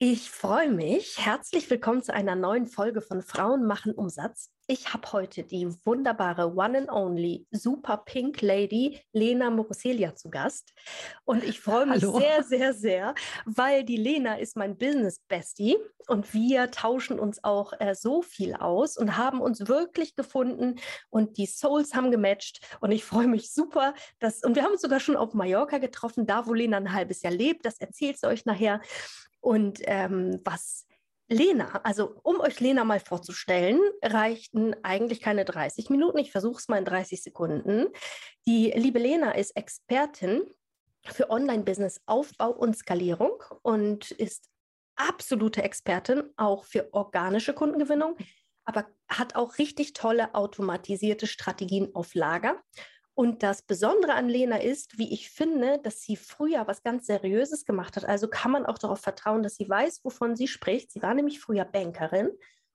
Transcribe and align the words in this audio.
Ich 0.00 0.30
freue 0.30 0.70
mich. 0.70 1.18
Herzlich 1.18 1.68
willkommen 1.68 2.04
zu 2.04 2.14
einer 2.14 2.36
neuen 2.36 2.68
Folge 2.68 3.00
von 3.00 3.20
Frauen 3.20 3.66
machen 3.66 3.92
Umsatz. 3.92 4.52
Ich 4.68 4.92
habe 4.94 5.10
heute 5.10 5.42
die 5.42 5.66
wunderbare 5.84 6.54
One 6.54 6.78
and 6.78 6.88
Only 6.88 7.48
Super 7.50 7.96
Pink 7.96 8.40
Lady 8.40 9.00
Lena 9.12 9.50
Moroselia 9.50 10.14
zu 10.14 10.30
Gast. 10.30 10.72
Und 11.24 11.42
ich 11.42 11.58
freue 11.58 11.86
mich 11.86 12.04
Hallo. 12.04 12.16
sehr, 12.16 12.44
sehr, 12.44 12.74
sehr, 12.74 13.14
weil 13.44 13.82
die 13.82 13.96
Lena 13.96 14.38
ist 14.38 14.56
mein 14.56 14.78
Business 14.78 15.18
Bestie 15.26 15.76
und 16.06 16.32
wir 16.32 16.70
tauschen 16.70 17.18
uns 17.18 17.42
auch 17.42 17.72
äh, 17.80 17.96
so 17.96 18.22
viel 18.22 18.54
aus 18.54 18.96
und 18.96 19.16
haben 19.16 19.40
uns 19.40 19.66
wirklich 19.66 20.14
gefunden 20.14 20.76
und 21.10 21.38
die 21.38 21.46
Souls 21.46 21.94
haben 21.94 22.12
gematcht. 22.12 22.60
Und 22.80 22.92
ich 22.92 23.04
freue 23.04 23.26
mich 23.26 23.52
super, 23.52 23.94
dass, 24.20 24.44
und 24.44 24.54
wir 24.54 24.62
haben 24.62 24.72
uns 24.72 24.82
sogar 24.82 25.00
schon 25.00 25.16
auf 25.16 25.34
Mallorca 25.34 25.78
getroffen, 25.78 26.24
da 26.24 26.46
wo 26.46 26.54
Lena 26.54 26.76
ein 26.76 26.92
halbes 26.92 27.22
Jahr 27.22 27.32
lebt. 27.32 27.66
Das 27.66 27.80
erzählt 27.80 28.20
sie 28.20 28.28
euch 28.28 28.44
nachher. 28.44 28.80
Und 29.40 29.80
ähm, 29.84 30.40
was 30.44 30.86
Lena, 31.28 31.80
also 31.84 32.18
um 32.22 32.40
euch 32.40 32.58
Lena 32.58 32.84
mal 32.84 33.00
vorzustellen, 33.00 33.80
reichten 34.02 34.74
eigentlich 34.82 35.20
keine 35.20 35.44
30 35.44 35.90
Minuten. 35.90 36.18
Ich 36.18 36.32
versuche 36.32 36.58
es 36.58 36.68
mal 36.68 36.78
in 36.78 36.86
30 36.86 37.22
Sekunden. 37.22 37.88
Die 38.46 38.72
liebe 38.74 38.98
Lena 38.98 39.32
ist 39.32 39.54
Expertin 39.54 40.42
für 41.04 41.30
Online-Business-Aufbau 41.30 42.50
und 42.50 42.76
Skalierung 42.76 43.42
und 43.62 44.10
ist 44.12 44.48
absolute 44.96 45.62
Expertin 45.62 46.22
auch 46.36 46.64
für 46.64 46.92
organische 46.92 47.52
Kundengewinnung, 47.52 48.16
aber 48.64 48.86
hat 49.08 49.36
auch 49.36 49.58
richtig 49.58 49.92
tolle 49.92 50.34
automatisierte 50.34 51.26
Strategien 51.26 51.94
auf 51.94 52.14
Lager 52.14 52.62
und 53.18 53.42
das 53.42 53.62
Besondere 53.62 54.14
an 54.14 54.28
Lena 54.28 54.58
ist, 54.58 54.96
wie 54.96 55.12
ich 55.12 55.28
finde, 55.28 55.80
dass 55.82 56.02
sie 56.02 56.14
früher 56.14 56.68
was 56.68 56.84
ganz 56.84 57.06
Seriöses 57.06 57.64
gemacht 57.64 57.96
hat. 57.96 58.04
Also 58.04 58.28
kann 58.28 58.52
man 58.52 58.64
auch 58.64 58.78
darauf 58.78 59.00
vertrauen, 59.00 59.42
dass 59.42 59.56
sie 59.56 59.68
weiß, 59.68 60.04
wovon 60.04 60.36
sie 60.36 60.46
spricht. 60.46 60.92
Sie 60.92 61.02
war 61.02 61.14
nämlich 61.14 61.40
früher 61.40 61.64
Bankerin 61.64 62.30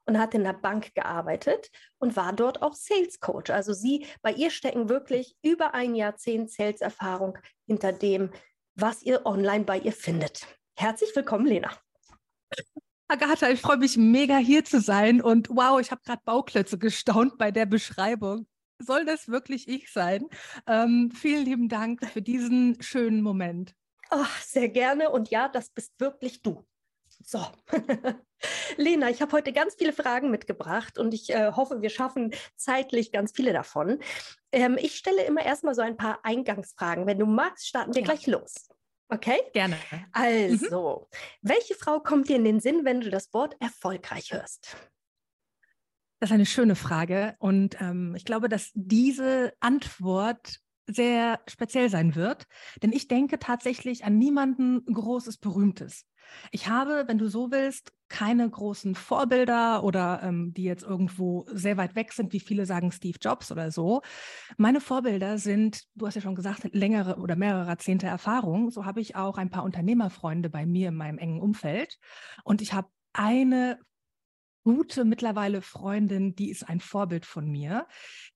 und 0.05 0.19
hat 0.19 0.33
in 0.33 0.43
der 0.43 0.51
Bank 0.51 0.93
gearbeitet 0.95 1.71
und 1.97 2.17
war 2.17 2.33
dort 2.33 2.61
auch 2.61 2.73
Sales 2.73 3.21
Coach. 3.21 3.51
Also 3.51 3.71
sie, 3.71 4.05
bei 4.21 4.33
ihr 4.33 4.51
stecken 4.51 4.89
wirklich 4.89 5.37
über 5.43 5.73
ein 5.73 5.95
Jahrzehnt 5.95 6.51
Sales-Erfahrung 6.51 7.37
hinter 7.65 7.93
dem, 7.93 8.29
was 8.75 9.01
ihr 9.01 9.25
online 9.25 9.63
bei 9.63 9.79
ihr 9.79 9.93
findet. 9.93 10.45
Herzlich 10.77 11.15
willkommen, 11.15 11.45
Lena. 11.45 11.71
Agatha, 13.07 13.49
ich 13.49 13.61
freue 13.61 13.77
mich 13.77 13.95
mega 13.95 14.35
hier 14.35 14.65
zu 14.65 14.81
sein 14.81 15.21
und 15.21 15.47
wow, 15.51 15.79
ich 15.79 15.91
habe 15.91 16.01
gerade 16.03 16.21
Bauklötze 16.25 16.77
gestaunt 16.77 17.37
bei 17.37 17.49
der 17.51 17.65
Beschreibung 17.65 18.45
soll 18.79 19.05
das 19.05 19.27
wirklich 19.27 19.67
ich 19.67 19.91
sein? 19.91 20.27
Ähm, 20.67 21.11
vielen 21.11 21.45
lieben 21.45 21.69
Dank 21.69 22.05
für 22.07 22.21
diesen 22.21 22.81
schönen 22.81 23.21
Moment. 23.21 23.75
Oh, 24.11 24.25
sehr 24.41 24.69
gerne. 24.69 25.09
Und 25.09 25.29
ja, 25.29 25.47
das 25.49 25.69
bist 25.69 25.99
wirklich 25.99 26.41
du. 26.41 26.65
So, 27.25 27.45
Lena, 28.77 29.09
ich 29.09 29.21
habe 29.21 29.31
heute 29.31 29.53
ganz 29.53 29.75
viele 29.75 29.93
Fragen 29.93 30.29
mitgebracht 30.29 30.97
und 30.97 31.13
ich 31.13 31.29
äh, 31.29 31.51
hoffe, 31.51 31.81
wir 31.81 31.89
schaffen 31.89 32.33
zeitlich 32.55 33.11
ganz 33.11 33.31
viele 33.31 33.53
davon. 33.53 33.99
Ähm, 34.51 34.77
ich 34.79 34.95
stelle 34.95 35.23
immer 35.23 35.45
erstmal 35.45 35.75
so 35.75 35.81
ein 35.81 35.95
paar 35.95 36.19
Eingangsfragen. 36.23 37.05
Wenn 37.05 37.19
du 37.19 37.25
magst, 37.25 37.67
starten 37.67 37.93
wir 37.93 38.01
ja. 38.01 38.05
gleich 38.05 38.27
los. 38.27 38.67
Okay? 39.09 39.39
Gerne. 39.53 39.77
Also, 40.11 41.07
mhm. 41.11 41.17
welche 41.41 41.75
Frau 41.75 41.99
kommt 41.99 42.29
dir 42.29 42.35
in 42.35 42.43
den 42.43 42.59
Sinn, 42.59 42.83
wenn 42.83 43.01
du 43.01 43.09
das 43.09 43.33
Wort 43.33 43.55
erfolgreich 43.59 44.33
hörst? 44.33 44.75
Das 46.23 46.29
ist 46.29 46.35
eine 46.35 46.45
schöne 46.45 46.75
Frage. 46.77 47.35
Und 47.39 47.81
ähm, 47.81 48.15
ich 48.15 48.23
glaube, 48.23 48.47
dass 48.47 48.71
diese 48.75 49.51
Antwort 49.59 50.61
sehr 50.87 51.41
speziell 51.49 51.89
sein 51.89 52.15
wird, 52.15 52.45
denn 52.81 52.93
ich 52.93 53.09
denke 53.09 53.39
tatsächlich 53.39 54.05
an 54.05 54.19
niemanden 54.19 54.85
Großes, 54.85 55.35
Berühmtes. 55.35 56.05
Ich 56.51 56.69
habe, 56.69 57.03
wenn 57.07 57.17
du 57.17 57.27
so 57.27 57.51
willst, 57.51 57.91
keine 58.07 58.49
großen 58.49 58.95
Vorbilder 58.95 59.83
oder 59.83 60.21
ähm, 60.23 60.53
die 60.53 60.63
jetzt 60.63 60.83
irgendwo 60.83 61.45
sehr 61.51 61.75
weit 61.75 61.93
weg 61.97 62.13
sind, 62.13 62.31
wie 62.31 62.39
viele 62.39 62.65
sagen 62.65 62.93
Steve 62.93 63.17
Jobs 63.19 63.51
oder 63.51 63.69
so. 63.69 64.01
Meine 64.55 64.79
Vorbilder 64.79 65.37
sind, 65.37 65.83
du 65.93 66.07
hast 66.07 66.15
ja 66.15 66.21
schon 66.21 66.35
gesagt, 66.35 66.73
längere 66.73 67.17
oder 67.17 67.35
mehrere 67.35 67.67
Jahrzehnte 67.67 68.07
Erfahrung. 68.07 68.71
So 68.71 68.85
habe 68.85 69.01
ich 69.01 69.17
auch 69.17 69.37
ein 69.37 69.49
paar 69.49 69.65
Unternehmerfreunde 69.65 70.49
bei 70.49 70.65
mir 70.65 70.87
in 70.87 70.95
meinem 70.95 71.17
engen 71.17 71.41
Umfeld. 71.41 71.99
Und 72.45 72.61
ich 72.61 72.71
habe 72.71 72.87
eine 73.11 73.77
gute 74.63 75.05
mittlerweile 75.05 75.61
Freundin, 75.61 76.35
die 76.35 76.49
ist 76.49 76.67
ein 76.67 76.79
Vorbild 76.79 77.25
von 77.25 77.49
mir, 77.49 77.87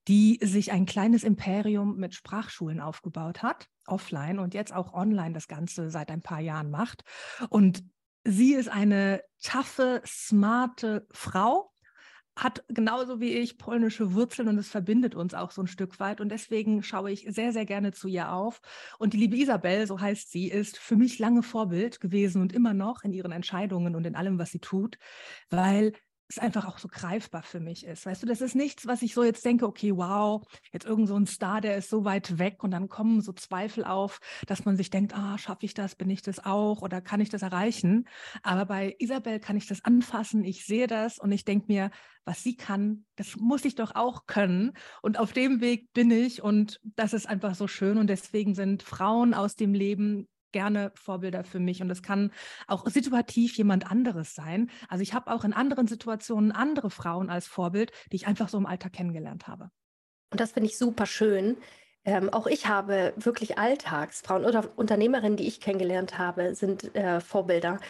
die 0.06 0.38
sich 0.42 0.72
ein 0.72 0.86
kleines 0.86 1.24
Imperium 1.24 1.96
mit 1.96 2.14
Sprachschulen 2.14 2.80
aufgebaut 2.80 3.42
hat, 3.42 3.68
offline 3.86 4.38
und 4.38 4.54
jetzt 4.54 4.74
auch 4.74 4.92
online 4.92 5.32
das 5.32 5.48
Ganze 5.48 5.90
seit 5.90 6.10
ein 6.10 6.22
paar 6.22 6.40
Jahren 6.40 6.70
macht. 6.70 7.04
Und 7.48 7.82
sie 8.24 8.54
ist 8.54 8.68
eine 8.68 9.22
taffe, 9.42 10.02
smarte 10.04 11.06
Frau, 11.10 11.72
hat 12.38 12.64
genauso 12.68 13.20
wie 13.20 13.32
ich 13.32 13.58
polnische 13.58 14.14
Wurzeln 14.14 14.48
und 14.48 14.58
es 14.58 14.68
verbindet 14.68 15.16
uns 15.16 15.34
auch 15.34 15.50
so 15.50 15.62
ein 15.62 15.66
Stück 15.66 15.98
weit. 15.98 16.20
Und 16.20 16.30
deswegen 16.30 16.82
schaue 16.82 17.10
ich 17.10 17.26
sehr, 17.28 17.52
sehr 17.52 17.66
gerne 17.66 17.92
zu 17.92 18.06
ihr 18.06 18.32
auf. 18.32 18.60
Und 18.98 19.12
die 19.12 19.16
liebe 19.16 19.36
Isabel, 19.36 19.86
so 19.86 20.00
heißt 20.00 20.30
sie, 20.30 20.48
ist 20.48 20.78
für 20.78 20.94
mich 20.94 21.18
lange 21.18 21.42
Vorbild 21.42 22.00
gewesen 22.00 22.40
und 22.40 22.52
immer 22.52 22.74
noch 22.74 23.02
in 23.02 23.12
ihren 23.12 23.32
Entscheidungen 23.32 23.96
und 23.96 24.06
in 24.06 24.14
allem, 24.14 24.38
was 24.38 24.52
sie 24.52 24.60
tut, 24.60 24.98
weil 25.50 25.92
es 26.28 26.38
einfach 26.38 26.66
auch 26.66 26.78
so 26.78 26.88
greifbar 26.88 27.42
für 27.42 27.58
mich 27.58 27.86
ist. 27.86 28.04
Weißt 28.04 28.22
du, 28.22 28.26
das 28.26 28.42
ist 28.42 28.54
nichts, 28.54 28.86
was 28.86 29.00
ich 29.02 29.14
so 29.14 29.24
jetzt 29.24 29.44
denke, 29.44 29.66
okay, 29.66 29.96
wow, 29.96 30.42
jetzt 30.72 30.84
irgend 30.84 31.08
so 31.08 31.16
ein 31.16 31.26
Star, 31.26 31.60
der 31.60 31.76
ist 31.76 31.88
so 31.88 32.04
weit 32.04 32.38
weg 32.38 32.62
und 32.62 32.70
dann 32.70 32.88
kommen 32.88 33.22
so 33.22 33.32
Zweifel 33.32 33.84
auf, 33.84 34.20
dass 34.46 34.64
man 34.64 34.76
sich 34.76 34.90
denkt, 34.90 35.14
ah, 35.14 35.38
schaffe 35.38 35.64
ich 35.64 35.72
das, 35.72 35.94
bin 35.94 36.10
ich 36.10 36.20
das 36.20 36.44
auch 36.44 36.82
oder 36.82 37.00
kann 37.00 37.20
ich 37.20 37.30
das 37.30 37.42
erreichen? 37.42 38.06
Aber 38.42 38.66
bei 38.66 38.94
Isabel 38.98 39.40
kann 39.40 39.56
ich 39.56 39.66
das 39.66 39.84
anfassen, 39.84 40.44
ich 40.44 40.66
sehe 40.66 40.86
das 40.86 41.18
und 41.18 41.32
ich 41.32 41.44
denke 41.44 41.66
mir, 41.68 41.90
was 42.24 42.42
sie 42.42 42.56
kann, 42.56 43.06
das 43.16 43.36
muss 43.36 43.64
ich 43.64 43.74
doch 43.74 43.94
auch 43.94 44.26
können. 44.26 44.72
Und 45.00 45.18
auf 45.18 45.32
dem 45.32 45.62
Weg 45.62 45.92
bin 45.94 46.10
ich 46.10 46.42
und 46.42 46.78
das 46.82 47.14
ist 47.14 47.26
einfach 47.26 47.54
so 47.54 47.66
schön 47.66 47.96
und 47.96 48.08
deswegen 48.08 48.54
sind 48.54 48.82
Frauen 48.82 49.32
aus 49.32 49.56
dem 49.56 49.72
Leben 49.72 50.28
gerne 50.52 50.92
Vorbilder 50.94 51.44
für 51.44 51.60
mich 51.60 51.82
und 51.82 51.90
es 51.90 52.02
kann 52.02 52.32
auch 52.66 52.86
situativ 52.86 53.56
jemand 53.56 53.90
anderes 53.90 54.34
sein. 54.34 54.70
Also 54.88 55.02
ich 55.02 55.14
habe 55.14 55.30
auch 55.30 55.44
in 55.44 55.52
anderen 55.52 55.86
Situationen 55.86 56.52
andere 56.52 56.90
Frauen 56.90 57.30
als 57.30 57.46
Vorbild, 57.46 57.92
die 58.12 58.16
ich 58.16 58.26
einfach 58.26 58.48
so 58.48 58.58
im 58.58 58.66
Alter 58.66 58.90
kennengelernt 58.90 59.46
habe. 59.46 59.70
Und 60.30 60.40
das 60.40 60.52
finde 60.52 60.68
ich 60.68 60.78
super 60.78 61.06
schön. 61.06 61.56
Ähm, 62.04 62.32
auch 62.32 62.46
ich 62.46 62.66
habe 62.66 63.12
wirklich 63.16 63.58
Alltagsfrauen 63.58 64.44
oder 64.44 64.68
Unternehmerinnen, 64.76 65.36
die 65.36 65.46
ich 65.46 65.60
kennengelernt 65.60 66.18
habe, 66.18 66.54
sind 66.54 66.94
äh, 66.94 67.20
Vorbilder. 67.20 67.80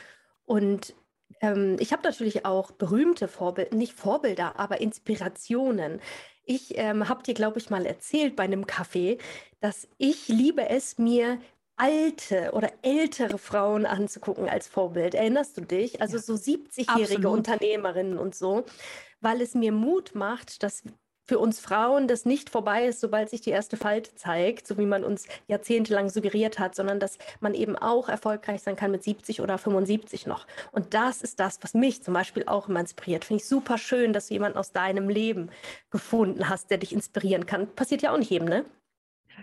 Und 0.45 0.95
ähm, 1.41 1.77
ich 1.79 1.93
habe 1.93 2.03
natürlich 2.03 2.45
auch 2.45 2.71
berühmte 2.71 3.29
Vorbilder, 3.29 3.77
nicht 3.77 3.93
Vorbilder, 3.93 4.59
aber 4.59 4.81
Inspirationen. 4.81 6.01
Ich 6.45 6.79
ähm, 6.79 7.09
habe 7.09 7.23
dir, 7.23 7.35
glaube 7.35 7.59
ich, 7.59 7.71
mal 7.71 7.85
erzählt 7.85 8.35
bei 8.35 8.45
einem 8.45 8.67
Kaffee, 8.67 9.19
dass 9.61 9.87
ich 9.99 10.29
liebe 10.29 10.69
es, 10.69 10.99
mir 10.99 11.39
alte 11.79 12.51
oder 12.53 12.71
ältere 12.83 13.39
Frauen 13.39 13.87
anzugucken 13.87 14.49
als 14.49 14.69
Vorbild. 14.69 15.15
Erinnerst 15.15 15.57
du 15.57 15.63
dich? 15.63 16.03
Also 16.03 16.17
ja, 16.17 16.23
so 16.23 16.35
70-jährige 16.35 17.29
Unternehmerinnen 17.29 18.19
und 18.19 18.35
so, 18.35 18.65
weil 19.21 19.41
es 19.41 19.55
mir 19.55 19.73
Mut 19.73 20.15
macht, 20.15 20.63
dass 20.63 20.83
für 21.29 21.39
uns 21.39 21.61
Frauen 21.61 22.09
das 22.09 22.25
nicht 22.25 22.49
vorbei 22.49 22.87
ist, 22.87 23.01
sobald 23.01 23.29
sich 23.29 23.43
die 23.43 23.51
erste 23.51 23.77
Falte 23.77 24.15
zeigt, 24.15 24.67
so 24.67 24.79
wie 24.79 24.87
man 24.87 25.05
uns 25.05 25.29
jahrzehntelang 25.47 26.09
suggeriert 26.09 26.59
hat, 26.59 26.75
sondern 26.75 27.01
dass 27.01 27.19
man 27.41 27.53
eben 27.53 27.77
auch 27.77 28.09
erfolgreich 28.09 28.63
sein 28.63 28.77
kann 28.77 28.91
mit 28.91 29.05
70 29.05 29.43
oder 29.43 29.59
75 29.59 30.27
noch. 30.27 30.47
Und 30.73 30.95
das 30.95 31.21
ist 31.21 31.39
das, 31.39 31.59
was 31.61 31.75
mich 31.75 32.03
zum 32.03 32.15
Beispiel 32.15 32.45
auch 32.47 32.69
immer 32.69 32.81
inspiriert. 32.81 33.27
Finde 33.27 33.43
ich 33.43 33.49
super 33.49 33.77
schön, 33.77 34.15
dass 34.15 34.29
du 34.29 34.35
jemanden 34.35 34.57
aus 34.57 34.73
deinem 34.73 35.11
Leben 35.11 35.51
gefunden 35.91 36.49
hast, 36.49 36.71
der 36.71 36.79
dich 36.79 36.95
inspirieren 36.95 37.45
kann. 37.45 37.69
Passiert 37.75 38.01
ja 38.01 38.13
auch 38.13 38.19
nicht 38.19 38.31
jedem, 38.31 38.49
ne? 38.49 38.65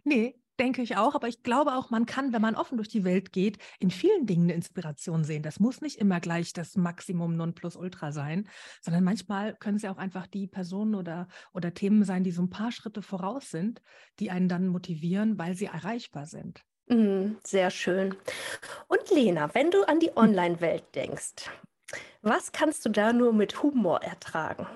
Nee, 0.03 0.35
denke 0.60 0.81
ich 0.81 0.98
auch. 0.98 1.16
Aber 1.16 1.28
ich 1.28 1.44
glaube 1.44 1.74
auch, 1.75 1.90
man 1.90 2.06
kann, 2.06 2.34
wenn 2.34 2.42
man 2.42 2.56
offen 2.56 2.78
durch 2.78 2.90
die 2.90 3.04
Welt 3.04 3.31
geht, 3.31 3.57
in 3.80 3.92
vielen 3.92 4.25
Dingen 4.25 4.44
eine 4.44 4.54
Inspiration 4.54 5.24
sehen. 5.24 5.44
Das 5.44 5.60
muss 5.60 5.81
nicht 5.81 6.00
immer 6.00 6.19
gleich 6.19 6.54
das 6.54 6.75
Maximum 6.75 7.36
Nonplusultra 7.36 8.12
sein, 8.12 8.48
sondern 8.81 9.04
manchmal 9.04 9.56
können 9.56 9.78
es 9.78 9.84
ja 9.84 9.92
auch 9.92 9.98
einfach 9.98 10.28
die 10.28 10.48
Personen 10.48 10.96
oder, 10.96 11.28
oder 11.54 11.74
Themen 11.74 12.04
sein, 12.04 12.24
die 12.24 12.31
so 12.31 12.42
ein 12.42 12.50
paar 12.50 12.72
Schritte 12.72 13.02
voraus 13.02 13.52
sind, 13.52 13.81
die 14.19 14.31
einen 14.31 14.50
dann 14.50 14.68
motivieren, 14.68 15.38
weil 15.38 15.56
sie 15.56 15.66
erreichbar 15.66 16.25
sind. 16.25 16.63
Mm, 16.88 17.38
sehr 17.44 17.72
schön. 17.72 18.16
Und 18.88 19.10
Lena, 19.10 19.54
wenn 19.54 19.72
du 19.72 19.84
an 19.88 20.00
die 20.00 20.10
hm. 20.10 20.18
Online-Welt 20.18 20.84
denkst, 20.94 21.50
was 22.22 22.52
kannst 22.52 22.86
du 22.86 22.90
da 22.90 23.13
nur 23.13 23.34
mit 23.34 23.62
Humor 23.63 24.02
ertragen? 24.02 24.68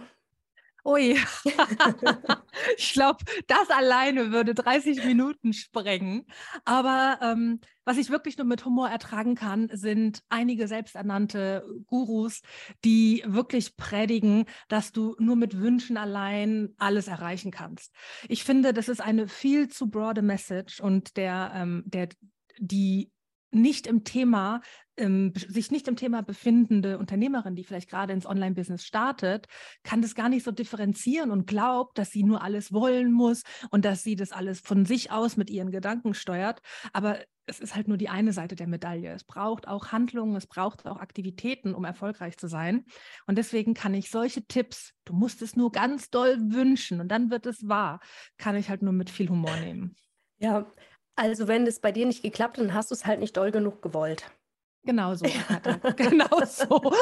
Ui, 0.89 1.15
ich 2.77 2.94
glaube, 2.94 3.24
das 3.45 3.69
alleine 3.69 4.31
würde 4.31 4.56
30 4.56 5.06
Minuten 5.06 5.53
sprengen. 5.53 6.25
Aber 6.65 7.19
ähm, 7.21 7.59
was 7.86 7.97
ich 7.97 8.09
wirklich 8.09 8.39
nur 8.39 8.47
mit 8.47 8.65
Humor 8.65 8.89
ertragen 8.89 9.36
kann, 9.36 9.69
sind 9.71 10.24
einige 10.30 10.68
selbsternannte 10.68 11.63
Gurus, 11.86 12.41
die 12.83 13.24
wirklich 13.27 13.77
predigen, 13.77 14.45
dass 14.68 14.91
du 14.91 15.15
nur 15.19 15.36
mit 15.36 15.59
Wünschen 15.59 15.95
allein 15.95 16.74
alles 16.80 17.07
erreichen 17.07 17.51
kannst. 17.51 17.94
Ich 18.27 18.44
finde, 18.44 18.74
das 18.74 18.89
ist 18.89 19.00
eine 19.00 19.27
viel 19.27 19.68
zu 19.68 19.92
broade 19.92 20.24
Message 20.24 20.80
und 20.80 21.18
der, 21.18 21.51
ähm, 21.53 21.83
der 21.85 22.09
die 22.57 23.12
nicht 23.51 23.88
im 23.88 24.04
Thema, 24.04 24.62
ähm, 24.98 25.34
sich 25.36 25.72
nicht 25.72 25.88
im 25.88 25.96
Thema 25.96 26.22
befindende 26.22 26.98
Unternehmerin, 26.98 27.56
die 27.56 27.63
vielleicht 27.63 27.90
gerade 27.90 28.13
ins 28.13 28.25
Online-Business 28.25 28.84
startet, 28.84 29.48
kann 29.84 30.01
das 30.01 30.16
gar 30.16 30.30
nicht 30.30 30.44
so 30.44 30.51
differenzieren 30.51 31.31
und 31.31 31.48
glaubt, 31.48 31.98
dass 31.98 32.10
sie 32.10 32.24
nur 32.24 32.44
alles 32.44 32.72
wollen 32.72 33.12
muss 33.12 33.44
und 33.72 33.86
dass 33.86 34.04
sie 34.04 34.16
das 34.16 34.31
alles 34.31 34.60
von 34.60 34.86
sich 34.86 35.12
aus 35.12 35.38
mit 35.38 35.50
ihren 35.50 35.72
Gedanken 35.72 36.13
steuert. 36.13 36.62
Aber 36.94 37.19
es 37.46 37.60
ist 37.60 37.75
halt 37.75 37.88
nur 37.88 37.98
die 37.98 38.10
eine 38.10 38.31
Seite 38.31 38.56
der 38.56 38.68
Medaille. 38.68 39.12
Es 39.12 39.24
braucht 39.24 39.68
auch 39.68 39.92
Handlungen, 39.92 40.36
es 40.36 40.45
braucht 40.45 40.86
auch 40.86 40.98
Aktivitäten, 40.98 41.74
um 41.74 41.84
erfolgreich 41.84 42.38
zu 42.38 42.48
sein. 42.48 42.86
Und 43.25 43.38
deswegen 43.38 43.74
kann 43.74 43.94
ich 43.94 44.12
solche 44.12 44.45
Tipps, 44.45 44.94
du 45.06 45.13
musst 45.13 45.42
es 45.42 45.56
nur 45.56 45.72
ganz 45.72 46.10
doll 46.10 46.38
wünschen 46.52 47.02
und 47.02 47.07
dann 47.07 47.31
wird 47.31 47.48
es 47.48 47.68
wahr, 47.68 48.02
kann 48.38 48.56
ich 48.56 48.69
halt 48.69 48.84
nur 48.84 48.94
mit 48.94 49.10
viel 49.10 49.30
Humor 49.30 49.56
nehmen. 49.57 49.95
Ja, 50.38 50.72
also 51.19 51.50
wenn 51.50 51.68
es 51.68 51.80
bei 51.80 51.92
dir 51.92 52.06
nicht 52.06 52.24
geklappt 52.24 52.57
hat, 52.57 52.63
dann 52.63 52.74
hast 52.74 52.92
du 52.92 52.95
es 52.95 53.06
halt 53.06 53.19
nicht 53.19 53.36
doll 53.36 53.51
genug 53.51 53.81
gewollt. 53.81 54.31
Genau 54.83 55.13
so. 55.16 55.25
genau 55.98 56.45
so. 56.45 56.94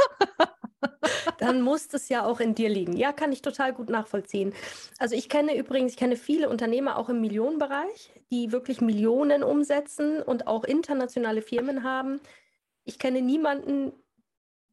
dann 1.37 1.61
muss 1.61 1.93
es 1.93 2.09
ja 2.09 2.25
auch 2.25 2.39
in 2.39 2.55
dir 2.55 2.69
liegen. 2.69 2.97
Ja, 2.97 3.13
kann 3.13 3.31
ich 3.31 3.43
total 3.43 3.73
gut 3.73 3.89
nachvollziehen. 3.89 4.53
Also 4.97 5.15
ich 5.15 5.29
kenne 5.29 5.55
übrigens, 5.55 5.91
ich 5.91 5.97
kenne 5.97 6.15
viele 6.15 6.49
Unternehmer 6.49 6.97
auch 6.97 7.09
im 7.09 7.21
Millionenbereich, 7.21 8.11
die 8.31 8.51
wirklich 8.51 8.81
Millionen 8.81 9.43
umsetzen 9.43 10.23
und 10.23 10.47
auch 10.47 10.63
internationale 10.63 11.43
Firmen 11.43 11.83
haben. 11.83 12.19
Ich 12.85 12.97
kenne 12.97 13.21
niemanden, 13.21 13.93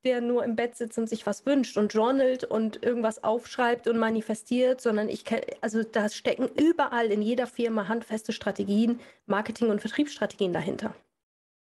der 0.05 0.21
nur 0.21 0.45
im 0.45 0.56
Bett 0.56 0.77
sitzt 0.77 0.99
und 0.99 1.09
sich 1.09 1.27
was 1.27 1.47
wünscht 1.47 1.77
und 1.77 1.93
journalt 1.93 2.45
und 2.45 2.83
irgendwas 2.83 3.25
aufschreibt 3.25 3.89
und 3.89 3.99
manifestiert, 3.99 4.81
sondern 4.81 5.09
ich 5.09 5.25
kenne, 5.25 5.47
also 5.61 5.83
da 5.83 6.09
stecken 6.09 6.49
überall 6.49 7.11
in 7.11 7.23
jeder 7.23 7.47
Firma 7.47 7.89
handfeste 7.89 8.33
Strategien, 8.33 9.01
Marketing- 9.27 9.71
und 9.71 9.81
Vertriebsstrategien 9.81 10.53
dahinter. 10.53 10.95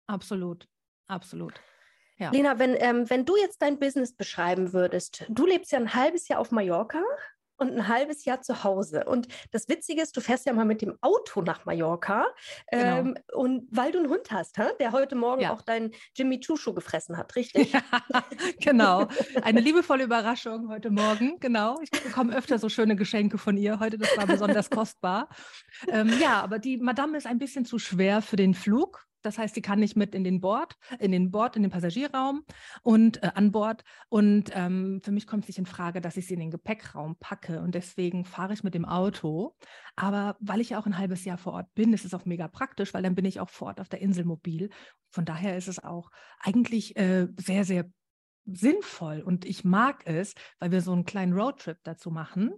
Absolut, 0.07 0.69
absolut. 1.09 1.55
Ja. 2.19 2.31
Lena, 2.31 2.59
wenn, 2.59 2.77
ähm, 2.79 3.11
wenn 3.11 3.25
du 3.25 3.37
jetzt 3.37 3.61
dein 3.61 3.79
Business 3.79 4.13
beschreiben 4.13 4.73
würdest, 4.73 5.25
du 5.29 5.47
lebst 5.47 5.73
ja 5.73 5.79
ein 5.79 5.95
halbes 5.95 6.29
Jahr 6.29 6.41
auf 6.41 6.51
Mallorca 6.51 7.03
und 7.57 7.73
ein 7.73 7.89
halbes 7.89 8.25
Jahr 8.25 8.41
zu 8.43 8.65
Hause. 8.65 9.05
Und 9.05 9.29
das 9.51 9.69
Witzige 9.69 10.03
ist, 10.03 10.17
du 10.17 10.21
fährst 10.21 10.47
ja 10.47 10.53
mal 10.53 10.65
mit 10.65 10.83
dem 10.83 10.97
Auto 11.01 11.43
nach 11.43 11.65
Mallorca. 11.65 12.27
Genau. 12.71 12.99
Ähm, 12.99 13.19
und 13.33 13.69
weil 13.71 13.93
du 13.93 13.99
einen 13.99 14.09
Hund 14.09 14.31
hast, 14.31 14.59
hä? 14.59 14.65
der 14.81 14.93
heute 14.93 15.15
Morgen 15.15 15.43
ja. 15.43 15.53
auch 15.53 15.63
deinen 15.63 15.93
Jimmy 16.15 16.41
Choo 16.41 16.73
gefressen 16.73 17.17
hat, 17.17 17.35
richtig? 17.37 17.73
Ja, 17.73 17.83
genau. 18.61 19.09
Eine 19.43 19.61
liebevolle 19.61 20.05
Überraschung 20.05 20.69
heute 20.69 20.91
Morgen. 20.91 21.39
Genau. 21.41 21.79
Ich 21.83 21.91
bekomme 21.91 22.35
öfter 22.37 22.59
so 22.59 22.69
schöne 22.69 22.97
Geschenke 22.97 23.39
von 23.39 23.57
ihr. 23.57 23.81
Heute, 23.81 23.99
das 23.99 24.17
war 24.17 24.27
besonders 24.27 24.71
kostbar. 24.71 25.29
Ähm, 25.89 26.13
ja, 26.21 26.41
aber 26.41 26.59
die 26.59 26.79
Madame 26.79 27.17
ist 27.17 27.27
ein 27.27 27.39
bisschen 27.39 27.65
zu 27.65 27.79
schwer 27.79 28.23
für 28.23 28.37
den 28.37 28.55
Flug. 28.55 29.07
Das 29.27 29.39
heißt, 29.39 29.57
sie 29.57 29.63
kann 29.63 29.81
nicht 29.81 29.97
mit 29.97 30.15
in 30.15 30.25
den 30.25 30.41
Bord, 30.41 30.77
in 31.01 31.11
den 31.11 31.31
Bord, 31.33 31.57
in 31.57 31.63
den 31.63 31.71
Passagierraum 31.71 32.45
und 32.83 33.23
äh, 33.23 33.33
an 33.35 33.51
Bord. 33.51 33.83
Und 34.09 34.51
ähm, 34.55 35.01
für 35.03 35.11
mich 35.11 35.27
kommt 35.27 35.43
es 35.43 35.49
nicht 35.49 35.59
in 35.59 35.67
Frage, 35.67 36.01
dass 36.01 36.17
ich 36.17 36.27
sie 36.27 36.35
in 36.35 36.41
den 36.41 36.51
Gepäckraum 36.53 37.17
packe. 37.17 37.61
Und 37.61 37.75
deswegen 37.75 38.25
fahre 38.25 38.55
ich 38.55 38.63
mit 38.63 38.75
dem 38.75 38.85
Auto. 38.85 39.57
Aber 39.97 40.37
weil 40.41 40.61
ich 40.61 40.71
ja 40.71 40.79
auch 40.79 40.87
ein 40.87 40.97
halbes 40.97 41.25
Jahr 41.25 41.39
vor 41.39 41.55
Ort 41.55 41.75
bin, 41.75 41.93
ist 41.93 42.05
es 42.05 42.15
auch 42.15 42.25
mega 42.25 42.47
praktisch, 42.47 42.95
weil 42.95 43.03
dann 43.03 43.17
bin 43.17 43.25
ich 43.25 43.41
auch 43.41 43.51
vor 43.51 43.69
Ort 43.69 43.81
auf 43.81 43.89
der 43.89 44.01
Insel 44.01 44.25
mobil. 44.25 44.71
Von 45.11 45.25
daher 45.25 45.57
ist 45.57 45.69
es 45.69 45.83
auch 45.83 46.11
eigentlich 46.39 46.97
äh, 46.97 47.27
sehr, 47.37 47.65
sehr 47.65 47.91
sinnvoll. 48.45 49.23
Und 49.23 49.45
ich 49.45 49.65
mag 49.65 50.07
es, 50.07 50.35
weil 50.61 50.71
wir 50.71 50.81
so 50.81 50.93
einen 50.93 51.05
kleinen 51.05 51.33
Roadtrip 51.33 51.79
dazu 51.83 52.11
machen. 52.11 52.53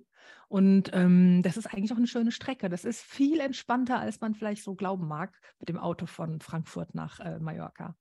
Und 0.49 0.91
ähm, 0.95 1.43
das 1.43 1.57
ist 1.57 1.67
eigentlich 1.67 1.93
auch 1.93 1.97
eine 1.97 2.07
schöne 2.07 2.33
Strecke. 2.33 2.69
Das 2.69 2.85
ist 2.85 3.03
viel 3.03 3.41
entspannter, 3.41 3.99
als 3.99 4.21
man 4.21 4.35
vielleicht 4.35 4.63
so 4.63 4.75
glauben 4.75 5.07
mag, 5.07 5.33
mit 5.61 5.69
dem 5.69 5.79
Auto 5.79 6.07
von 6.07 6.41
Frankfurt 6.41 6.95
nach 6.95 7.21
äh, 7.21 7.39
Mallorca. 7.39 7.95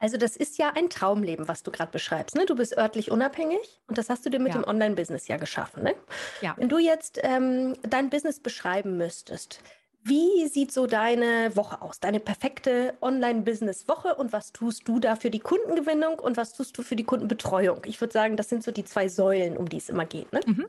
Also 0.00 0.16
das 0.16 0.36
ist 0.36 0.58
ja 0.58 0.72
ein 0.76 0.90
Traumleben, 0.90 1.48
was 1.48 1.64
du 1.64 1.72
gerade 1.72 1.90
beschreibst. 1.90 2.36
Ne? 2.36 2.46
Du 2.46 2.54
bist 2.54 2.76
örtlich 2.76 3.10
unabhängig 3.10 3.80
und 3.88 3.98
das 3.98 4.08
hast 4.08 4.24
du 4.24 4.30
dir 4.30 4.38
mit 4.38 4.54
ja. 4.54 4.60
dem 4.60 4.68
Online-Business 4.68 5.26
ja 5.26 5.36
geschaffen. 5.36 5.82
Ne? 5.82 5.94
Ja. 6.40 6.54
Wenn 6.56 6.68
du 6.68 6.78
jetzt 6.78 7.18
ähm, 7.22 7.74
dein 7.82 8.08
Business 8.08 8.40
beschreiben 8.40 8.96
müsstest, 8.96 9.60
wie 10.04 10.46
sieht 10.46 10.72
so 10.72 10.86
deine 10.86 11.54
Woche 11.56 11.82
aus, 11.82 11.98
deine 11.98 12.20
perfekte 12.20 12.96
Online-Business-Woche 13.00 14.14
und 14.14 14.32
was 14.32 14.52
tust 14.52 14.86
du 14.86 15.00
da 15.00 15.16
für 15.16 15.30
die 15.30 15.40
Kundengewinnung 15.40 16.20
und 16.20 16.36
was 16.36 16.52
tust 16.52 16.78
du 16.78 16.82
für 16.82 16.94
die 16.94 17.04
Kundenbetreuung? 17.04 17.82
Ich 17.84 18.00
würde 18.00 18.12
sagen, 18.12 18.36
das 18.36 18.48
sind 18.48 18.62
so 18.62 18.70
die 18.70 18.84
zwei 18.84 19.08
Säulen, 19.08 19.56
um 19.56 19.68
die 19.68 19.78
es 19.78 19.88
immer 19.88 20.06
geht. 20.06 20.32
Ne? 20.32 20.40
Mhm. 20.46 20.66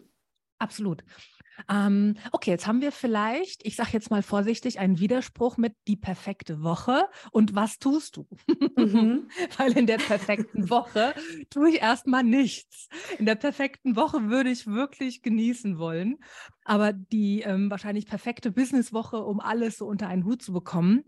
Absolut. 0.60 1.04
Ähm, 1.70 2.16
okay, 2.32 2.52
jetzt 2.52 2.68
haben 2.68 2.82
wir 2.82 2.92
vielleicht, 2.92 3.66
ich 3.66 3.76
sage 3.76 3.90
jetzt 3.94 4.12
mal 4.12 4.24
vorsichtig, 4.24 4.80
einen 4.80 5.00
Widerspruch 5.00 5.58
mit 5.58 5.76
die 5.88 5.98
perfekte 5.98 6.64
Woche 6.64 7.06
und 7.32 7.56
was 7.56 7.80
tust 7.80 8.18
du? 8.18 8.28
Mhm. 8.78 9.30
Weil 9.58 9.78
in 9.78 9.86
der 9.86 9.98
perfekten 9.98 10.70
Woche 10.70 11.14
tue 11.50 11.70
ich 11.70 11.82
erstmal 11.82 12.24
nichts. 12.24 12.88
In 13.18 13.26
der 13.26 13.36
perfekten 13.36 13.96
Woche 13.96 14.30
würde 14.30 14.50
ich 14.50 14.68
wirklich 14.68 15.22
genießen 15.22 15.78
wollen. 15.78 16.18
Aber 16.64 16.94
die 16.94 17.42
ähm, 17.42 17.70
wahrscheinlich 17.72 18.06
perfekte 18.06 18.52
Businesswoche, 18.52 19.24
um 19.24 19.40
alles 19.40 19.78
so 19.78 19.88
unter 19.88 20.08
einen 20.08 20.26
Hut 20.26 20.42
zu 20.42 20.54
bekommen, 20.54 21.04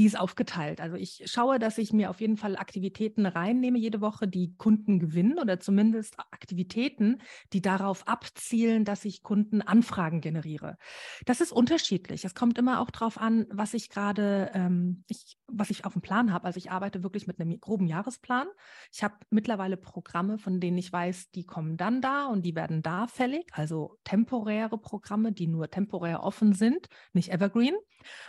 die 0.00 0.06
ist 0.06 0.18
aufgeteilt. 0.18 0.80
Also 0.80 0.96
ich 0.96 1.24
schaue, 1.26 1.58
dass 1.58 1.76
ich 1.76 1.92
mir 1.92 2.08
auf 2.08 2.22
jeden 2.22 2.38
Fall 2.38 2.56
Aktivitäten 2.56 3.26
reinnehme 3.26 3.76
jede 3.76 4.00
Woche, 4.00 4.26
die 4.26 4.54
Kunden 4.56 4.98
gewinnen 4.98 5.38
oder 5.38 5.60
zumindest 5.60 6.18
Aktivitäten, 6.30 7.18
die 7.52 7.60
darauf 7.60 8.08
abzielen, 8.08 8.86
dass 8.86 9.04
ich 9.04 9.22
Kundenanfragen 9.22 10.22
generiere. 10.22 10.78
Das 11.26 11.42
ist 11.42 11.52
unterschiedlich. 11.52 12.24
Es 12.24 12.34
kommt 12.34 12.56
immer 12.56 12.80
auch 12.80 12.90
darauf 12.90 13.20
an, 13.20 13.44
was 13.50 13.74
ich 13.74 13.90
gerade, 13.90 14.50
ähm, 14.54 15.04
ich, 15.06 15.36
was 15.48 15.68
ich 15.68 15.84
auf 15.84 15.92
dem 15.92 16.00
Plan 16.00 16.32
habe. 16.32 16.46
Also 16.46 16.56
ich 16.56 16.70
arbeite 16.70 17.02
wirklich 17.02 17.26
mit 17.26 17.38
einem 17.38 17.60
groben 17.60 17.86
Jahresplan. 17.86 18.46
Ich 18.94 19.04
habe 19.04 19.16
mittlerweile 19.28 19.76
Programme, 19.76 20.38
von 20.38 20.60
denen 20.60 20.78
ich 20.78 20.90
weiß, 20.90 21.30
die 21.32 21.44
kommen 21.44 21.76
dann 21.76 22.00
da 22.00 22.28
und 22.28 22.46
die 22.46 22.54
werden 22.54 22.80
da 22.80 23.06
fällig. 23.06 23.50
Also 23.52 23.98
temporäre 24.04 24.78
Programme, 24.78 25.32
die 25.32 25.46
nur 25.46 25.68
temporär 25.68 26.22
offen 26.22 26.54
sind, 26.54 26.88
nicht 27.12 27.30
evergreen. 27.30 27.74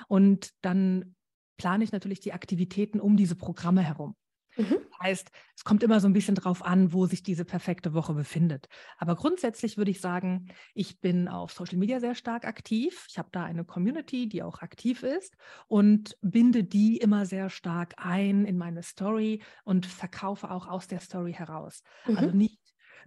Und 0.09 0.49
dann 0.61 1.15
plane 1.61 1.83
ich 1.83 1.91
natürlich 1.91 2.19
die 2.19 2.33
Aktivitäten 2.33 2.99
um 2.99 3.15
diese 3.15 3.35
Programme 3.35 3.83
herum. 3.83 4.15
Mhm. 4.57 4.77
Heißt, 4.99 5.29
es 5.55 5.63
kommt 5.63 5.83
immer 5.83 5.99
so 5.99 6.07
ein 6.07 6.13
bisschen 6.13 6.33
drauf 6.33 6.65
an, 6.65 6.91
wo 6.91 7.05
sich 7.05 7.21
diese 7.21 7.45
perfekte 7.45 7.93
Woche 7.93 8.15
befindet. 8.15 8.67
Aber 8.97 9.15
grundsätzlich 9.15 9.77
würde 9.77 9.91
ich 9.91 10.01
sagen, 10.01 10.47
ich 10.73 10.99
bin 10.99 11.27
auf 11.27 11.51
Social 11.51 11.77
Media 11.77 11.99
sehr 11.99 12.15
stark 12.15 12.45
aktiv. 12.45 13.05
Ich 13.09 13.19
habe 13.19 13.29
da 13.31 13.43
eine 13.43 13.63
Community, 13.63 14.27
die 14.27 14.41
auch 14.41 14.63
aktiv 14.63 15.03
ist 15.03 15.37
und 15.67 16.17
binde 16.21 16.63
die 16.63 16.97
immer 16.97 17.27
sehr 17.27 17.51
stark 17.51 17.93
ein 17.97 18.43
in 18.45 18.57
meine 18.57 18.81
Story 18.81 19.43
und 19.63 19.85
verkaufe 19.85 20.49
auch 20.49 20.67
aus 20.67 20.87
der 20.87 20.99
Story 20.99 21.33
heraus. 21.33 21.83
Also 22.05 22.11
mhm. 22.11 22.17
Also 22.17 22.37
nicht 22.37 22.59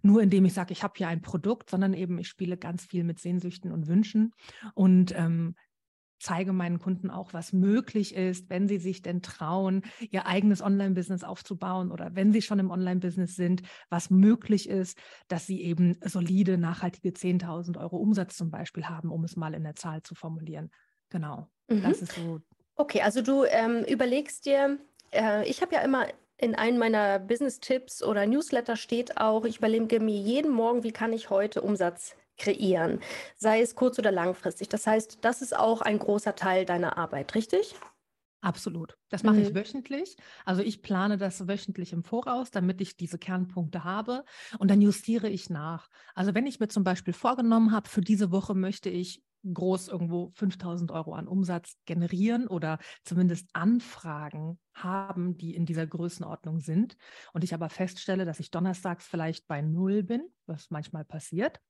nur 0.03 0.23
indem 0.23 0.45
ich 0.45 0.55
sage, 0.55 0.73
ich 0.73 0.85
habe 0.85 0.95
hier 0.97 1.09
ein 1.09 1.23
Produkt, 1.23 1.71
sondern 1.71 1.93
eben 1.93 2.19
ich 2.19 2.29
spiele 2.29 2.57
ganz 2.57 2.85
viel 2.85 3.03
mit 3.03 3.19
Sehnsüchten 3.19 3.73
und 3.73 3.89
Wünschen 3.89 4.33
und 4.75 5.13
ähm, 5.17 5.57
zeige 6.25 6.55
meinen 6.55 6.79
Kunden 6.79 7.11
auch, 7.11 7.35
was 7.35 7.53
möglich 7.53 8.15
ist, 8.15 8.49
wenn 8.49 8.67
sie 8.67 8.79
sich 8.79 9.03
denn 9.03 9.21
trauen, 9.21 9.83
ihr 10.11 10.27
eigenes 10.27 10.63
Online-Business 10.63 11.23
aufzubauen 11.23 11.93
oder 11.93 12.17
wenn 12.17 12.33
sie 12.33 12.41
schon 12.41 12.59
im 12.59 12.71
Online-Business 12.71 13.37
sind, 13.37 13.63
was 13.91 14.09
möglich 14.09 14.69
ist, 14.69 14.99
dass 15.29 15.47
sie 15.47 15.61
eben 15.63 15.99
solide, 16.03 16.57
nachhaltige 16.57 17.11
10.000 17.11 17.79
Euro 17.79 17.99
Umsatz 17.99 18.37
zum 18.37 18.51
Beispiel 18.51 18.87
haben, 18.87 19.11
um 19.11 19.23
es 19.25 19.37
mal 19.37 19.53
in 19.53 19.65
der 19.65 19.77
Zahl 19.77 20.03
zu 20.03 20.15
formulieren. 20.15 20.71
Genau, 21.11 21.49
mhm. 21.69 21.83
das 21.83 22.01
ist 22.01 22.13
so. 22.13 22.41
Okay, 22.77 23.03
also 23.03 23.21
du 23.21 23.45
ähm, 23.45 23.85
überlegst 23.85 24.47
dir, 24.47 24.79
äh, 25.13 25.47
ich 25.47 25.61
habe 25.61 25.75
ja 25.75 25.83
immer 25.83 26.07
in 26.39 26.55
einem 26.55 26.79
meiner 26.79 27.19
Business-Tipps 27.19 28.03
oder 28.03 28.27
Newsletter 28.27 28.77
steht 28.77 29.19
auch, 29.19 29.45
ich 29.45 29.59
überlege 29.59 30.01
mir 30.01 30.17
jeden 30.17 30.51
Morgen, 30.51 30.83
wie 30.85 30.93
kann 30.93 31.13
ich 31.13 31.29
heute 31.29 31.61
Umsatz 31.61 32.17
kreieren, 32.39 33.01
sei 33.37 33.61
es 33.63 33.75
kurz- 33.75 33.99
oder 33.99 34.13
langfristig. 34.13 34.69
Das 34.69 34.87
heißt, 34.87 35.19
das 35.23 35.43
ist 35.43 35.57
auch 35.57 35.81
ein 35.83 35.99
großer 35.99 36.35
Teil 36.37 36.65
deiner 36.65 36.99
Arbeit, 36.99 37.35
richtig? 37.35 37.75
Absolut. 38.43 38.99
Das 39.09 39.25
mache 39.25 39.41
ich 39.41 39.55
Mhm. 39.55 39.55
wöchentlich. 39.55 40.17
Also 40.45 40.61
ich 40.61 40.83
plane 40.83 41.17
das 41.17 41.49
wöchentlich 41.49 41.95
im 41.95 42.05
Voraus, 42.05 42.51
damit 42.51 42.81
ich 42.83 42.97
diese 42.97 43.19
Kernpunkte 43.19 43.85
habe 43.85 44.25
und 44.59 44.71
dann 44.71 44.83
justiere 44.83 45.31
ich 45.31 45.49
nach. 45.49 45.89
Also 46.15 46.35
wenn 46.35 46.47
ich 46.47 46.61
mir 46.61 46.69
zum 46.69 46.85
Beispiel 46.85 47.15
vorgenommen 47.15 47.73
habe, 47.73 47.89
für 47.89 48.03
diese 48.03 48.31
Woche 48.31 48.55
möchte 48.55 48.91
ich 48.91 49.23
groß 49.53 49.89
irgendwo 49.89 50.31
5000 50.35 50.91
Euro 50.91 51.15
an 51.15 51.29
Umsatz 51.29 51.77
generieren 51.85 52.47
oder 52.47 52.79
zumindest 53.05 53.49
Anfragen 53.53 54.59
haben, 54.73 55.37
die 55.37 55.55
in 55.55 55.67
dieser 55.67 55.87
Größenordnung 55.87 56.61
sind. 56.61 56.97
Und 57.33 57.45
ich 57.45 57.55
aber 57.55 57.69
feststelle, 57.69 58.25
dass 58.25 58.41
ich 58.41 58.51
donnerstags 58.51 59.07
vielleicht 59.07 59.47
bei 59.47 59.61
Null 59.63 60.03
bin, 60.03 60.29
was 60.47 60.71
manchmal 60.71 61.05
passiert, 61.05 61.61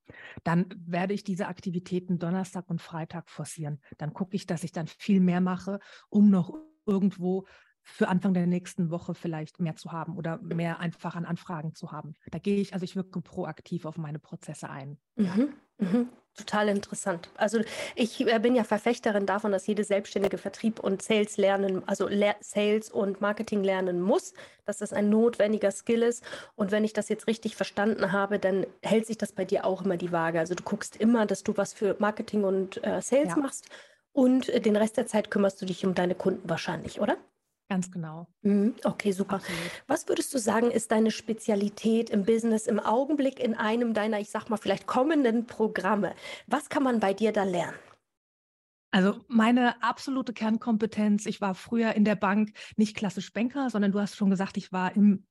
dann 0.42 0.66
werde 0.86 1.14
ich 1.14 1.24
diese 1.24 1.48
Aktivitäten 1.48 2.18
Donnerstag 2.18 2.70
und 2.70 2.80
Freitag 2.80 3.28
forcieren. 3.28 3.80
Dann 3.98 4.14
gucke 4.14 4.36
ich, 4.36 4.46
dass 4.46 4.64
ich 4.64 4.72
dann 4.72 4.86
viel 4.86 5.20
mehr 5.20 5.40
mache, 5.40 5.80
um 6.08 6.30
noch 6.30 6.54
irgendwo 6.86 7.46
für 7.84 8.08
Anfang 8.08 8.32
der 8.32 8.46
nächsten 8.46 8.90
Woche 8.90 9.14
vielleicht 9.14 9.60
mehr 9.60 9.76
zu 9.76 9.92
haben 9.92 10.16
oder 10.16 10.38
mehr 10.38 10.80
einfach 10.80 11.16
an 11.16 11.26
Anfragen 11.26 11.74
zu 11.74 11.92
haben. 11.92 12.14
Da 12.30 12.38
gehe 12.38 12.56
ich, 12.56 12.72
also 12.72 12.84
ich 12.84 12.96
wirke 12.96 13.20
proaktiv 13.20 13.84
auf 13.84 13.98
meine 13.98 14.18
Prozesse 14.18 14.70
ein. 14.70 14.98
Mhm. 15.16 15.52
Mhm. 15.78 16.08
Total 16.36 16.68
interessant. 16.68 17.28
Also 17.36 17.60
ich 17.94 18.20
äh, 18.26 18.40
bin 18.40 18.56
ja 18.56 18.64
Verfechterin 18.64 19.24
davon, 19.24 19.52
dass 19.52 19.68
jede 19.68 19.84
selbstständige 19.84 20.36
Vertrieb 20.36 20.80
und 20.80 21.00
Sales 21.00 21.36
lernen, 21.36 21.86
also 21.86 22.08
Le 22.08 22.34
Sales 22.40 22.90
und 22.90 23.20
Marketing 23.20 23.62
lernen 23.62 24.00
muss, 24.02 24.32
dass 24.64 24.78
das 24.78 24.92
ein 24.92 25.10
notwendiger 25.10 25.70
Skill 25.70 26.02
ist. 26.02 26.24
Und 26.56 26.72
wenn 26.72 26.82
ich 26.82 26.92
das 26.92 27.08
jetzt 27.08 27.28
richtig 27.28 27.54
verstanden 27.54 28.10
habe, 28.10 28.40
dann 28.40 28.66
hält 28.82 29.06
sich 29.06 29.16
das 29.16 29.30
bei 29.32 29.44
dir 29.44 29.64
auch 29.64 29.84
immer 29.84 29.96
die 29.96 30.10
Waage. 30.10 30.40
Also 30.40 30.56
du 30.56 30.64
guckst 30.64 30.96
immer, 30.96 31.24
dass 31.24 31.44
du 31.44 31.56
was 31.56 31.72
für 31.72 31.94
Marketing 32.00 32.42
und 32.42 32.82
äh, 32.82 33.00
Sales 33.00 33.36
Ja. 33.36 33.36
machst 33.36 33.68
und 34.12 34.48
äh, 34.48 34.60
den 34.60 34.74
Rest 34.74 34.96
der 34.96 35.06
Zeit 35.06 35.30
kümmerst 35.30 35.62
du 35.62 35.66
dich 35.66 35.86
um 35.86 35.94
deine 35.94 36.16
Kunden 36.16 36.48
wahrscheinlich, 36.50 37.00
oder? 37.00 37.16
Ganz 37.68 37.90
genau. 37.90 38.26
Mhm. 38.42 38.74
Okay, 38.84 39.12
super. 39.12 39.36
Absolut. 39.36 39.60
Was 39.86 40.08
würdest 40.08 40.34
du 40.34 40.38
sagen, 40.38 40.70
ist 40.70 40.90
deine 40.90 41.10
Spezialität 41.10 42.10
im 42.10 42.24
Business 42.24 42.66
im 42.66 42.78
Augenblick 42.78 43.40
in 43.40 43.54
einem 43.54 43.94
deiner, 43.94 44.20
ich 44.20 44.30
sag 44.30 44.50
mal, 44.50 44.58
vielleicht 44.58 44.86
kommenden 44.86 45.46
Programme? 45.46 46.14
Was 46.46 46.68
kann 46.68 46.82
man 46.82 47.00
bei 47.00 47.14
dir 47.14 47.32
da 47.32 47.44
lernen? 47.44 47.76
Also 48.90 49.24
meine 49.26 49.82
absolute 49.82 50.32
Kernkompetenz, 50.32 51.26
ich 51.26 51.40
war 51.40 51.56
früher 51.56 51.94
in 51.94 52.04
der 52.04 52.14
Bank 52.14 52.52
nicht 52.76 52.94
klassisch 52.94 53.32
Banker, 53.32 53.68
sondern 53.68 53.90
du 53.90 53.98
hast 53.98 54.14
schon 54.14 54.30
gesagt, 54.30 54.56
ich 54.56 54.70
war 54.70 54.94
im 54.94 55.26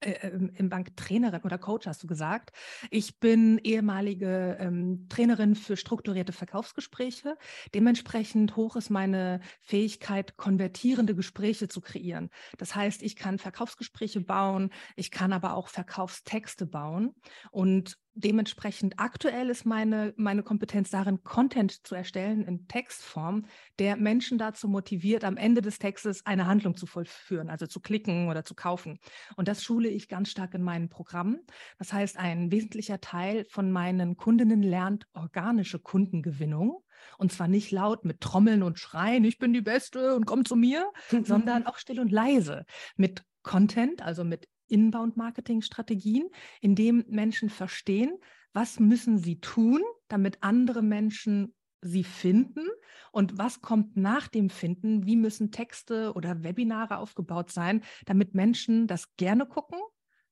äh, 0.00 0.28
im 0.28 0.50
im 0.54 0.68
Banktrainerin 0.68 1.42
oder 1.42 1.58
Coach, 1.58 1.86
hast 1.86 2.02
du 2.02 2.06
gesagt. 2.06 2.52
Ich 2.90 3.18
bin 3.18 3.58
ehemalige 3.58 4.56
ähm, 4.60 5.06
Trainerin 5.08 5.54
für 5.54 5.76
strukturierte 5.76 6.32
Verkaufsgespräche. 6.32 7.36
Dementsprechend 7.74 8.56
hoch 8.56 8.76
ist 8.76 8.90
meine 8.90 9.40
Fähigkeit, 9.60 10.36
konvertierende 10.36 11.14
Gespräche 11.14 11.68
zu 11.68 11.80
kreieren. 11.80 12.30
Das 12.58 12.74
heißt, 12.74 13.02
ich 13.02 13.16
kann 13.16 13.38
Verkaufsgespräche 13.38 14.20
bauen, 14.20 14.70
ich 14.96 15.10
kann 15.10 15.32
aber 15.32 15.54
auch 15.54 15.68
Verkaufstexte 15.68 16.66
bauen. 16.66 17.14
Und 17.50 17.96
dementsprechend 18.14 18.98
aktuell 18.98 19.50
ist 19.50 19.64
meine, 19.64 20.12
meine 20.16 20.42
Kompetenz 20.42 20.90
darin, 20.90 21.22
Content 21.22 21.86
zu 21.86 21.94
erstellen 21.94 22.44
in 22.44 22.66
Textform, 22.68 23.46
der 23.78 23.96
Menschen 23.96 24.38
dazu 24.38 24.68
motiviert, 24.68 25.24
am 25.24 25.36
Ende 25.36 25.62
des 25.62 25.78
Textes 25.78 26.24
eine 26.26 26.46
Handlung 26.46 26.76
zu 26.76 26.86
vollführen, 26.86 27.50
also 27.50 27.66
zu 27.66 27.80
klicken 27.80 28.28
oder 28.28 28.44
zu 28.44 28.54
kaufen. 28.54 28.98
Und 29.36 29.48
das 29.48 29.62
schule 29.62 29.88
ich 29.88 30.08
ganz 30.08 30.30
stark 30.30 30.54
in 30.54 30.62
meinen 30.62 30.88
Programmen. 30.88 31.40
Das 31.78 31.92
heißt, 31.92 32.18
ein 32.18 32.50
wesentlicher 32.50 33.00
Teil 33.00 33.44
von 33.44 33.70
meinen 33.70 34.16
Kundinnen 34.16 34.62
lernt 34.62 35.06
organische 35.12 35.78
Kundengewinnung. 35.78 36.82
Und 37.16 37.32
zwar 37.32 37.48
nicht 37.48 37.70
laut 37.70 38.04
mit 38.04 38.20
Trommeln 38.20 38.62
und 38.62 38.78
Schreien, 38.78 39.24
ich 39.24 39.38
bin 39.38 39.54
die 39.54 39.62
Beste 39.62 40.14
und 40.14 40.26
komm 40.26 40.44
zu 40.44 40.54
mir, 40.54 40.90
sondern 41.24 41.66
auch 41.66 41.78
still 41.78 42.00
und 42.00 42.12
leise 42.12 42.66
mit 42.96 43.24
Content, 43.42 44.02
also 44.02 44.22
mit 44.22 44.48
Inbound-Marketing-Strategien, 44.70 46.28
in 46.60 46.74
dem 46.74 47.04
Menschen 47.08 47.50
verstehen, 47.50 48.18
was 48.52 48.80
müssen 48.80 49.18
sie 49.18 49.40
tun, 49.40 49.82
damit 50.08 50.38
andere 50.42 50.82
Menschen 50.82 51.54
sie 51.82 52.04
finden 52.04 52.66
und 53.12 53.38
was 53.38 53.62
kommt 53.62 53.96
nach 53.96 54.28
dem 54.28 54.50
Finden, 54.50 55.06
wie 55.06 55.16
müssen 55.16 55.50
Texte 55.50 56.12
oder 56.14 56.42
Webinare 56.42 56.98
aufgebaut 56.98 57.50
sein, 57.50 57.82
damit 58.06 58.34
Menschen 58.34 58.86
das 58.86 59.16
gerne 59.16 59.46
gucken, 59.46 59.78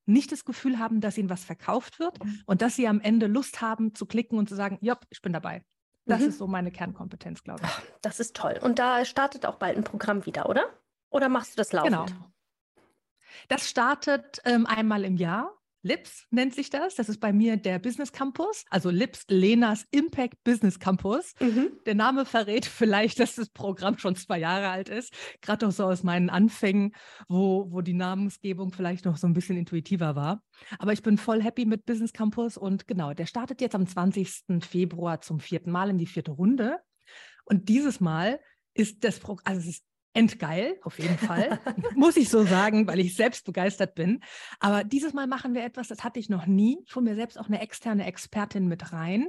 nicht 0.06 0.32
das 0.32 0.44
Gefühl 0.44 0.78
haben, 0.78 1.00
dass 1.00 1.18
ihnen 1.18 1.30
was 1.30 1.44
verkauft 1.44 1.98
wird 1.98 2.18
und 2.46 2.62
dass 2.62 2.76
sie 2.76 2.88
am 2.88 3.00
Ende 3.00 3.26
Lust 3.26 3.60
haben 3.60 3.94
zu 3.94 4.06
klicken 4.06 4.38
und 4.38 4.48
zu 4.48 4.54
sagen, 4.54 4.78
ja, 4.80 4.98
ich 5.10 5.20
bin 5.22 5.32
dabei. 5.32 5.64
Das 6.06 6.22
Mhm. 6.22 6.28
ist 6.28 6.38
so 6.38 6.46
meine 6.46 6.70
Kernkompetenz, 6.70 7.42
glaube 7.42 7.66
ich. 7.66 7.72
Das 8.00 8.20
ist 8.20 8.34
toll. 8.36 8.58
Und 8.62 8.78
da 8.78 9.04
startet 9.04 9.44
auch 9.46 9.56
bald 9.56 9.76
ein 9.76 9.84
Programm 9.84 10.24
wieder, 10.26 10.48
oder? 10.48 10.64
Oder 11.10 11.28
machst 11.28 11.52
du 11.52 11.56
das 11.56 11.72
laufend? 11.72 12.14
Genau. 12.14 12.32
Das 13.48 13.68
startet 13.68 14.40
ähm, 14.44 14.66
einmal 14.66 15.04
im 15.04 15.16
Jahr. 15.16 15.58
LIPS 15.82 16.26
nennt 16.30 16.54
sich 16.54 16.70
das. 16.70 16.96
Das 16.96 17.08
ist 17.08 17.20
bei 17.20 17.32
mir 17.32 17.56
der 17.56 17.78
Business 17.78 18.12
Campus, 18.12 18.64
also 18.68 18.90
LIPS, 18.90 19.24
Lenas 19.28 19.86
Impact 19.90 20.42
Business 20.42 20.78
Campus. 20.78 21.34
Mhm. 21.40 21.70
Der 21.86 21.94
Name 21.94 22.24
verrät 22.24 22.66
vielleicht, 22.66 23.20
dass 23.20 23.36
das 23.36 23.48
Programm 23.50 23.96
schon 23.98 24.16
zwei 24.16 24.38
Jahre 24.38 24.68
alt 24.68 24.88
ist. 24.88 25.12
Gerade 25.40 25.68
auch 25.68 25.72
so 25.72 25.84
aus 25.84 26.02
meinen 26.02 26.30
Anfängen, 26.30 26.94
wo, 27.28 27.70
wo 27.70 27.80
die 27.80 27.94
Namensgebung 27.94 28.72
vielleicht 28.72 29.04
noch 29.04 29.16
so 29.16 29.26
ein 29.26 29.34
bisschen 29.34 29.56
intuitiver 29.56 30.16
war. 30.16 30.42
Aber 30.78 30.92
ich 30.92 31.02
bin 31.02 31.16
voll 31.16 31.42
happy 31.42 31.64
mit 31.64 31.86
Business 31.86 32.12
Campus 32.12 32.56
und 32.56 32.88
genau, 32.88 33.14
der 33.14 33.26
startet 33.26 33.60
jetzt 33.60 33.74
am 33.74 33.86
20. 33.86 34.44
Februar 34.60 35.20
zum 35.20 35.38
vierten 35.38 35.70
Mal 35.70 35.90
in 35.90 35.98
die 35.98 36.06
vierte 36.06 36.32
Runde. 36.32 36.80
Und 37.44 37.68
dieses 37.68 38.00
Mal 38.00 38.40
ist 38.74 39.04
das 39.04 39.20
Programm, 39.20 39.44
also 39.44 39.60
es 39.60 39.76
ist 39.76 39.87
endgeil, 40.14 40.78
auf 40.82 40.98
jeden 40.98 41.18
Fall, 41.18 41.60
muss 41.94 42.16
ich 42.16 42.28
so 42.28 42.44
sagen, 42.44 42.86
weil 42.86 42.98
ich 42.98 43.14
selbst 43.14 43.44
begeistert 43.44 43.94
bin. 43.94 44.20
Aber 44.60 44.84
dieses 44.84 45.12
Mal 45.12 45.26
machen 45.26 45.54
wir 45.54 45.64
etwas, 45.64 45.88
das 45.88 46.04
hatte 46.04 46.18
ich 46.18 46.28
noch 46.28 46.46
nie. 46.46 46.78
Ich 46.86 46.94
hole 46.94 47.04
mir 47.04 47.14
selbst 47.14 47.38
auch 47.38 47.46
eine 47.46 47.60
externe 47.60 48.06
Expertin 48.06 48.66
mit 48.68 48.92
rein, 48.92 49.28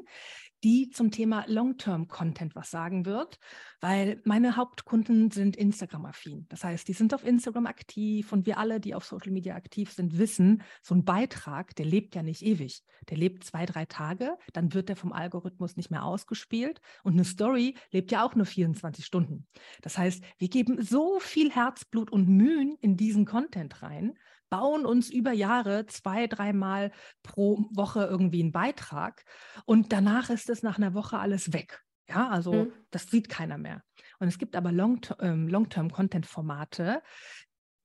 die 0.63 0.89
zum 0.89 1.11
Thema 1.11 1.45
Long-Term-Content 1.47 2.55
was 2.55 2.69
sagen 2.71 3.05
wird, 3.05 3.39
weil 3.79 4.21
meine 4.25 4.55
Hauptkunden 4.55 5.31
sind 5.31 5.55
Instagram-affin. 5.55 6.45
Das 6.49 6.63
heißt, 6.63 6.87
die 6.87 6.93
sind 6.93 7.13
auf 7.13 7.25
Instagram 7.25 7.65
aktiv 7.65 8.31
und 8.33 8.45
wir 8.45 8.57
alle, 8.57 8.79
die 8.79 8.95
auf 8.95 9.05
Social 9.05 9.31
Media 9.31 9.55
aktiv 9.55 9.91
sind, 9.91 10.17
wissen, 10.17 10.63
so 10.81 10.95
ein 10.95 11.05
Beitrag, 11.05 11.75
der 11.75 11.85
lebt 11.85 12.15
ja 12.15 12.23
nicht 12.23 12.41
ewig. 12.41 12.83
Der 13.09 13.17
lebt 13.17 13.43
zwei, 13.43 13.65
drei 13.65 13.85
Tage, 13.85 14.37
dann 14.53 14.73
wird 14.73 14.89
der 14.89 14.95
vom 14.95 15.13
Algorithmus 15.13 15.77
nicht 15.77 15.91
mehr 15.91 16.03
ausgespielt 16.03 16.81
und 17.03 17.13
eine 17.13 17.25
Story 17.25 17.75
lebt 17.91 18.11
ja 18.11 18.25
auch 18.25 18.35
nur 18.35 18.45
24 18.45 19.05
Stunden. 19.05 19.47
Das 19.81 19.97
heißt, 19.97 20.23
wir 20.37 20.49
geben 20.49 20.81
so 20.81 21.19
viel 21.19 21.51
Herzblut 21.51 22.11
und 22.11 22.27
Mühen 22.27 22.77
in 22.81 22.97
diesen 22.97 23.25
Content 23.25 23.81
rein, 23.81 24.17
bauen 24.49 24.85
uns 24.85 25.09
über 25.09 25.31
Jahre 25.31 25.85
zwei, 25.85 26.27
dreimal 26.27 26.91
pro 27.23 27.65
Woche 27.71 28.05
irgendwie 28.05 28.41
einen 28.41 28.51
Beitrag 28.51 29.23
und 29.65 29.91
danach 29.93 30.29
ist 30.29 30.49
es 30.49 30.63
nach 30.63 30.77
einer 30.77 30.93
Woche 30.93 31.19
alles 31.19 31.53
weg. 31.53 31.81
Ja, 32.09 32.29
also 32.29 32.65
Mhm. 32.65 32.73
das 32.89 33.03
sieht 33.07 33.29
keiner 33.29 33.57
mehr. 33.57 33.83
Und 34.19 34.27
es 34.27 34.37
gibt 34.39 34.55
aber 34.55 34.71
ähm, 34.71 35.47
Long-Term-Content-Formate, 35.47 37.03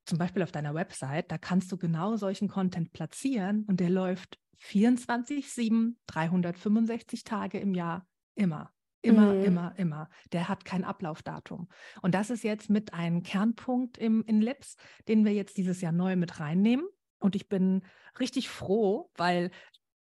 zum 0.07 0.19
Beispiel 0.19 0.43
auf 0.43 0.53
deiner 0.53 0.75
Website, 0.75 1.31
da 1.31 1.39
kannst 1.39 1.71
du 1.73 1.77
genau 1.77 2.17
solchen 2.17 2.49
Content 2.49 2.93
platzieren 2.93 3.65
und 3.67 3.81
der 3.81 3.91
läuft 3.91 4.39
24-7, 4.59 5.97
365 6.07 7.25
Tage 7.25 7.59
im 7.59 7.75
Jahr 7.75 8.07
immer. 8.35 8.74
Immer, 9.05 9.35
Mhm. 9.35 9.45
immer, 9.45 9.75
immer. 9.77 10.09
Der 10.33 10.49
hat 10.49 10.65
kein 10.65 10.83
Ablaufdatum. 10.85 11.69
Und 12.01 12.15
das 12.15 12.31
ist 12.31 12.43
jetzt 12.43 12.71
mit 12.71 12.95
einem 12.95 13.23
Kernpunkt 13.23 13.99
im, 13.99 14.25
in 14.27 14.41
Lips, 14.41 14.77
den 15.09 15.25
wir 15.25 15.33
jetzt 15.35 15.57
dieses 15.59 15.81
Jahr 15.83 15.93
neu 15.93 16.17
mit 16.17 16.41
reinnehmen. 16.41 16.87
Und 17.19 17.37
ich 17.37 17.49
bin 17.49 17.83
richtig 18.19 18.49
froh, 18.49 19.11
weil 19.17 19.51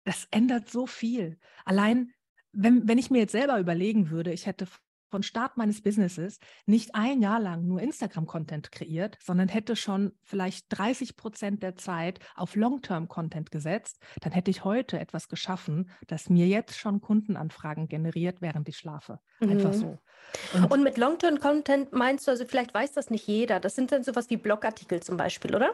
das 0.04 0.28
ändert 0.32 0.70
so 0.70 0.88
viel. 0.88 1.38
Allein, 1.64 2.12
wenn, 2.54 2.88
wenn 2.88 2.98
ich 2.98 3.12
mir 3.12 3.20
jetzt 3.20 3.34
selber 3.34 3.60
überlegen 3.60 4.10
würde, 4.10 4.34
ich 4.34 4.46
hätte 4.48 4.68
von 5.10 5.24
Start 5.24 5.58
meines 5.58 5.82
Businesses 5.82 6.40
nicht 6.66 6.96
ein 6.96 7.22
Jahr 7.22 7.40
lang 7.40 7.66
nur 7.66 7.82
Instagram-Content 7.82 8.72
kreiert, 8.72 9.18
sondern 9.22 9.48
hätte 9.48 9.76
schon 9.76 10.14
vielleicht 10.24 10.66
30 10.70 11.16
Prozent 11.16 11.64
der 11.64 11.76
Zeit 11.76 12.20
auf 12.36 12.56
Long-Term-Content 12.56 13.52
gesetzt, 13.52 14.02
dann 14.22 14.32
hätte 14.32 14.52
ich 14.52 14.64
heute 14.64 15.00
etwas 15.00 15.28
geschaffen, 15.28 15.90
das 16.08 16.30
mir 16.30 16.48
jetzt 16.48 16.78
schon 16.78 17.02
Kundenanfragen 17.02 17.88
generiert, 17.88 18.42
während 18.42 18.68
ich 18.70 18.78
schlafe. 18.78 19.20
Einfach 19.40 19.74
Mhm. 19.74 19.74
so. 19.74 19.98
Und 20.70 20.84
mit 20.84 20.98
Long-Term-Content 20.98 21.94
meinst 21.94 22.28
du, 22.28 22.32
also 22.32 22.46
vielleicht 22.46 22.74
weiß 22.74 22.94
das 22.94 23.10
nicht 23.10 23.28
jeder. 23.28 23.60
Das 23.60 23.76
sind 23.76 23.92
dann 23.92 24.04
sowas 24.04 24.30
wie 24.30 24.38
Blogartikel 24.38 25.02
zum 25.02 25.18
Beispiel, 25.18 25.56
oder? 25.56 25.72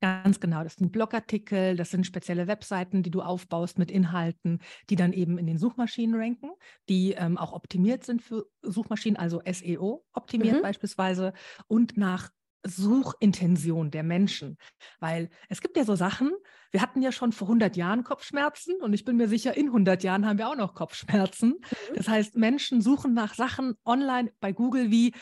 Ganz 0.00 0.40
genau, 0.40 0.64
das 0.64 0.74
sind 0.74 0.90
Blogartikel, 0.90 1.76
das 1.76 1.90
sind 1.90 2.06
spezielle 2.06 2.48
Webseiten, 2.48 3.02
die 3.02 3.10
du 3.10 3.22
aufbaust 3.22 3.78
mit 3.78 3.90
Inhalten, 3.90 4.60
die 4.90 4.96
dann 4.96 5.12
eben 5.12 5.38
in 5.38 5.46
den 5.46 5.58
Suchmaschinen 5.58 6.20
ranken, 6.20 6.50
die 6.88 7.12
ähm, 7.12 7.38
auch 7.38 7.52
optimiert 7.52 8.04
sind 8.04 8.20
für 8.20 8.46
Suchmaschinen, 8.62 9.16
also 9.16 9.40
SEO 9.44 10.04
optimiert 10.12 10.58
Mhm. 10.58 10.62
beispielsweise 10.62 11.32
und 11.68 11.96
nach 11.96 12.30
Suchintention 12.64 13.90
der 13.90 14.02
Menschen. 14.04 14.56
Weil 15.00 15.30
es 15.48 15.60
gibt 15.60 15.76
ja 15.76 15.84
so 15.84 15.96
Sachen, 15.96 16.30
wir 16.70 16.80
hatten 16.80 17.02
ja 17.02 17.10
schon 17.12 17.32
vor 17.32 17.48
100 17.48 17.76
Jahren 17.76 18.04
Kopfschmerzen 18.04 18.76
und 18.80 18.92
ich 18.92 19.04
bin 19.04 19.16
mir 19.16 19.28
sicher, 19.28 19.56
in 19.56 19.70
100 19.72 20.02
Jahren 20.04 20.26
haben 20.26 20.38
wir 20.38 20.48
auch 20.48 20.56
noch 20.56 20.74
Kopfschmerzen. 20.74 21.56
Mhm. 21.88 21.94
Das 21.94 22.08
heißt, 22.08 22.36
Menschen 22.36 22.80
suchen 22.80 23.14
nach 23.14 23.34
Sachen 23.34 23.74
online 23.84 24.32
bei 24.40 24.52
Google 24.52 24.90
wie, 24.90 25.12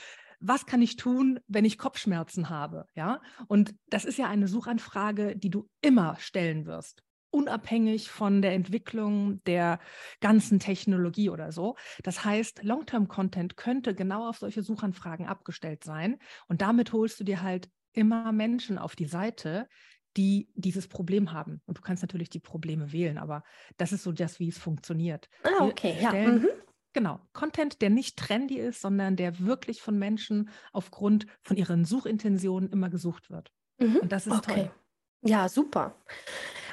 was 0.41 0.67
kann 0.67 0.83
ich 0.83 0.97
tun, 0.97 1.41
wenn 1.47 1.65
ich 1.65 1.79
Kopfschmerzen 1.79 2.49
habe? 2.49 2.87
Ja, 2.95 3.21
und 3.47 3.75
das 3.89 4.05
ist 4.05 4.19
ja 4.19 4.29
eine 4.29 4.49
Suchanfrage, 4.49 5.37
die 5.37 5.51
du 5.51 5.69
immer 5.83 6.17
stellen 6.19 6.67
wirst 6.67 7.03
unabhängig 7.31 8.11
von 8.11 8.43
der 8.43 8.55
Entwicklung 8.55 9.43
der 9.45 9.79
ganzen 10.21 10.59
Technologie 10.59 11.31
oder 11.31 11.53
so. 11.53 11.77
Das 12.03 12.25
heißt, 12.25 12.63
Long-Term-Content 12.63 13.57
könnte 13.57 13.95
genau 13.95 14.29
auf 14.29 14.39
solche 14.39 14.63
Suchanfragen 14.63 15.27
abgestellt 15.27 15.85
sein. 15.85 16.19
Und 16.49 16.61
damit 16.61 16.93
holst 16.93 17.21
du 17.21 17.25
dir 17.25 17.43
halt 17.43 17.71
immer 17.93 18.33
Menschen 18.33 18.79
auf 18.79 18.97
die 18.97 19.07
Seite, 19.07 19.69
die 20.17 20.49
dieses 20.55 20.89
Problem 20.89 21.33
haben. 21.33 21.61
Und 21.67 21.79
du 21.79 21.83
kannst 21.83 22.03
natürlich 22.03 22.31
die 22.31 22.41
Probleme 22.41 22.93
wählen, 22.93 23.17
aber 23.17 23.45
das 23.77 23.93
ist 23.93 24.03
so 24.03 24.13
das, 24.13 24.41
wie 24.41 24.49
es 24.49 24.59
funktioniert. 24.59 25.29
Ah, 25.45 25.67
okay, 25.67 25.97
ja. 26.01 26.13
Mhm. 26.13 26.49
Genau, 26.93 27.21
Content, 27.33 27.83
der 27.83 27.91
nicht 27.91 28.17
trendy 28.17 28.59
ist, 28.59 28.81
sondern 28.81 29.17
der 29.17 29.39
wirklich 29.41 29.81
von 29.81 29.99
Menschen 29.99 30.51
aufgrund 30.73 31.27
von 31.41 31.57
ihren 31.57 31.85
Suchintentionen 31.85 32.71
immer 32.71 32.91
gesucht 32.91 33.31
wird. 33.31 33.53
Mhm. 33.79 33.97
Und 33.97 34.13
das 34.13 34.27
ist 34.27 34.33
okay. 34.33 34.55
toll. 34.55 34.71
Ja, 35.23 35.49
super. 35.49 35.95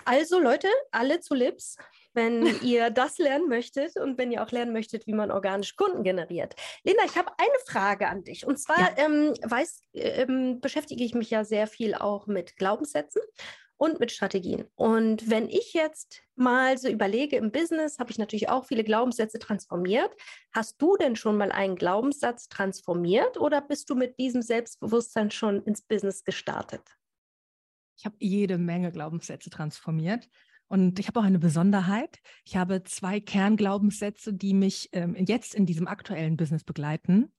Also 0.06 0.40
Leute, 0.40 0.70
alle 0.92 1.20
zu 1.20 1.36
Lips, 1.36 1.78
wenn 2.14 2.46
ihr 2.64 2.90
das 2.90 3.18
lernen 3.18 3.48
möchtet 3.48 3.98
und 3.98 4.18
wenn 4.18 4.32
ihr 4.32 4.44
auch 4.44 4.52
lernen 4.52 4.74
möchtet, 4.74 5.06
wie 5.06 5.14
man 5.14 5.32
organisch 5.32 5.76
Kunden 5.76 6.04
generiert. 6.04 6.56
Lena, 6.84 7.04
ich 7.06 7.18
habe 7.18 7.32
eine 7.38 7.60
Frage 7.68 8.08
an 8.08 8.24
dich. 8.24 8.48
Und 8.48 8.58
zwar 8.58 8.80
ja. 8.80 9.06
ähm, 9.06 9.34
weiß, 9.44 9.82
ähm, 9.94 10.60
beschäftige 10.62 11.04
ich 11.04 11.14
mich 11.14 11.30
ja 11.30 11.44
sehr 11.44 11.68
viel 11.68 11.94
auch 11.94 12.26
mit 12.26 12.56
Glaubenssätzen 12.56 13.22
und 13.78 14.00
mit 14.00 14.12
Strategien. 14.12 14.66
Und 14.76 15.30
wenn 15.30 15.50
ich 15.50 15.74
jetzt 15.74 16.24
mal 16.36 16.78
so 16.78 16.90
überlege, 16.90 17.38
im 17.38 17.52
Business 17.52 18.00
habe 18.00 18.12
ich 18.12 18.18
natürlich 18.18 18.50
auch 18.50 18.66
viele 18.66 18.84
Glaubenssätze 18.84 19.40
transformiert. 19.40 20.12
Hast 20.52 20.82
du 20.82 20.98
denn 20.98 21.16
schon 21.16 21.38
mal 21.38 21.52
einen 21.52 21.76
Glaubenssatz 21.76 22.50
transformiert 22.50 23.40
oder 23.40 23.62
bist 23.62 23.90
du 23.90 23.96
mit 23.96 24.18
diesem 24.20 24.42
Selbstbewusstsein 24.42 25.32
schon 25.32 25.64
ins 25.64 25.82
Business 25.82 26.24
gestartet? 26.24 26.82
Ich 27.98 28.06
habe 28.06 28.16
jede 28.20 28.58
Menge 28.58 28.92
Glaubenssätze 28.92 29.50
transformiert. 29.50 30.30
Und 30.70 31.00
ich 31.00 31.08
habe 31.08 31.20
auch 31.20 31.24
eine 31.24 31.40
Besonderheit. 31.40 32.20
Ich 32.44 32.58
habe 32.58 32.84
zwei 32.84 33.20
Kernglaubenssätze, 33.22 34.34
die 34.34 34.54
mich 34.54 34.90
ähm, 34.92 35.16
jetzt 35.16 35.56
in 35.56 35.66
diesem 35.66 35.88
aktuellen 35.88 36.36
Business 36.36 36.64
begleiten. 36.66 37.32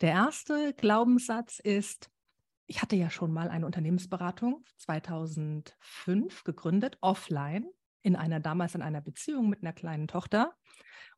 Der 0.00 0.10
erste 0.10 0.74
Glaubenssatz 0.74 1.60
ist, 1.60 2.10
ich 2.72 2.80
hatte 2.80 2.96
ja 2.96 3.10
schon 3.10 3.34
mal 3.34 3.50
eine 3.50 3.66
Unternehmensberatung 3.66 4.64
2005 4.78 6.42
gegründet, 6.42 6.96
offline 7.02 7.66
in 8.00 8.16
einer 8.16 8.40
damals 8.40 8.74
in 8.74 8.80
einer 8.80 9.02
Beziehung 9.02 9.50
mit 9.50 9.60
einer 9.62 9.74
kleinen 9.74 10.08
Tochter. 10.08 10.54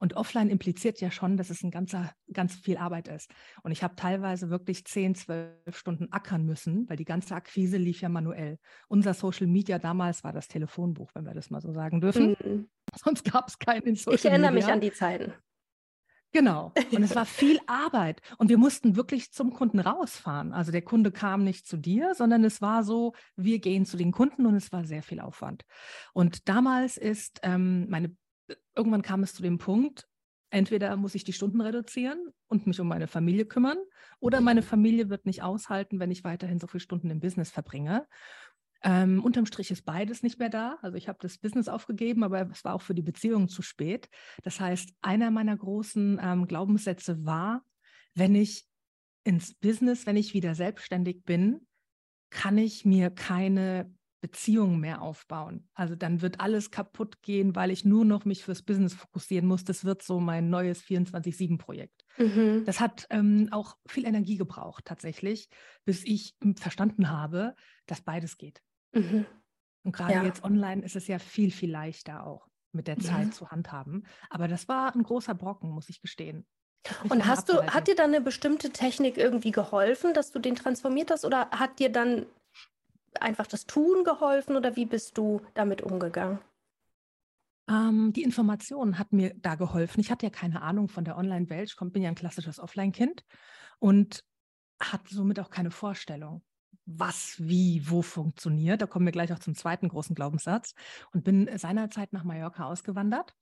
Und 0.00 0.14
offline 0.14 0.50
impliziert 0.50 1.00
ja 1.00 1.12
schon, 1.12 1.36
dass 1.36 1.50
es 1.50 1.62
ein 1.62 1.70
ganzer, 1.70 2.12
ganz 2.32 2.56
viel 2.56 2.76
Arbeit 2.76 3.06
ist. 3.06 3.30
Und 3.62 3.70
ich 3.70 3.84
habe 3.84 3.94
teilweise 3.94 4.50
wirklich 4.50 4.84
10, 4.84 5.14
12 5.14 5.76
Stunden 5.78 6.08
ackern 6.10 6.44
müssen, 6.44 6.88
weil 6.88 6.96
die 6.96 7.04
ganze 7.04 7.36
Akquise 7.36 7.76
lief 7.76 8.00
ja 8.00 8.08
manuell. 8.08 8.58
Unser 8.88 9.14
Social 9.14 9.46
Media 9.46 9.78
damals 9.78 10.24
war 10.24 10.32
das 10.32 10.48
Telefonbuch, 10.48 11.12
wenn 11.14 11.24
wir 11.24 11.34
das 11.34 11.50
mal 11.50 11.60
so 11.60 11.72
sagen 11.72 12.00
dürfen. 12.00 12.36
Mhm. 12.44 12.68
Sonst 12.96 13.30
gab 13.30 13.46
es 13.46 13.60
keinen 13.60 13.94
Social 13.94 14.10
Media. 14.10 14.14
Ich 14.14 14.24
erinnere 14.24 14.52
Media. 14.52 14.66
mich 14.66 14.74
an 14.74 14.80
die 14.80 14.92
Zeiten. 14.92 15.32
Genau. 16.34 16.72
Und 16.90 17.02
es 17.04 17.14
war 17.14 17.24
viel 17.26 17.60
Arbeit. 17.66 18.20
Und 18.38 18.48
wir 18.48 18.58
mussten 18.58 18.96
wirklich 18.96 19.32
zum 19.32 19.54
Kunden 19.54 19.78
rausfahren. 19.78 20.52
Also 20.52 20.72
der 20.72 20.82
Kunde 20.82 21.12
kam 21.12 21.44
nicht 21.44 21.66
zu 21.66 21.76
dir, 21.76 22.14
sondern 22.14 22.44
es 22.44 22.60
war 22.60 22.82
so, 22.82 23.14
wir 23.36 23.60
gehen 23.60 23.86
zu 23.86 23.96
den 23.96 24.10
Kunden 24.10 24.44
und 24.44 24.56
es 24.56 24.72
war 24.72 24.84
sehr 24.84 25.04
viel 25.04 25.20
Aufwand. 25.20 25.64
Und 26.12 26.48
damals 26.48 26.96
ist 26.96 27.38
ähm, 27.44 27.88
meine, 27.88 28.16
irgendwann 28.74 29.02
kam 29.02 29.22
es 29.22 29.32
zu 29.32 29.42
dem 29.42 29.58
Punkt, 29.58 30.08
entweder 30.50 30.96
muss 30.96 31.14
ich 31.14 31.22
die 31.22 31.32
Stunden 31.32 31.60
reduzieren 31.60 32.32
und 32.48 32.66
mich 32.66 32.80
um 32.80 32.88
meine 32.88 33.06
Familie 33.06 33.46
kümmern, 33.46 33.78
oder 34.20 34.40
meine 34.40 34.62
Familie 34.62 35.10
wird 35.10 35.26
nicht 35.26 35.42
aushalten, 35.42 36.00
wenn 36.00 36.10
ich 36.10 36.24
weiterhin 36.24 36.58
so 36.58 36.66
viele 36.66 36.80
Stunden 36.80 37.10
im 37.10 37.20
Business 37.20 37.50
verbringe. 37.50 38.06
Ähm, 38.84 39.24
unterm 39.24 39.46
Strich 39.46 39.70
ist 39.70 39.86
beides 39.86 40.22
nicht 40.22 40.38
mehr 40.38 40.50
da. 40.50 40.78
Also 40.82 40.96
ich 40.96 41.08
habe 41.08 41.18
das 41.22 41.38
Business 41.38 41.68
aufgegeben, 41.68 42.22
aber 42.22 42.48
es 42.50 42.64
war 42.64 42.74
auch 42.74 42.82
für 42.82 42.94
die 42.94 43.02
Beziehung 43.02 43.48
zu 43.48 43.62
spät. 43.62 44.10
Das 44.42 44.60
heißt, 44.60 44.90
einer 45.00 45.30
meiner 45.30 45.56
großen 45.56 46.20
ähm, 46.22 46.46
Glaubenssätze 46.46 47.24
war, 47.24 47.64
wenn 48.14 48.34
ich 48.34 48.66
ins 49.24 49.54
Business, 49.54 50.06
wenn 50.06 50.16
ich 50.16 50.34
wieder 50.34 50.54
selbstständig 50.54 51.24
bin, 51.24 51.66
kann 52.28 52.58
ich 52.58 52.84
mir 52.84 53.10
keine 53.10 53.90
Beziehungen 54.20 54.80
mehr 54.80 55.02
aufbauen. 55.02 55.68
Also 55.74 55.96
dann 55.96 56.22
wird 56.22 56.40
alles 56.40 56.70
kaputt 56.70 57.20
gehen, 57.22 57.54
weil 57.54 57.70
ich 57.70 57.84
nur 57.84 58.04
noch 58.04 58.24
mich 58.24 58.42
fürs 58.42 58.62
Business 58.62 58.94
fokussieren 58.94 59.46
muss. 59.46 59.64
Das 59.64 59.84
wird 59.84 60.02
so 60.02 60.18
mein 60.18 60.48
neues 60.48 60.82
24-7-Projekt. 60.82 62.04
Mhm. 62.16 62.64
Das 62.64 62.80
hat 62.80 63.06
ähm, 63.10 63.48
auch 63.50 63.76
viel 63.86 64.06
Energie 64.06 64.36
gebraucht 64.36 64.86
tatsächlich, 64.86 65.48
bis 65.84 66.04
ich 66.04 66.34
verstanden 66.56 67.10
habe, 67.10 67.54
dass 67.86 68.00
beides 68.00 68.38
geht. 68.38 68.62
Mhm. 68.94 69.26
Und 69.84 69.92
gerade 69.92 70.14
ja. 70.14 70.22
jetzt 70.24 70.44
online 70.44 70.82
ist 70.82 70.96
es 70.96 71.06
ja 71.06 71.18
viel, 71.18 71.50
viel 71.50 71.70
leichter 71.70 72.26
auch 72.26 72.48
mit 72.72 72.88
der 72.88 72.98
Zeit 72.98 73.26
mhm. 73.26 73.32
zu 73.32 73.50
handhaben. 73.50 74.06
Aber 74.30 74.48
das 74.48 74.68
war 74.68 74.94
ein 74.94 75.02
großer 75.02 75.34
Brocken, 75.34 75.70
muss 75.70 75.88
ich 75.88 76.00
gestehen. 76.00 76.46
Und 77.08 77.26
hast 77.26 77.48
du, 77.48 77.62
hat 77.66 77.88
dir 77.88 77.94
dann 77.94 78.14
eine 78.14 78.20
bestimmte 78.20 78.70
Technik 78.70 79.16
irgendwie 79.16 79.52
geholfen, 79.52 80.12
dass 80.12 80.32
du 80.32 80.38
den 80.38 80.54
transformiert 80.54 81.10
hast? 81.10 81.24
Oder 81.24 81.50
hat 81.50 81.78
dir 81.78 81.90
dann 81.90 82.26
einfach 83.20 83.46
das 83.46 83.66
Tun 83.66 84.04
geholfen 84.04 84.56
oder 84.56 84.76
wie 84.76 84.84
bist 84.84 85.16
du 85.16 85.40
damit 85.54 85.82
umgegangen? 85.82 86.40
Ähm, 87.68 88.12
die 88.12 88.22
Information 88.22 88.98
hat 88.98 89.12
mir 89.12 89.34
da 89.36 89.54
geholfen. 89.54 90.00
Ich 90.00 90.10
hatte 90.10 90.26
ja 90.26 90.30
keine 90.30 90.60
Ahnung 90.60 90.88
von 90.88 91.04
der 91.04 91.16
Online-Welt. 91.16 91.70
Ich 91.70 91.92
bin 91.92 92.02
ja 92.02 92.10
ein 92.10 92.14
klassisches 92.14 92.58
Offline-Kind 92.58 93.24
und 93.78 94.24
hatte 94.80 95.14
somit 95.14 95.40
auch 95.40 95.50
keine 95.50 95.70
Vorstellung 95.70 96.42
was, 96.86 97.36
wie, 97.38 97.82
wo 97.88 98.02
funktioniert. 98.02 98.82
Da 98.82 98.86
kommen 98.86 99.06
wir 99.06 99.12
gleich 99.12 99.32
auch 99.32 99.38
zum 99.38 99.54
zweiten 99.54 99.88
großen 99.88 100.14
Glaubenssatz 100.14 100.74
und 101.12 101.24
bin 101.24 101.48
seinerzeit 101.56 102.12
nach 102.12 102.24
Mallorca 102.24 102.64
ausgewandert. 102.64 103.34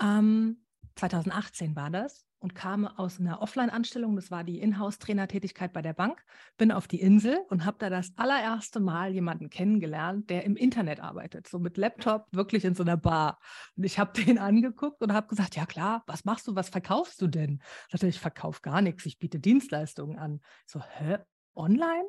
Ähm, 0.00 0.64
2018 0.96 1.76
war 1.76 1.90
das 1.90 2.26
und 2.40 2.54
kam 2.54 2.86
aus 2.86 3.20
einer 3.20 3.42
Offline-Anstellung, 3.42 4.16
das 4.16 4.30
war 4.30 4.44
die 4.44 4.60
Inhouse-Trainertätigkeit 4.60 5.72
bei 5.72 5.82
der 5.82 5.92
Bank, 5.92 6.24
bin 6.56 6.72
auf 6.72 6.88
die 6.88 7.00
Insel 7.00 7.38
und 7.48 7.64
habe 7.64 7.76
da 7.78 7.90
das 7.90 8.12
allererste 8.16 8.80
Mal 8.80 9.12
jemanden 9.12 9.50
kennengelernt, 9.50 10.30
der 10.30 10.44
im 10.44 10.56
Internet 10.56 11.00
arbeitet, 11.00 11.48
so 11.48 11.58
mit 11.58 11.76
Laptop, 11.76 12.26
wirklich 12.32 12.64
in 12.64 12.74
so 12.74 12.82
einer 12.82 12.96
Bar. 12.96 13.38
Und 13.76 13.84
ich 13.84 13.98
habe 13.98 14.12
den 14.24 14.38
angeguckt 14.38 15.02
und 15.02 15.12
habe 15.12 15.28
gesagt, 15.28 15.54
ja 15.56 15.66
klar, 15.66 16.02
was 16.06 16.24
machst 16.24 16.48
du, 16.48 16.54
was 16.54 16.70
verkaufst 16.70 17.20
du 17.20 17.26
denn? 17.26 17.60
Ich 17.86 17.92
dachte, 17.92 18.08
ich 18.08 18.20
verkaufe 18.20 18.60
gar 18.62 18.80
nichts, 18.80 19.04
ich 19.06 19.18
biete 19.18 19.38
Dienstleistungen 19.38 20.18
an. 20.18 20.40
So, 20.66 20.80
hä, 20.82 21.18
online? 21.54 22.08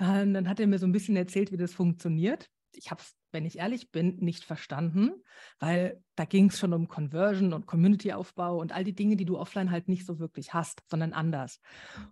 Und 0.00 0.32
dann 0.32 0.48
hat 0.48 0.58
er 0.58 0.66
mir 0.66 0.78
so 0.78 0.86
ein 0.86 0.92
bisschen 0.92 1.16
erzählt, 1.16 1.52
wie 1.52 1.58
das 1.58 1.74
funktioniert. 1.74 2.48
Ich 2.72 2.90
habe 2.90 3.02
es, 3.02 3.14
wenn 3.32 3.44
ich 3.44 3.58
ehrlich 3.58 3.90
bin, 3.90 4.16
nicht 4.16 4.44
verstanden, 4.44 5.12
weil 5.58 6.02
da 6.16 6.24
ging 6.24 6.48
es 6.48 6.58
schon 6.58 6.72
um 6.72 6.88
Conversion 6.88 7.52
und 7.52 7.66
Community-Aufbau 7.66 8.58
und 8.58 8.72
all 8.72 8.82
die 8.82 8.94
Dinge, 8.94 9.16
die 9.16 9.26
du 9.26 9.38
offline 9.38 9.70
halt 9.70 9.88
nicht 9.88 10.06
so 10.06 10.18
wirklich 10.18 10.54
hast, 10.54 10.80
sondern 10.88 11.12
anders. 11.12 11.60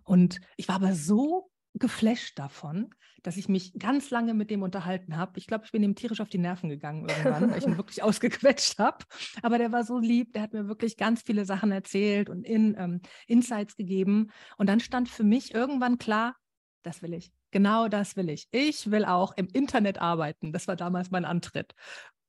Und 0.03 0.39
ich 0.55 0.67
war 0.67 0.75
aber 0.75 0.93
so 0.93 1.49
geflasht 1.73 2.37
davon, 2.37 2.93
dass 3.23 3.37
ich 3.37 3.49
mich 3.49 3.73
ganz 3.79 4.11
lange 4.11 4.35
mit 4.35 4.51
dem 4.51 4.61
unterhalten 4.61 5.17
habe. 5.17 5.39
Ich 5.39 5.47
glaube, 5.47 5.65
ich 5.65 5.71
bin 5.71 5.81
ihm 5.81 5.95
tierisch 5.95 6.21
auf 6.21 6.29
die 6.29 6.37
Nerven 6.37 6.69
gegangen 6.69 7.09
irgendwann, 7.09 7.49
weil 7.49 7.57
ich 7.57 7.65
ihn 7.65 7.77
wirklich 7.77 8.03
ausgequetscht 8.03 8.77
habe. 8.77 9.03
Aber 9.41 9.57
der 9.57 9.71
war 9.71 9.83
so 9.83 9.97
lieb, 9.97 10.33
der 10.33 10.43
hat 10.43 10.53
mir 10.53 10.67
wirklich 10.67 10.95
ganz 10.95 11.23
viele 11.23 11.45
Sachen 11.45 11.71
erzählt 11.71 12.29
und 12.29 12.43
in, 12.43 12.75
ähm, 12.77 13.01
Insights 13.25 13.75
gegeben. 13.75 14.31
Und 14.57 14.67
dann 14.67 14.79
stand 14.79 15.09
für 15.09 15.23
mich 15.23 15.55
irgendwann 15.55 15.97
klar, 15.97 16.35
das 16.83 17.01
will 17.01 17.13
ich. 17.13 17.31
Genau 17.51 17.87
das 17.87 18.15
will 18.15 18.29
ich. 18.29 18.47
Ich 18.51 18.91
will 18.91 19.05
auch 19.05 19.33
im 19.35 19.47
Internet 19.47 19.99
arbeiten. 19.99 20.53
Das 20.53 20.67
war 20.67 20.75
damals 20.75 21.11
mein 21.11 21.25
Antritt. 21.25 21.73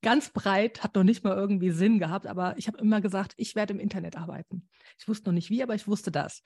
Ganz 0.02 0.30
breit, 0.30 0.82
hat 0.82 0.94
noch 0.94 1.04
nicht 1.04 1.24
mal 1.24 1.36
irgendwie 1.36 1.70
Sinn 1.70 1.98
gehabt, 1.98 2.26
aber 2.26 2.56
ich 2.56 2.68
habe 2.68 2.78
immer 2.78 3.02
gesagt, 3.02 3.34
ich 3.36 3.54
werde 3.54 3.74
im 3.74 3.80
Internet 3.80 4.16
arbeiten. 4.16 4.68
Ich 4.98 5.06
wusste 5.06 5.28
noch 5.28 5.34
nicht 5.34 5.50
wie, 5.50 5.62
aber 5.62 5.74
ich 5.74 5.86
wusste 5.86 6.10
das. 6.10 6.42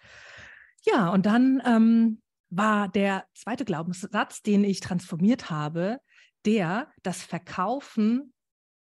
Ja, 0.84 1.10
und 1.10 1.24
dann 1.24 1.62
ähm, 1.64 2.20
war 2.50 2.88
der 2.88 3.26
zweite 3.32 3.64
Glaubenssatz, 3.64 4.42
den 4.42 4.64
ich 4.64 4.80
transformiert 4.80 5.50
habe, 5.50 6.00
der, 6.44 6.92
dass 7.02 7.22
Verkaufen 7.22 8.32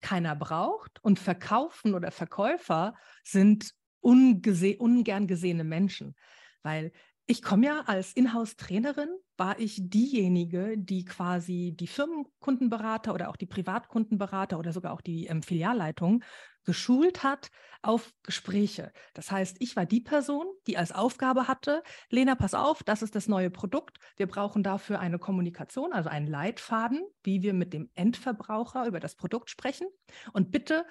keiner 0.02 0.36
braucht 0.36 1.04
und 1.04 1.20
Verkaufen 1.20 1.94
oder 1.94 2.12
Verkäufer 2.12 2.96
sind 3.24 3.72
ungese 4.02 4.78
ungern 4.78 5.28
gesehene 5.28 5.64
Menschen. 5.64 6.16
Weil 6.62 6.92
ich 7.28 7.42
komme 7.42 7.66
ja 7.66 7.82
als 7.88 8.14
Inhouse-Trainerin, 8.14 9.10
war 9.38 9.60
ich 9.60 9.80
diejenige, 9.82 10.78
die 10.78 11.06
quasi 11.06 11.74
die 11.76 11.88
Firmenkundenberater 11.88 13.14
oder 13.14 13.30
auch 13.30 13.36
die 13.36 13.48
Privatkundenberater 13.48 14.60
oder 14.60 14.72
sogar 14.72 14.94
auch 14.94 15.02
die 15.02 15.26
ähm, 15.26 15.42
Filialleitung 15.42 16.24
geschult 16.64 17.24
hat 17.24 17.50
auf 17.82 18.14
Gespräche. 18.24 18.92
Das 19.14 19.32
heißt, 19.32 19.58
ich 19.60 19.76
war 19.76 19.86
die 19.86 20.02
Person, 20.02 20.46
die 20.68 20.78
als 20.78 20.92
Aufgabe 20.92 21.48
hatte, 21.48 21.84
Lena, 22.10 22.36
pass 22.36 22.54
auf, 22.54 22.84
das 22.84 23.02
ist 23.02 23.16
das 23.16 23.28
neue 23.28 23.50
Produkt. 23.50 23.98
Wir 24.18 24.28
brauchen 24.28 24.64
dafür 24.64 25.00
eine 25.00 25.20
Kommunikation, 25.20 25.94
also 25.94 26.10
einen 26.10 26.28
Leitfaden, 26.28 27.04
wie 27.24 27.42
wir 27.42 27.54
mit 27.54 27.74
dem 27.74 27.90
Endverbraucher 27.96 28.86
über 28.88 29.00
das 29.00 29.16
Produkt 29.16 29.50
sprechen. 29.50 29.88
Und 30.34 30.52
bitte 30.52 30.86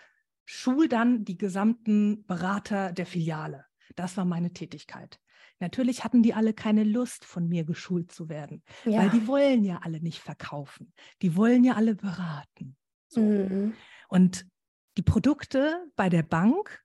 schul 0.45 0.89
dann 0.89 1.25
die 1.25 1.39
gesamten 1.39 2.25
Berater 2.27 2.93
der 2.93 3.07
Filiale. 3.07 3.67
Das 3.97 4.17
war 4.17 4.25
meine 4.25 4.53
Tätigkeit. 4.53 5.21
Natürlich 5.61 6.05
hatten 6.05 6.23
die 6.23 6.35
alle 6.35 6.53
keine 6.53 6.85
Lust, 6.85 7.25
von 7.25 7.49
mir 7.49 7.65
geschult 7.65 8.13
zu 8.13 8.29
werden, 8.29 8.63
ja. 8.85 9.01
weil 9.01 9.11
die 9.11 9.27
wollen 9.27 9.65
ja 9.65 9.81
alle 9.83 10.01
nicht 10.01 10.19
verkaufen. 10.19 10.93
Die 11.23 11.37
wollen 11.37 11.65
ja 11.65 11.75
alle 11.75 11.95
beraten. 11.95 12.77
So. 13.09 13.21
Mhm. 13.21 13.75
Und 14.09 14.47
die 14.97 15.03
Produkte 15.03 15.87
bei 15.97 16.09
der 16.09 16.23
Bank, 16.23 16.83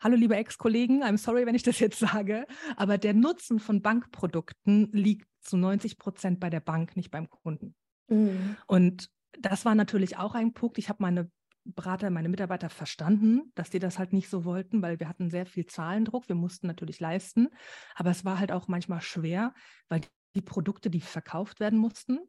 hallo 0.00 0.16
liebe 0.16 0.36
Ex-Kollegen, 0.36 1.02
I'm 1.02 1.18
sorry, 1.18 1.46
wenn 1.46 1.54
ich 1.54 1.62
das 1.62 1.78
jetzt 1.78 1.98
sage, 1.98 2.46
aber 2.76 2.98
der 2.98 3.14
Nutzen 3.14 3.58
von 3.58 3.82
Bankprodukten 3.82 4.90
liegt 4.92 5.28
zu 5.40 5.56
90 5.56 5.98
Prozent 5.98 6.40
bei 6.40 6.50
der 6.50 6.60
Bank, 6.60 6.96
nicht 6.96 7.10
beim 7.10 7.28
Kunden. 7.28 7.74
Mhm. 8.08 8.56
Und 8.66 9.10
das 9.38 9.64
war 9.64 9.74
natürlich 9.74 10.16
auch 10.16 10.34
ein 10.34 10.52
Punkt. 10.52 10.78
Ich 10.78 10.88
habe 10.88 11.02
meine 11.02 11.30
Berater, 11.64 12.10
meine 12.10 12.28
Mitarbeiter 12.28 12.70
verstanden, 12.70 13.52
dass 13.54 13.70
die 13.70 13.78
das 13.78 13.98
halt 13.98 14.12
nicht 14.12 14.28
so 14.28 14.44
wollten, 14.44 14.82
weil 14.82 14.98
wir 14.98 15.08
hatten 15.08 15.30
sehr 15.30 15.46
viel 15.46 15.66
Zahlendruck. 15.66 16.28
Wir 16.28 16.36
mussten 16.36 16.66
natürlich 16.66 17.00
leisten, 17.00 17.48
aber 17.94 18.10
es 18.10 18.24
war 18.24 18.38
halt 18.38 18.52
auch 18.52 18.68
manchmal 18.68 19.00
schwer, 19.00 19.54
weil 19.88 20.00
die 20.34 20.42
Produkte, 20.42 20.90
die 20.90 21.00
verkauft 21.00 21.60
werden 21.60 21.78
mussten, 21.78 22.20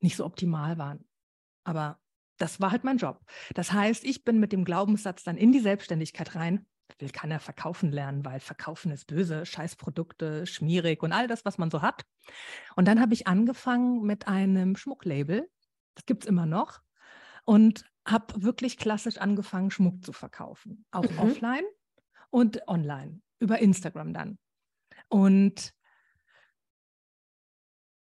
nicht 0.00 0.16
so 0.16 0.24
optimal 0.24 0.78
waren. 0.78 1.06
Aber 1.64 1.98
das 2.38 2.60
war 2.60 2.70
halt 2.70 2.84
mein 2.84 2.96
Job. 2.96 3.20
Das 3.54 3.72
heißt, 3.72 4.04
ich 4.04 4.24
bin 4.24 4.40
mit 4.40 4.52
dem 4.52 4.64
Glaubenssatz 4.64 5.22
dann 5.24 5.36
in 5.36 5.52
die 5.52 5.60
Selbstständigkeit 5.60 6.34
rein. 6.34 6.66
Will 6.98 7.10
keiner 7.10 7.38
verkaufen 7.38 7.92
lernen, 7.92 8.24
weil 8.24 8.40
verkaufen 8.40 8.90
ist 8.90 9.06
böse, 9.06 9.46
Scheißprodukte, 9.46 10.46
schmierig 10.46 11.02
und 11.02 11.12
all 11.12 11.28
das, 11.28 11.44
was 11.44 11.56
man 11.56 11.70
so 11.70 11.82
hat. 11.82 12.02
Und 12.76 12.88
dann 12.88 13.00
habe 13.00 13.14
ich 13.14 13.26
angefangen 13.26 14.02
mit 14.02 14.26
einem 14.26 14.74
Schmucklabel. 14.74 15.48
Das 15.94 16.04
gibt 16.06 16.24
es 16.24 16.28
immer 16.28 16.46
noch. 16.46 16.80
Und 17.44 17.84
habe 18.10 18.42
wirklich 18.42 18.76
klassisch 18.76 19.18
angefangen, 19.18 19.70
Schmuck 19.70 20.04
zu 20.04 20.12
verkaufen. 20.12 20.84
Auch 20.90 21.10
mhm. 21.10 21.18
offline 21.18 21.64
und 22.30 22.66
online, 22.68 23.20
über 23.38 23.58
Instagram 23.58 24.12
dann. 24.12 24.38
Und 25.08 25.74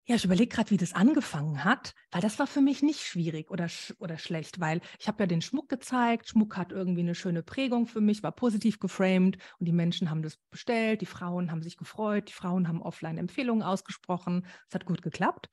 ja, 0.05 0.17
ich 0.17 0.25
überlege 0.25 0.53
gerade, 0.53 0.71
wie 0.71 0.77
das 0.77 0.95
angefangen 0.95 1.63
hat, 1.63 1.95
weil 2.11 2.21
das 2.21 2.41
war 2.41 2.49
für 2.49 2.61
mich 2.61 2.83
nicht 2.83 3.01
schwierig 3.01 3.51
oder, 3.53 3.69
sch 3.69 3.95
oder 4.01 4.19
schlecht, 4.19 4.59
weil 4.59 4.81
ich 4.99 5.07
habe 5.07 5.23
ja 5.23 5.27
den 5.27 5.43
Schmuck 5.43 5.69
gezeigt. 5.69 6.29
Schmuck 6.29 6.57
hat 6.57 6.73
irgendwie 6.73 7.03
eine 7.03 7.15
schöne 7.15 7.45
Prägung 7.45 7.87
für 7.87 8.01
mich, 8.01 8.23
war 8.25 8.33
positiv 8.33 8.81
geframed 8.81 9.39
und 9.61 9.67
die 9.67 9.73
Menschen 9.73 10.11
haben 10.11 10.23
das 10.23 10.39
bestellt, 10.51 11.03
die 11.03 11.07
Frauen 11.07 11.53
haben 11.53 11.63
sich 11.63 11.77
gefreut, 11.77 12.29
die 12.29 12.33
Frauen 12.33 12.67
haben 12.67 12.83
offline 12.83 13.17
Empfehlungen 13.17 13.63
ausgesprochen. 13.63 14.45
Es 14.69 14.75
hat 14.75 14.87
gut 14.87 15.03
geklappt. 15.03 15.49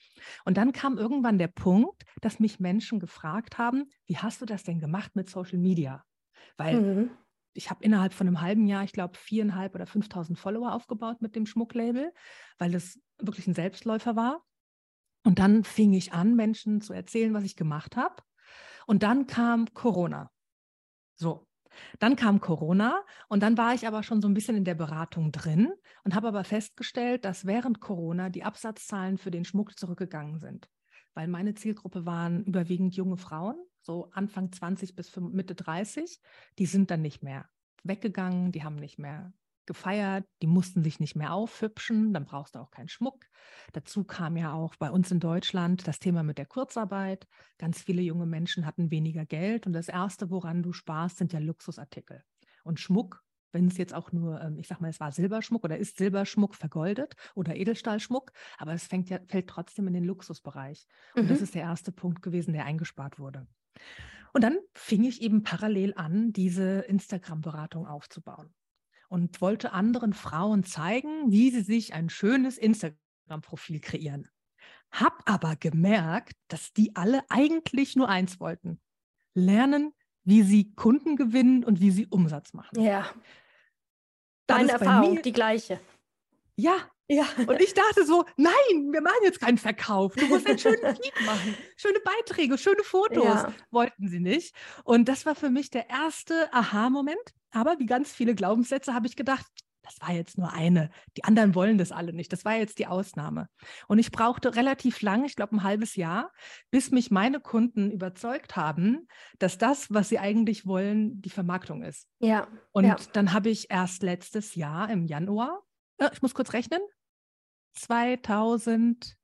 Und 0.45 0.57
dann 0.57 0.71
kam 0.71 0.97
irgendwann 0.97 1.37
der 1.37 1.47
Punkt, 1.47 2.03
dass 2.21 2.39
mich 2.39 2.59
Menschen 2.59 2.99
gefragt 2.99 3.59
haben, 3.59 3.85
wie 4.07 4.17
hast 4.17 4.41
du 4.41 4.47
das 4.47 4.63
denn 4.63 4.79
gemacht 4.79 5.15
mit 5.15 5.29
Social 5.29 5.59
Media? 5.59 6.03
Weil 6.57 6.81
mhm. 6.81 7.11
ich 7.53 7.69
habe 7.69 7.83
innerhalb 7.83 8.13
von 8.13 8.25
einem 8.25 8.41
halben 8.41 8.65
Jahr, 8.65 8.83
ich 8.83 8.93
glaube, 8.93 9.15
viereinhalb 9.15 9.75
oder 9.75 9.85
5.000 9.85 10.35
Follower 10.37 10.73
aufgebaut 10.73 11.21
mit 11.21 11.35
dem 11.35 11.45
Schmucklabel, 11.45 12.11
weil 12.57 12.71
das 12.71 12.97
wirklich 13.19 13.47
ein 13.47 13.53
Selbstläufer 13.53 14.15
war. 14.15 14.43
Und 15.25 15.39
dann 15.39 15.63
fing 15.63 15.93
ich 15.93 16.13
an, 16.13 16.35
Menschen 16.35 16.81
zu 16.81 16.93
erzählen, 16.93 17.33
was 17.33 17.43
ich 17.43 17.55
gemacht 17.55 17.95
habe. 17.97 18.15
Und 18.87 19.03
dann 19.03 19.27
kam 19.27 19.73
Corona. 19.73 20.31
So, 21.15 21.47
dann 21.99 22.15
kam 22.15 22.39
Corona 22.39 23.03
und 23.27 23.43
dann 23.43 23.57
war 23.57 23.73
ich 23.73 23.87
aber 23.87 24.03
schon 24.03 24.21
so 24.21 24.27
ein 24.27 24.33
bisschen 24.33 24.55
in 24.55 24.65
der 24.65 24.75
Beratung 24.75 25.31
drin 25.31 25.71
und 26.03 26.15
habe 26.15 26.27
aber 26.29 26.43
festgestellt, 26.43 27.25
dass 27.25 27.45
während 27.45 27.79
Corona 27.79 28.29
die 28.29 28.43
Absatzzahlen 28.43 29.17
für 29.17 29.31
den 29.31 29.45
Schmuck 29.45 29.77
zurückgegangen 29.77 30.39
sind, 30.39 30.69
weil 31.13 31.27
meine 31.27 31.53
Zielgruppe 31.53 32.05
waren 32.05 32.43
überwiegend 32.45 32.95
junge 32.95 33.17
Frauen, 33.17 33.55
so 33.81 34.09
Anfang 34.11 34.51
20 34.51 34.95
bis 34.95 35.15
Mitte 35.17 35.55
30, 35.55 36.19
die 36.57 36.65
sind 36.65 36.91
dann 36.91 37.01
nicht 37.01 37.23
mehr 37.23 37.49
weggegangen, 37.83 38.51
die 38.51 38.63
haben 38.63 38.75
nicht 38.75 38.99
mehr 38.99 39.33
gefeiert, 39.69 40.25
die 40.41 40.47
mussten 40.47 40.83
sich 40.83 40.99
nicht 40.99 41.15
mehr 41.15 41.31
aufhübschen, 41.31 42.11
dann 42.11 42.25
brauchst 42.25 42.55
du 42.55 42.59
auch 42.59 42.71
keinen 42.71 42.89
Schmuck. 42.89 43.23
Dazu 43.71 44.03
kam 44.03 44.35
ja 44.35 44.51
auch 44.51 44.75
bei 44.77 44.89
uns 44.89 45.11
in 45.11 45.19
Deutschland 45.19 45.87
das 45.87 45.99
Thema 45.99 46.23
mit 46.23 46.39
der 46.39 46.47
Kurzarbeit. 46.47 47.27
Ganz 47.59 47.79
viele 47.83 48.01
junge 48.01 48.25
Menschen 48.25 48.65
hatten 48.65 48.89
weniger 48.89 49.27
Geld 49.27 49.67
und 49.67 49.73
das 49.73 49.87
Erste, 49.87 50.31
woran 50.31 50.63
du 50.63 50.73
sparst, 50.73 51.19
sind 51.19 51.33
ja 51.33 51.39
Luxusartikel. 51.39 52.23
Und 52.63 52.79
Schmuck, 52.79 53.23
wenn 53.51 53.67
es 53.67 53.77
jetzt 53.77 53.93
auch 53.93 54.11
nur, 54.11 54.41
ähm, 54.41 54.57
ich 54.57 54.67
sag 54.67 54.81
mal, 54.81 54.89
es 54.89 54.99
war 54.99 55.11
Silberschmuck 55.11 55.63
oder 55.63 55.77
ist 55.77 55.97
Silberschmuck 55.97 56.55
vergoldet 56.55 57.15
oder 57.35 57.55
Edelstahlschmuck, 57.55 58.31
aber 58.57 58.73
es 58.73 58.87
fängt 58.87 59.11
ja, 59.11 59.19
fällt 59.27 59.47
trotzdem 59.47 59.85
in 59.85 59.93
den 59.93 60.03
Luxusbereich. 60.03 60.87
Und 61.13 61.25
mhm. 61.25 61.27
das 61.27 61.41
ist 61.41 61.53
der 61.53 61.61
erste 61.61 61.91
Punkt 61.91 62.23
gewesen, 62.23 62.53
der 62.53 62.65
eingespart 62.65 63.19
wurde. 63.19 63.45
Und 64.33 64.43
dann 64.43 64.57
fing 64.73 65.03
ich 65.03 65.21
eben 65.21 65.43
parallel 65.43 65.93
an, 65.95 66.33
diese 66.33 66.79
Instagram-Beratung 66.81 67.85
aufzubauen 67.85 68.51
und 69.09 69.41
wollte 69.41 69.73
anderen 69.73 70.13
Frauen 70.13 70.63
zeigen, 70.63 71.31
wie 71.31 71.49
sie 71.49 71.61
sich 71.61 71.93
ein 71.93 72.09
schönes 72.09 72.57
Instagram-Profil 72.57 73.81
kreieren. 73.81 74.29
Hab 74.91 75.29
aber 75.29 75.55
gemerkt, 75.55 76.33
dass 76.47 76.73
die 76.73 76.95
alle 76.95 77.23
eigentlich 77.29 77.95
nur 77.95 78.07
eins 78.07 78.39
wollten. 78.39 78.79
Lernen, 79.33 79.93
wie 80.23 80.43
sie 80.43 80.73
Kunden 80.73 81.15
gewinnen 81.15 81.63
und 81.63 81.81
wie 81.81 81.91
sie 81.91 82.07
Umsatz 82.07 82.53
machen. 82.53 82.79
Ja. 82.79 83.09
Deine 84.47 84.71
Erfahrung, 84.71 85.15
mir, 85.15 85.21
die 85.21 85.31
gleiche. 85.31 85.79
Ja, 86.55 86.75
ja. 87.07 87.25
Und 87.47 87.59
ich 87.59 87.73
dachte 87.73 88.05
so, 88.05 88.25
nein, 88.37 88.91
wir 88.91 89.01
machen 89.01 89.19
jetzt 89.23 89.39
keinen 89.39 89.57
Verkauf. 89.57 90.15
Du 90.15 90.27
musst 90.27 90.47
einen 90.47 90.59
schönen 90.59 90.77
Feed 90.95 91.25
machen. 91.25 91.55
Schöne 91.75 91.99
Beiträge, 91.99 92.57
schöne 92.57 92.83
Fotos. 92.83 93.23
Ja. 93.23 93.53
Wollten 93.71 94.07
sie 94.07 94.19
nicht. 94.19 94.55
Und 94.83 95.09
das 95.09 95.25
war 95.25 95.35
für 95.35 95.49
mich 95.49 95.71
der 95.71 95.89
erste 95.89 96.51
Aha-Moment. 96.53 97.33
Aber 97.51 97.79
wie 97.79 97.85
ganz 97.85 98.11
viele 98.11 98.35
Glaubenssätze 98.35 98.93
habe 98.93 99.07
ich 99.07 99.15
gedacht, 99.15 99.45
das 99.89 100.07
war 100.07 100.13
jetzt 100.13 100.37
nur 100.37 100.53
eine. 100.53 100.91
Die 101.17 101.23
anderen 101.23 101.55
wollen 101.55 101.77
das 101.77 101.91
alle 101.91 102.13
nicht. 102.13 102.31
Das 102.31 102.45
war 102.45 102.55
jetzt 102.55 102.79
die 102.79 102.87
Ausnahme. 102.87 103.49
Und 103.87 103.97
ich 103.97 104.11
brauchte 104.11 104.55
relativ 104.55 105.01
lang, 105.01 105.25
ich 105.25 105.35
glaube 105.35 105.55
ein 105.55 105.63
halbes 105.63 105.95
Jahr, 105.95 106.31
bis 106.69 106.91
mich 106.91 107.11
meine 107.11 107.39
Kunden 107.39 107.89
überzeugt 107.91 108.55
haben, 108.55 109.07
dass 109.39 109.57
das, 109.57 109.87
was 109.89 110.09
sie 110.09 110.19
eigentlich 110.19 110.65
wollen, 110.65 111.21
die 111.21 111.29
Vermarktung 111.29 111.81
ist. 111.81 112.07
Ja. 112.19 112.47
Und 112.71 112.85
ja. 112.85 112.97
dann 113.13 113.33
habe 113.33 113.49
ich 113.49 113.71
erst 113.71 114.03
letztes 114.03 114.55
Jahr 114.55 114.89
im 114.89 115.05
Januar, 115.05 115.63
äh, 115.97 116.09
ich 116.13 116.21
muss 116.21 116.35
kurz 116.35 116.53
rechnen, 116.53 116.81
2000 117.73 119.17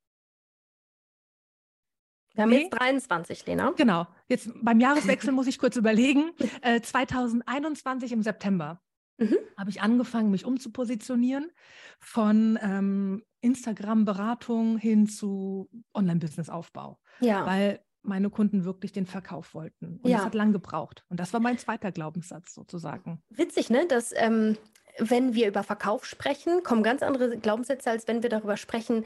wir 2.35 2.43
haben 2.43 2.49
nee. 2.49 2.63
jetzt 2.63 2.79
23, 2.79 3.45
Lena. 3.47 3.71
Genau. 3.71 4.07
Jetzt 4.27 4.49
beim 4.61 4.79
Jahreswechsel 4.79 5.31
muss 5.33 5.47
ich 5.47 5.57
kurz 5.57 5.75
überlegen. 5.75 6.31
Äh, 6.61 6.81
2021 6.81 8.11
im 8.11 8.21
September 8.21 8.81
mhm. 9.17 9.37
habe 9.57 9.69
ich 9.69 9.81
angefangen, 9.81 10.31
mich 10.31 10.45
umzupositionieren 10.45 11.51
von 11.99 12.59
ähm, 12.61 13.23
Instagram-Beratung 13.41 14.77
hin 14.77 15.07
zu 15.07 15.69
Online-Business-Aufbau. 15.93 16.99
Ja. 17.21 17.45
Weil 17.45 17.79
meine 18.01 18.29
Kunden 18.29 18.65
wirklich 18.65 18.91
den 18.91 19.05
Verkauf 19.05 19.53
wollten. 19.53 19.99
Und 20.03 20.09
ja. 20.09 20.17
das 20.17 20.25
hat 20.27 20.35
lang 20.35 20.51
gebraucht. 20.51 21.05
Und 21.09 21.19
das 21.19 21.33
war 21.33 21.39
mein 21.39 21.57
zweiter 21.57 21.91
Glaubenssatz 21.91 22.53
sozusagen. 22.53 23.21
Witzig, 23.29 23.69
ne? 23.69 23.87
Dass 23.87 24.13
ähm, 24.15 24.57
wenn 24.99 25.33
wir 25.33 25.47
über 25.47 25.63
Verkauf 25.63 26.05
sprechen, 26.05 26.63
kommen 26.63 26.83
ganz 26.83 27.01
andere 27.01 27.37
Glaubenssätze, 27.37 27.89
als 27.89 28.07
wenn 28.07 28.23
wir 28.23 28.29
darüber 28.29 28.57
sprechen, 28.57 29.05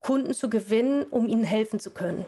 Kunden 0.00 0.34
zu 0.34 0.50
gewinnen, 0.50 1.04
um 1.04 1.26
ihnen 1.26 1.44
helfen 1.44 1.80
zu 1.80 1.90
können. 1.90 2.24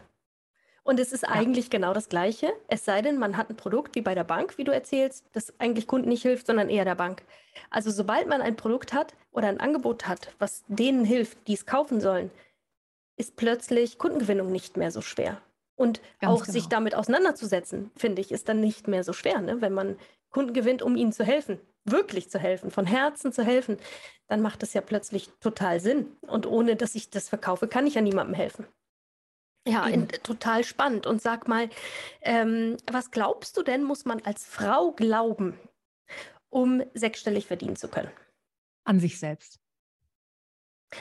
Und 0.88 0.98
es 0.98 1.12
ist 1.12 1.24
ja. 1.24 1.28
eigentlich 1.28 1.68
genau 1.68 1.92
das 1.92 2.08
Gleiche, 2.08 2.50
es 2.66 2.86
sei 2.86 3.02
denn, 3.02 3.18
man 3.18 3.36
hat 3.36 3.50
ein 3.50 3.56
Produkt 3.56 3.94
wie 3.94 4.00
bei 4.00 4.14
der 4.14 4.24
Bank, 4.24 4.56
wie 4.56 4.64
du 4.64 4.72
erzählst, 4.72 5.22
das 5.34 5.52
eigentlich 5.60 5.86
Kunden 5.86 6.08
nicht 6.08 6.22
hilft, 6.22 6.46
sondern 6.46 6.70
eher 6.70 6.86
der 6.86 6.94
Bank. 6.94 7.24
Also 7.68 7.90
sobald 7.90 8.26
man 8.26 8.40
ein 8.40 8.56
Produkt 8.56 8.94
hat 8.94 9.12
oder 9.30 9.48
ein 9.48 9.60
Angebot 9.60 10.08
hat, 10.08 10.32
was 10.38 10.64
denen 10.66 11.04
hilft, 11.04 11.46
die 11.46 11.52
es 11.52 11.66
kaufen 11.66 12.00
sollen, 12.00 12.30
ist 13.18 13.36
plötzlich 13.36 13.98
Kundengewinnung 13.98 14.50
nicht 14.50 14.78
mehr 14.78 14.90
so 14.90 15.02
schwer. 15.02 15.42
Und 15.76 16.00
Ganz 16.20 16.32
auch 16.32 16.40
genau. 16.44 16.52
sich 16.54 16.68
damit 16.68 16.94
auseinanderzusetzen, 16.94 17.90
finde 17.94 18.22
ich, 18.22 18.32
ist 18.32 18.48
dann 18.48 18.60
nicht 18.60 18.88
mehr 18.88 19.04
so 19.04 19.12
schwer, 19.12 19.42
ne? 19.42 19.60
wenn 19.60 19.74
man 19.74 19.98
Kunden 20.30 20.54
gewinnt, 20.54 20.80
um 20.80 20.96
ihnen 20.96 21.12
zu 21.12 21.22
helfen, 21.22 21.60
wirklich 21.84 22.30
zu 22.30 22.38
helfen, 22.38 22.70
von 22.70 22.86
Herzen 22.86 23.30
zu 23.30 23.44
helfen, 23.44 23.76
dann 24.26 24.40
macht 24.40 24.62
es 24.62 24.72
ja 24.72 24.80
plötzlich 24.80 25.28
total 25.40 25.80
Sinn. 25.80 26.16
Und 26.22 26.46
ohne 26.46 26.76
dass 26.76 26.94
ich 26.94 27.10
das 27.10 27.28
verkaufe, 27.28 27.68
kann 27.68 27.86
ich 27.86 27.96
ja 27.96 28.00
niemandem 28.00 28.34
helfen. 28.34 28.66
Ja, 29.66 29.86
in, 29.86 30.08
total 30.08 30.64
spannend. 30.64 31.06
Und 31.06 31.20
sag 31.20 31.48
mal, 31.48 31.68
ähm, 32.22 32.76
was 32.90 33.10
glaubst 33.10 33.56
du 33.56 33.62
denn, 33.62 33.84
muss 33.84 34.04
man 34.04 34.22
als 34.22 34.46
Frau 34.46 34.92
glauben, 34.92 35.58
um 36.48 36.82
sechsstellig 36.94 37.46
verdienen 37.46 37.76
zu 37.76 37.88
können? 37.88 38.10
An 38.84 39.00
sich 39.00 39.18
selbst. 39.18 39.60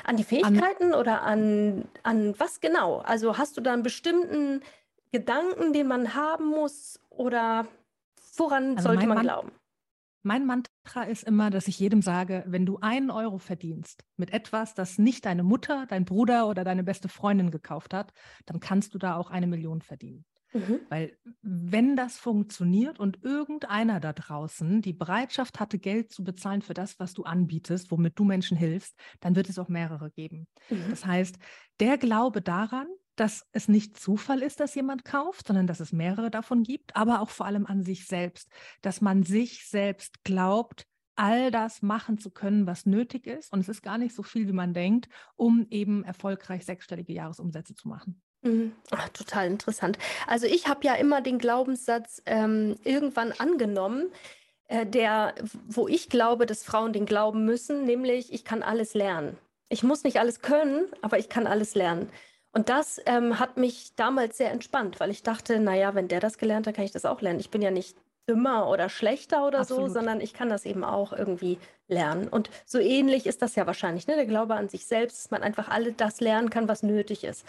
An 0.03 0.17
die 0.17 0.25
Fähigkeiten 0.25 0.93
an, 0.93 0.99
oder 0.99 1.23
an, 1.23 1.87
an 2.03 2.37
was 2.37 2.59
genau? 2.59 2.97
Also 2.99 3.37
hast 3.37 3.55
du 3.55 3.61
da 3.61 3.71
einen 3.71 3.83
bestimmten 3.83 4.61
Gedanken, 5.11 5.71
den 5.71 5.87
man 5.87 6.13
haben 6.13 6.47
muss 6.47 6.99
oder 7.09 7.67
woran 8.35 8.75
also 8.75 8.89
sollte 8.89 9.07
man 9.07 9.17
Mann, 9.17 9.25
glauben? 9.25 9.51
Mein 10.23 10.45
Mantra 10.45 11.03
ist 11.03 11.23
immer, 11.23 11.49
dass 11.49 11.67
ich 11.67 11.79
jedem 11.79 12.01
sage, 12.01 12.43
wenn 12.47 12.65
du 12.65 12.79
einen 12.79 13.11
Euro 13.11 13.37
verdienst 13.37 14.03
mit 14.17 14.31
etwas, 14.31 14.73
das 14.73 14.97
nicht 14.97 15.25
deine 15.25 15.43
Mutter, 15.43 15.85
dein 15.87 16.05
Bruder 16.05 16.47
oder 16.47 16.63
deine 16.63 16.83
beste 16.83 17.09
Freundin 17.09 17.51
gekauft 17.51 17.93
hat, 17.93 18.11
dann 18.45 18.59
kannst 18.59 18.93
du 18.93 18.97
da 18.97 19.15
auch 19.15 19.29
eine 19.29 19.47
Million 19.47 19.81
verdienen. 19.81 20.25
Mhm. 20.53 20.79
Weil 20.89 21.17
wenn 21.41 21.95
das 21.95 22.17
funktioniert 22.17 22.99
und 22.99 23.23
irgendeiner 23.23 23.99
da 23.99 24.13
draußen 24.13 24.81
die 24.81 24.93
Bereitschaft 24.93 25.59
hatte, 25.59 25.77
Geld 25.77 26.11
zu 26.11 26.23
bezahlen 26.23 26.61
für 26.61 26.73
das, 26.73 26.99
was 26.99 27.13
du 27.13 27.23
anbietest, 27.23 27.91
womit 27.91 28.17
du 28.17 28.23
Menschen 28.23 28.57
hilfst, 28.57 28.95
dann 29.19 29.35
wird 29.35 29.49
es 29.49 29.59
auch 29.59 29.67
mehrere 29.67 30.11
geben. 30.11 30.47
Mhm. 30.69 30.89
Das 30.89 31.05
heißt, 31.05 31.37
der 31.79 31.97
Glaube 31.97 32.41
daran, 32.41 32.87
dass 33.17 33.45
es 33.51 33.67
nicht 33.67 33.99
Zufall 33.99 34.41
ist, 34.41 34.59
dass 34.59 34.75
jemand 34.75 35.03
kauft, 35.03 35.47
sondern 35.47 35.67
dass 35.67 35.79
es 35.79 35.91
mehrere 35.91 36.31
davon 36.31 36.63
gibt, 36.63 36.95
aber 36.95 37.21
auch 37.21 37.29
vor 37.29 37.45
allem 37.45 37.65
an 37.65 37.83
sich 37.83 38.05
selbst, 38.05 38.49
dass 38.81 39.01
man 39.01 39.23
sich 39.23 39.67
selbst 39.67 40.23
glaubt, 40.23 40.85
all 41.15 41.51
das 41.51 41.81
machen 41.81 42.19
zu 42.19 42.29
können, 42.29 42.67
was 42.67 42.85
nötig 42.85 43.25
ist. 43.25 43.51
Und 43.51 43.59
es 43.59 43.69
ist 43.69 43.81
gar 43.81 43.97
nicht 43.97 44.13
so 44.15 44.23
viel, 44.23 44.47
wie 44.47 44.53
man 44.53 44.73
denkt, 44.73 45.09
um 45.35 45.65
eben 45.71 46.03
erfolgreich 46.03 46.63
sechsstellige 46.63 47.11
Jahresumsätze 47.11 47.73
zu 47.73 47.87
machen. 47.87 48.21
Mhm. 48.43 48.73
Ach, 48.91 49.09
total 49.09 49.47
interessant. 49.47 49.97
Also 50.27 50.45
ich 50.45 50.67
habe 50.67 50.85
ja 50.85 50.93
immer 50.93 51.21
den 51.21 51.39
Glaubenssatz 51.39 52.21
ähm, 52.27 52.75
irgendwann 52.83 53.31
angenommen, 53.31 54.11
äh, 54.67 54.85
der, 54.85 55.33
wo 55.67 55.87
ich 55.87 56.09
glaube, 56.09 56.45
dass 56.45 56.63
Frauen 56.63 56.93
den 56.93 57.07
glauben 57.07 57.45
müssen, 57.45 57.83
nämlich 57.85 58.31
ich 58.31 58.45
kann 58.45 58.61
alles 58.61 58.93
lernen. 58.93 59.37
Ich 59.69 59.83
muss 59.83 60.03
nicht 60.03 60.19
alles 60.19 60.41
können, 60.41 60.85
aber 61.01 61.17
ich 61.17 61.29
kann 61.29 61.47
alles 61.47 61.73
lernen. 61.73 62.09
Und 62.57 62.69
das 62.69 62.99
ähm, 63.05 63.37
hat 63.37 63.57
mich 63.57 63.93
damals 63.97 64.39
sehr 64.39 64.49
entspannt, 64.49 64.99
weil 64.99 65.11
ich 65.11 65.21
dachte, 65.21 65.59
naja, 65.59 65.93
wenn 65.93 66.07
der 66.07 66.19
das 66.19 66.39
gelernt 66.39 66.65
hat, 66.65 66.73
kann 66.73 66.85
ich 66.85 66.91
das 66.91 67.05
auch 67.05 67.21
lernen. 67.21 67.39
Ich 67.39 67.51
bin 67.51 67.61
ja 67.61 67.69
nicht 67.69 67.95
dümmer 68.27 68.67
oder 68.67 68.89
schlechter 68.89 69.45
oder 69.45 69.59
Absolut. 69.59 69.89
so, 69.89 69.93
sondern 69.93 70.21
ich 70.21 70.33
kann 70.33 70.49
das 70.49 70.65
eben 70.65 70.83
auch 70.83 71.13
irgendwie 71.13 71.59
lernen. 71.87 72.27
Und 72.27 72.49
so 72.65 72.79
ähnlich 72.79 73.27
ist 73.27 73.43
das 73.43 73.53
ja 73.53 73.67
wahrscheinlich, 73.67 74.07
ne? 74.07 74.15
Der 74.15 74.25
Glaube 74.25 74.55
an 74.55 74.69
sich 74.69 74.87
selbst, 74.87 75.19
dass 75.19 75.29
man 75.29 75.43
einfach 75.43 75.69
alle 75.69 75.93
das 75.93 76.19
lernen 76.19 76.49
kann, 76.49 76.67
was 76.67 76.81
nötig 76.81 77.23
ist 77.23 77.45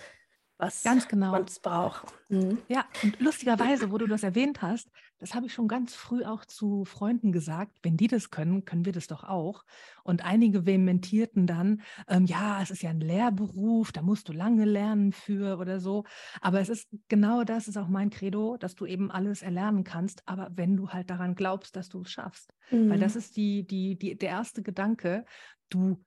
was 0.58 0.82
ganz 0.82 1.08
genau. 1.08 1.30
man 1.32 1.46
braucht. 1.62 2.04
Mhm. 2.28 2.58
Ja, 2.68 2.84
und 3.02 3.18
lustigerweise, 3.20 3.90
wo 3.90 3.98
du 3.98 4.06
das 4.06 4.24
erwähnt 4.24 4.60
hast, 4.60 4.90
das 5.18 5.34
habe 5.34 5.46
ich 5.46 5.52
schon 5.52 5.66
ganz 5.66 5.94
früh 5.94 6.24
auch 6.24 6.44
zu 6.44 6.84
Freunden 6.84 7.32
gesagt, 7.32 7.78
wenn 7.82 7.96
die 7.96 8.06
das 8.06 8.30
können, 8.30 8.64
können 8.64 8.84
wir 8.84 8.92
das 8.92 9.06
doch 9.06 9.24
auch. 9.24 9.64
Und 10.04 10.24
einige 10.24 10.66
vehementierten 10.66 11.46
dann, 11.46 11.82
ähm, 12.08 12.24
ja, 12.26 12.60
es 12.62 12.70
ist 12.70 12.82
ja 12.82 12.90
ein 12.90 13.00
Lehrberuf, 13.00 13.90
da 13.92 14.02
musst 14.02 14.28
du 14.28 14.32
lange 14.32 14.64
lernen 14.64 15.12
für 15.12 15.58
oder 15.58 15.80
so. 15.80 16.04
Aber 16.40 16.60
es 16.60 16.68
ist 16.68 16.88
genau 17.08 17.44
das, 17.44 17.68
ist 17.68 17.76
auch 17.76 17.88
mein 17.88 18.10
Credo, 18.10 18.56
dass 18.56 18.74
du 18.74 18.86
eben 18.86 19.10
alles 19.10 19.42
erlernen 19.42 19.84
kannst, 19.84 20.22
aber 20.26 20.50
wenn 20.54 20.76
du 20.76 20.90
halt 20.90 21.10
daran 21.10 21.34
glaubst, 21.34 21.74
dass 21.76 21.88
du 21.88 22.02
es 22.02 22.10
schaffst. 22.10 22.52
Mhm. 22.70 22.90
Weil 22.90 23.00
das 23.00 23.16
ist 23.16 23.36
die, 23.36 23.66
die, 23.66 23.98
die, 23.98 24.16
der 24.16 24.30
erste 24.30 24.62
Gedanke. 24.62 25.24
Du 25.68 25.98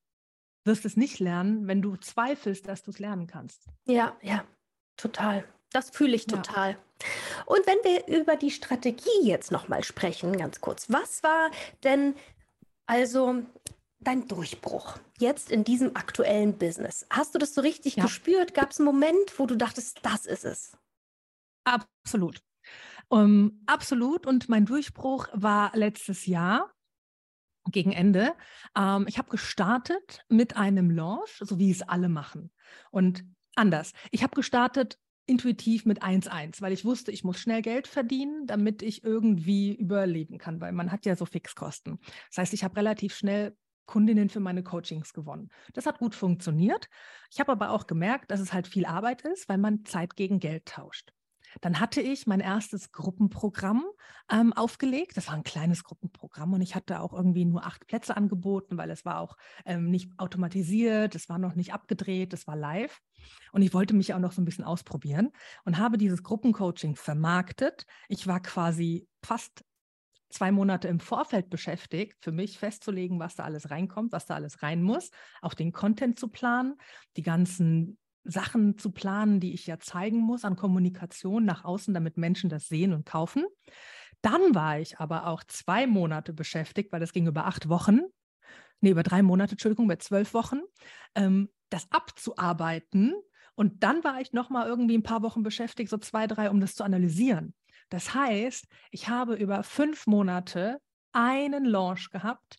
wirst 0.63 0.85
es 0.85 0.97
nicht 0.97 1.19
lernen, 1.19 1.67
wenn 1.67 1.81
du 1.81 1.95
zweifelst, 1.97 2.67
dass 2.67 2.83
du 2.83 2.91
es 2.91 2.99
lernen 2.99 3.27
kannst. 3.27 3.67
Ja, 3.85 4.15
ja, 4.21 4.43
total. 4.97 5.43
Das 5.71 5.89
fühle 5.89 6.15
ich 6.15 6.27
total. 6.27 6.71
Ja. 6.71 6.77
Und 7.45 7.65
wenn 7.65 7.77
wir 7.83 8.19
über 8.19 8.35
die 8.35 8.51
Strategie 8.51 9.23
jetzt 9.23 9.51
nochmal 9.51 9.83
sprechen, 9.83 10.37
ganz 10.37 10.61
kurz, 10.61 10.89
was 10.89 11.23
war 11.23 11.49
denn 11.83 12.15
also 12.85 13.43
dein 13.99 14.27
Durchbruch 14.27 14.97
jetzt 15.19 15.49
in 15.49 15.63
diesem 15.63 15.95
aktuellen 15.95 16.57
Business? 16.57 17.05
Hast 17.09 17.33
du 17.33 17.39
das 17.39 17.53
so 17.53 17.61
richtig 17.61 17.95
ja. 17.95 18.03
gespürt? 18.03 18.53
Gab 18.53 18.71
es 18.71 18.79
einen 18.79 18.85
Moment, 18.85 19.39
wo 19.39 19.45
du 19.45 19.55
dachtest, 19.55 19.99
das 20.03 20.25
ist 20.25 20.45
es? 20.45 20.77
Absolut. 21.63 22.41
Um, 23.07 23.61
absolut. 23.65 24.25
Und 24.25 24.49
mein 24.49 24.65
Durchbruch 24.65 25.27
war 25.33 25.71
letztes 25.75 26.25
Jahr 26.25 26.73
gegen 27.69 27.91
Ende. 27.91 28.33
Ähm, 28.75 29.05
ich 29.07 29.17
habe 29.17 29.29
gestartet 29.29 30.25
mit 30.29 30.57
einem 30.57 30.89
Launch, 30.91 31.37
so 31.39 31.59
wie 31.59 31.71
es 31.71 31.81
alle 31.81 32.09
machen. 32.09 32.51
Und 32.89 33.25
anders. 33.55 33.93
Ich 34.11 34.23
habe 34.23 34.35
gestartet 34.35 34.97
intuitiv 35.25 35.85
mit 35.85 36.01
1-1, 36.01 36.61
weil 36.61 36.73
ich 36.73 36.83
wusste, 36.83 37.11
ich 37.11 37.23
muss 37.23 37.39
schnell 37.39 37.61
Geld 37.61 37.87
verdienen, 37.87 38.47
damit 38.47 38.81
ich 38.81 39.03
irgendwie 39.03 39.75
überleben 39.75 40.37
kann, 40.37 40.59
weil 40.59 40.71
man 40.71 40.91
hat 40.91 41.05
ja 41.05 41.15
so 41.15 41.25
Fixkosten. 41.25 41.99
Das 42.29 42.39
heißt, 42.39 42.53
ich 42.53 42.63
habe 42.63 42.75
relativ 42.75 43.15
schnell 43.15 43.55
Kundinnen 43.85 44.29
für 44.29 44.39
meine 44.39 44.63
Coachings 44.63 45.13
gewonnen. 45.13 45.49
Das 45.73 45.85
hat 45.85 45.99
gut 45.99 46.15
funktioniert. 46.15 46.89
Ich 47.29 47.39
habe 47.39 47.51
aber 47.51 47.71
auch 47.71 47.87
gemerkt, 47.87 48.31
dass 48.31 48.39
es 48.39 48.53
halt 48.53 48.67
viel 48.67 48.85
Arbeit 48.85 49.21
ist, 49.23 49.49
weil 49.49 49.57
man 49.57 49.85
Zeit 49.85 50.15
gegen 50.15 50.39
Geld 50.39 50.65
tauscht. 50.65 51.11
Dann 51.59 51.79
hatte 51.79 52.01
ich 52.01 52.27
mein 52.27 52.39
erstes 52.39 52.91
Gruppenprogramm 52.91 53.83
ähm, 54.31 54.53
aufgelegt. 54.53 55.17
Das 55.17 55.27
war 55.27 55.35
ein 55.35 55.43
kleines 55.43 55.83
Gruppenprogramm 55.83 56.53
und 56.53 56.61
ich 56.61 56.75
hatte 56.75 57.01
auch 57.01 57.13
irgendwie 57.13 57.45
nur 57.45 57.65
acht 57.65 57.85
Plätze 57.87 58.15
angeboten, 58.15 58.77
weil 58.77 58.89
es 58.89 59.03
war 59.05 59.19
auch 59.19 59.35
ähm, 59.65 59.89
nicht 59.89 60.11
automatisiert, 60.17 61.15
es 61.15 61.27
war 61.27 61.39
noch 61.39 61.55
nicht 61.55 61.73
abgedreht, 61.73 62.33
es 62.33 62.47
war 62.47 62.55
live. 62.55 63.01
Und 63.51 63.61
ich 63.61 63.73
wollte 63.73 63.93
mich 63.93 64.13
auch 64.13 64.19
noch 64.19 64.31
so 64.31 64.41
ein 64.41 64.45
bisschen 64.45 64.63
ausprobieren 64.63 65.31
und 65.65 65.77
habe 65.77 65.97
dieses 65.97 66.23
Gruppencoaching 66.23 66.95
vermarktet. 66.95 67.85
Ich 68.07 68.25
war 68.27 68.41
quasi 68.41 69.07
fast 69.21 69.63
zwei 70.31 70.51
Monate 70.51 70.87
im 70.87 70.99
Vorfeld 70.99 71.49
beschäftigt, 71.49 72.17
für 72.21 72.31
mich 72.31 72.57
festzulegen, 72.57 73.19
was 73.19 73.35
da 73.35 73.43
alles 73.43 73.69
reinkommt, 73.69 74.11
was 74.11 74.25
da 74.25 74.35
alles 74.35 74.63
rein 74.63 74.81
muss, 74.81 75.11
auch 75.41 75.53
den 75.53 75.71
Content 75.71 76.17
zu 76.17 76.29
planen, 76.29 76.77
die 77.17 77.21
ganzen 77.21 77.97
Sachen 78.23 78.77
zu 78.77 78.91
planen, 78.91 79.39
die 79.39 79.53
ich 79.53 79.67
ja 79.67 79.79
zeigen 79.79 80.19
muss 80.19 80.45
an 80.45 80.55
Kommunikation 80.55 81.45
nach 81.45 81.63
außen, 81.63 81.93
damit 81.93 82.17
Menschen 82.17 82.49
das 82.49 82.67
sehen 82.67 82.93
und 82.93 83.05
kaufen. 83.05 83.45
Dann 84.21 84.53
war 84.53 84.79
ich 84.79 84.99
aber 84.99 85.27
auch 85.27 85.43
zwei 85.43 85.87
Monate 85.87 86.33
beschäftigt, 86.33 86.91
weil 86.91 86.99
das 86.99 87.13
ging 87.13 87.27
über 87.27 87.45
acht 87.47 87.69
Wochen, 87.69 88.01
nee, 88.79 88.91
über 88.91 89.03
drei 89.03 89.23
Monate, 89.23 89.53
Entschuldigung, 89.53 89.85
über 89.85 89.99
zwölf 89.99 90.33
Wochen, 90.33 90.61
ähm, 91.15 91.49
das 91.69 91.87
abzuarbeiten. 91.91 93.15
Und 93.55 93.83
dann 93.83 94.03
war 94.03 94.21
ich 94.21 94.33
nochmal 94.33 94.67
irgendwie 94.67 94.97
ein 94.97 95.03
paar 95.03 95.23
Wochen 95.23 95.43
beschäftigt, 95.43 95.89
so 95.89 95.97
zwei, 95.97 96.27
drei, 96.27 96.49
um 96.49 96.59
das 96.59 96.75
zu 96.75 96.83
analysieren. 96.83 97.53
Das 97.89 98.13
heißt, 98.13 98.67
ich 98.91 99.09
habe 99.09 99.35
über 99.35 99.63
fünf 99.63 100.07
Monate 100.07 100.79
einen 101.11 101.65
Launch 101.65 102.09
gehabt, 102.09 102.57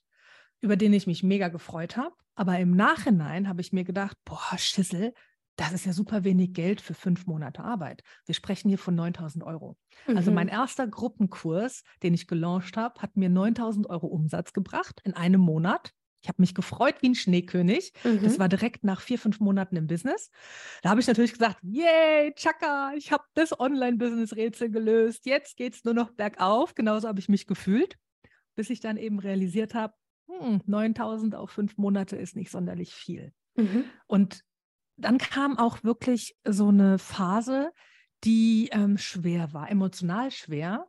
über 0.61 0.77
den 0.77 0.92
ich 0.92 1.07
mich 1.07 1.22
mega 1.22 1.48
gefreut 1.48 1.96
habe. 1.96 2.14
Aber 2.35 2.59
im 2.59 2.72
Nachhinein 2.72 3.48
habe 3.48 3.61
ich 3.61 3.72
mir 3.72 3.85
gedacht, 3.85 4.16
boah, 4.25 4.57
Schissel, 4.57 5.12
das 5.57 5.73
ist 5.73 5.85
ja 5.85 5.93
super 5.93 6.25
wenig 6.25 6.55
Geld 6.55 6.81
für 6.81 6.95
fünf 6.95 7.27
Monate 7.27 7.62
Arbeit. 7.62 8.03
Wir 8.27 8.35
sprechen 8.35 8.69
hier 8.69 8.79
von 8.79 8.95
9000 8.95 9.45
Euro. 9.45 9.77
Mhm. 10.07 10.17
Also 10.17 10.31
mein 10.31 10.47
mhm. 10.47 10.55
erster 10.55 10.87
Gruppenkurs, 10.87 11.83
den 12.03 12.15
ich 12.15 12.27
gelauncht 12.27 12.77
habe, 12.77 13.01
hat 13.01 13.17
mir 13.17 13.29
9000 13.29 13.88
Euro 13.88 14.07
Umsatz 14.07 14.53
gebracht 14.53 15.01
in 15.05 15.15
einem 15.15 15.41
Monat. 15.41 15.93
Ich 16.23 16.29
habe 16.29 16.41
mich 16.41 16.55
gefreut 16.55 16.97
wie 17.01 17.11
ein 17.11 17.15
Schneekönig. 17.15 17.93
Mhm. 18.05 18.23
Das 18.23 18.38
war 18.38 18.49
direkt 18.49 18.85
nach 18.85 19.01
vier, 19.01 19.19
fünf 19.19 19.41
Monaten 19.41 19.77
im 19.77 19.88
Business. 19.88 20.31
Da 20.83 20.91
habe 20.91 21.01
ich 21.01 21.07
natürlich 21.07 21.33
gesagt, 21.33 21.59
yay, 21.62 22.33
Chaka, 22.35 22.93
ich 22.97 23.11
habe 23.11 23.25
das 23.35 23.59
Online-Business-Rätsel 23.59 24.71
gelöst. 24.71 25.27
Jetzt 25.27 25.57
geht 25.57 25.75
es 25.75 25.85
nur 25.85 25.95
noch 25.95 26.11
bergauf. 26.11 26.75
Genauso 26.75 27.09
habe 27.09 27.19
ich 27.19 27.29
mich 27.29 27.47
gefühlt, 27.47 27.99
bis 28.55 28.71
ich 28.71 28.81
dann 28.81 28.97
eben 28.97 29.19
realisiert 29.19 29.75
habe, 29.75 29.95
hm, 30.29 30.61
9000 30.65 31.35
auf 31.35 31.51
fünf 31.51 31.77
Monate 31.77 32.17
ist 32.17 32.37
nicht 32.37 32.51
sonderlich 32.51 32.95
viel. 32.95 33.33
Mhm. 33.57 33.85
Und 34.07 34.45
dann 35.05 35.19
kam 35.19 35.59
auch 35.59 35.85
wirklich 35.85 36.37
so 36.45 36.69
eine 36.69 36.99
Phase, 36.99 37.73
die 38.25 38.69
ähm, 38.73 38.99
schwer 38.99 39.53
war, 39.53 39.71
emotional 39.71 40.31
schwer, 40.31 40.87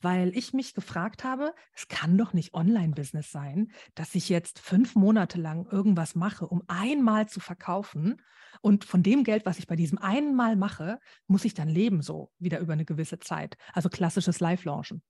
weil 0.00 0.36
ich 0.36 0.52
mich 0.52 0.74
gefragt 0.74 1.24
habe, 1.24 1.54
es 1.74 1.88
kann 1.88 2.18
doch 2.18 2.32
nicht 2.32 2.52
Online-Business 2.52 3.30
sein, 3.30 3.72
dass 3.94 4.14
ich 4.14 4.28
jetzt 4.28 4.58
fünf 4.58 4.94
Monate 4.94 5.40
lang 5.40 5.66
irgendwas 5.70 6.14
mache, 6.14 6.46
um 6.46 6.62
einmal 6.68 7.28
zu 7.28 7.40
verkaufen. 7.40 8.20
Und 8.60 8.84
von 8.84 9.02
dem 9.02 9.24
Geld, 9.24 9.46
was 9.46 9.58
ich 9.58 9.66
bei 9.66 9.76
diesem 9.76 9.98
einen 9.98 10.34
Mal 10.34 10.56
mache, 10.56 10.98
muss 11.26 11.44
ich 11.44 11.54
dann 11.54 11.68
leben, 11.68 12.02
so 12.02 12.30
wieder 12.38 12.60
über 12.60 12.74
eine 12.74 12.84
gewisse 12.84 13.18
Zeit. 13.18 13.56
Also 13.72 13.88
klassisches 13.88 14.40
Live-Launchen. 14.40 15.02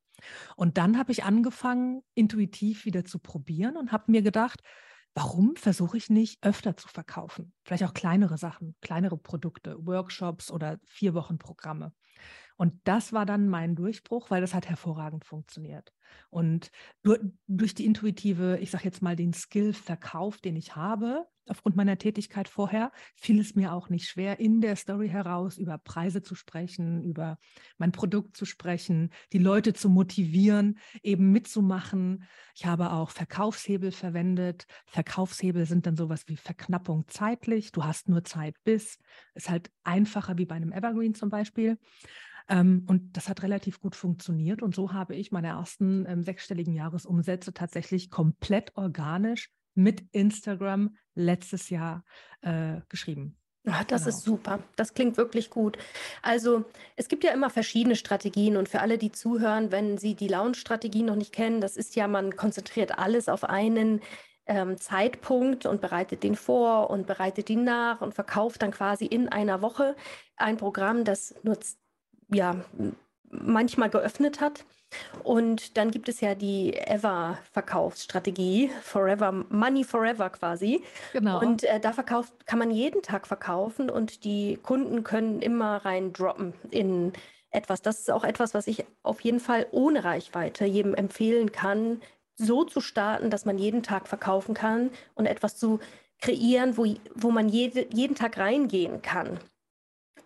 Und 0.57 0.79
dann 0.79 0.97
habe 0.97 1.13
ich 1.13 1.25
angefangen, 1.25 2.03
intuitiv 2.15 2.85
wieder 2.85 3.05
zu 3.05 3.19
probieren 3.19 3.77
und 3.77 3.91
habe 3.91 4.13
mir 4.13 4.23
gedacht, 4.23 4.61
warum 5.15 5.57
versuche 5.57 5.97
ich 5.97 6.11
nicht 6.11 6.45
öfter 6.45 6.77
zu 6.77 6.89
verkaufen? 6.89 7.53
Vielleicht 7.65 7.85
auch 7.85 7.95
kleinere 7.95 8.39
Sachen, 8.39 8.77
kleinere 8.81 9.17
Produkte, 9.17 9.77
Workshops 9.87 10.51
oder 10.51 10.79
vier 10.87 11.15
Wochen 11.15 11.39
Programme. 11.39 11.93
Und 12.57 12.81
das 12.85 13.13
war 13.13 13.27
dann 13.27 13.49
mein 13.49 13.77
Durchbruch, 13.77 14.31
weil 14.31 14.41
das 14.41 14.55
hat 14.55 14.69
hervorragend 14.69 15.25
funktioniert. 15.25 15.93
Und 16.31 16.71
durch 16.99 17.75
die 17.75 17.85
intuitive, 17.85 18.59
ich 18.61 18.71
sage 18.71 18.85
jetzt 18.85 19.03
mal 19.03 19.17
den 19.17 19.33
Skill-Verkauf, 19.33 20.39
den 20.39 20.57
ich 20.57 20.77
habe, 20.77 21.27
aufgrund 21.49 21.77
meiner 21.77 21.99
Tätigkeit 21.99 22.49
vorher, 22.49 22.91
fiel 23.17 23.39
es 23.39 23.55
mir 23.55 23.73
auch 23.73 23.91
nicht 23.91 24.09
schwer, 24.09 24.41
in 24.41 24.61
der 24.61 24.77
Story 24.77 25.09
heraus 25.09 25.59
über 25.59 25.79
Preise 25.79 26.23
zu 26.23 26.35
sprechen, 26.35 27.03
über 27.05 27.39
mein 27.77 27.93
Produkt 27.93 28.37
zu 28.37 28.45
sprechen, 28.47 29.11
die 29.33 29.39
Leute 29.39 29.75
zu 29.75 29.91
motivieren, 29.91 30.79
eben 31.03 31.33
mitzumachen. 31.33 32.25
Ich 32.55 32.67
habe 32.67 32.93
auch 32.93 33.11
Verkaufshebel 33.11 33.93
verwendet. 33.93 34.67
Verkaufshebel 34.87 35.67
sind 35.67 35.87
dann 35.87 35.97
sowas 35.97 36.25
wie 36.29 36.37
Verknappung 36.37 37.05
zeitlich. 37.09 37.73
Du 37.73 37.85
hast 37.85 38.09
nur 38.09 38.25
Zeit 38.25 38.57
bis. 38.65 38.99
Ist 39.35 39.51
halt 39.51 39.71
einfacher 39.83 40.39
wie 40.39 40.47
bei 40.47 40.55
einem 40.55 40.73
Evergreen 40.73 41.15
zum 41.15 41.29
Beispiel. 41.29 41.79
Ähm, 42.49 42.85
und 42.87 43.17
das 43.17 43.29
hat 43.29 43.43
relativ 43.43 43.81
gut 43.81 43.97
funktioniert. 43.97 44.63
Und 44.63 44.75
so 44.75 44.93
habe 44.93 45.15
ich 45.15 45.33
meine 45.33 45.49
ersten 45.49 46.05
ähm, 46.07 46.23
sechsstelligen 46.23 46.75
Jahresumsätze 46.75 47.55
tatsächlich 47.55 48.11
komplett 48.11 48.77
organisch 48.77 49.51
mit 49.75 50.03
Instagram 50.13 50.97
letztes 51.15 51.71
Jahr 51.71 52.05
äh, 52.43 52.81
geschrieben. 52.89 53.37
Ach, 53.67 53.85
das 53.85 54.05
genau. 54.05 54.17
ist 54.17 54.25
super. 54.25 54.59
Das 54.77 54.93
klingt 54.93 55.17
wirklich 55.17 55.49
gut. 55.49 55.79
Also 56.21 56.65
es 56.97 57.09
gibt 57.09 57.25
ja 57.25 57.33
immer 57.33 57.49
verschiedene 57.49 57.97
Strategien 57.97 58.57
und 58.59 58.69
für 58.69 58.81
alle, 58.81 58.99
die 58.99 59.11
zuhören, 59.11 59.73
wenn 59.73 59.97
sie 59.97 60.15
die 60.15 60.29
Launch-Strategie 60.29 61.03
noch 61.03 61.17
nicht 61.17 61.33
kennen, 61.33 61.63
das 61.63 61.77
ist 61.77 61.97
ja, 61.97 62.07
man 62.07 62.37
konzentriert 62.37 62.99
alles 62.99 63.29
auf 63.31 63.45
einen 63.45 64.03
ähm, 64.47 64.77
Zeitpunkt 64.79 65.65
und 65.65 65.81
bereitet 65.81 66.23
den 66.23 66.37
vor 66.37 66.91
und 66.91 67.07
bereitet 67.07 67.49
ihn 67.49 67.65
nach 67.65 68.03
und 68.03 68.15
verkauft 68.15 68.61
dann 68.61 68.71
quasi 68.71 69.07
in 69.07 69.31
einer 69.31 69.63
Woche 69.63 69.97
ein 70.37 70.59
Programm, 70.59 71.05
das 71.05 71.35
nur 71.43 71.59
ja, 72.29 72.57
manchmal 73.31 73.91
geöffnet 73.91 74.41
hat. 74.41 74.65
Und 75.25 75.77
dann 75.77 75.91
gibt 75.91 76.09
es 76.09 76.21
ja 76.21 76.35
die 76.35 76.77
Ever-Verkaufsstrategie, 76.77 78.71
Forever, 78.83 79.33
Money 79.33 79.83
Forever 79.83 80.31
quasi. 80.31 80.83
Genau. 81.13 81.41
Und 81.41 81.65
äh, 81.65 81.81
da 81.81 81.93
verkauft, 81.93 82.47
kann 82.47 82.59
man 82.59 82.71
jeden 82.71 83.03
Tag 83.03 83.27
verkaufen 83.27 83.91
und 83.91 84.25
die 84.25 84.59
Kunden 84.63 85.03
können 85.03 85.43
immer 85.43 85.85
rein 85.85 86.13
droppen 86.13 86.55
in 86.71 87.13
etwas. 87.51 87.83
Das 87.83 88.01
ist 88.01 88.11
auch 88.11 88.25
etwas, 88.25 88.55
was 88.55 88.67
ich 88.67 88.85
auf 89.03 89.21
jeden 89.23 89.41
Fall 89.41 89.67
ohne 89.71 90.05
Reichweite 90.05 90.65
jedem 90.65 90.95
empfehlen 90.95 91.53
kann, 91.53 92.01
so 92.37 92.65
zu 92.65 92.81
starten, 92.81 93.31
dass 93.31 93.45
man 93.45 93.59
jeden 93.59 93.83
Tag 93.83 94.09
verkaufen 94.09 94.55
kann 94.55 94.91
und 95.15 95.27
etwas 95.27 95.57
zu 95.57 95.81
kreieren, 96.21 96.77
wo, 96.77 96.87
wo 97.15 97.31
man 97.31 97.49
jede, 97.49 97.87
jeden 97.93 98.15
Tag 98.15 98.39
reingehen 98.39 99.03
kann. 99.03 99.39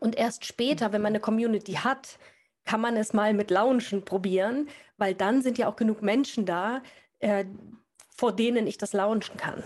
Und 0.00 0.16
erst 0.16 0.44
später, 0.44 0.92
wenn 0.92 1.02
man 1.02 1.11
eine 1.11 1.20
Community 1.20 1.72
hat, 1.74 2.18
kann 2.64 2.80
man 2.80 2.96
es 2.96 3.12
mal 3.12 3.34
mit 3.34 3.50
Launchen 3.50 4.04
probieren, 4.04 4.68
weil 4.96 5.14
dann 5.14 5.42
sind 5.42 5.58
ja 5.58 5.68
auch 5.68 5.76
genug 5.76 6.02
Menschen 6.02 6.44
da, 6.44 6.82
äh, 7.20 7.44
vor 8.14 8.32
denen 8.32 8.66
ich 8.66 8.78
das 8.78 8.92
launchen 8.92 9.37
kann. 9.37 9.64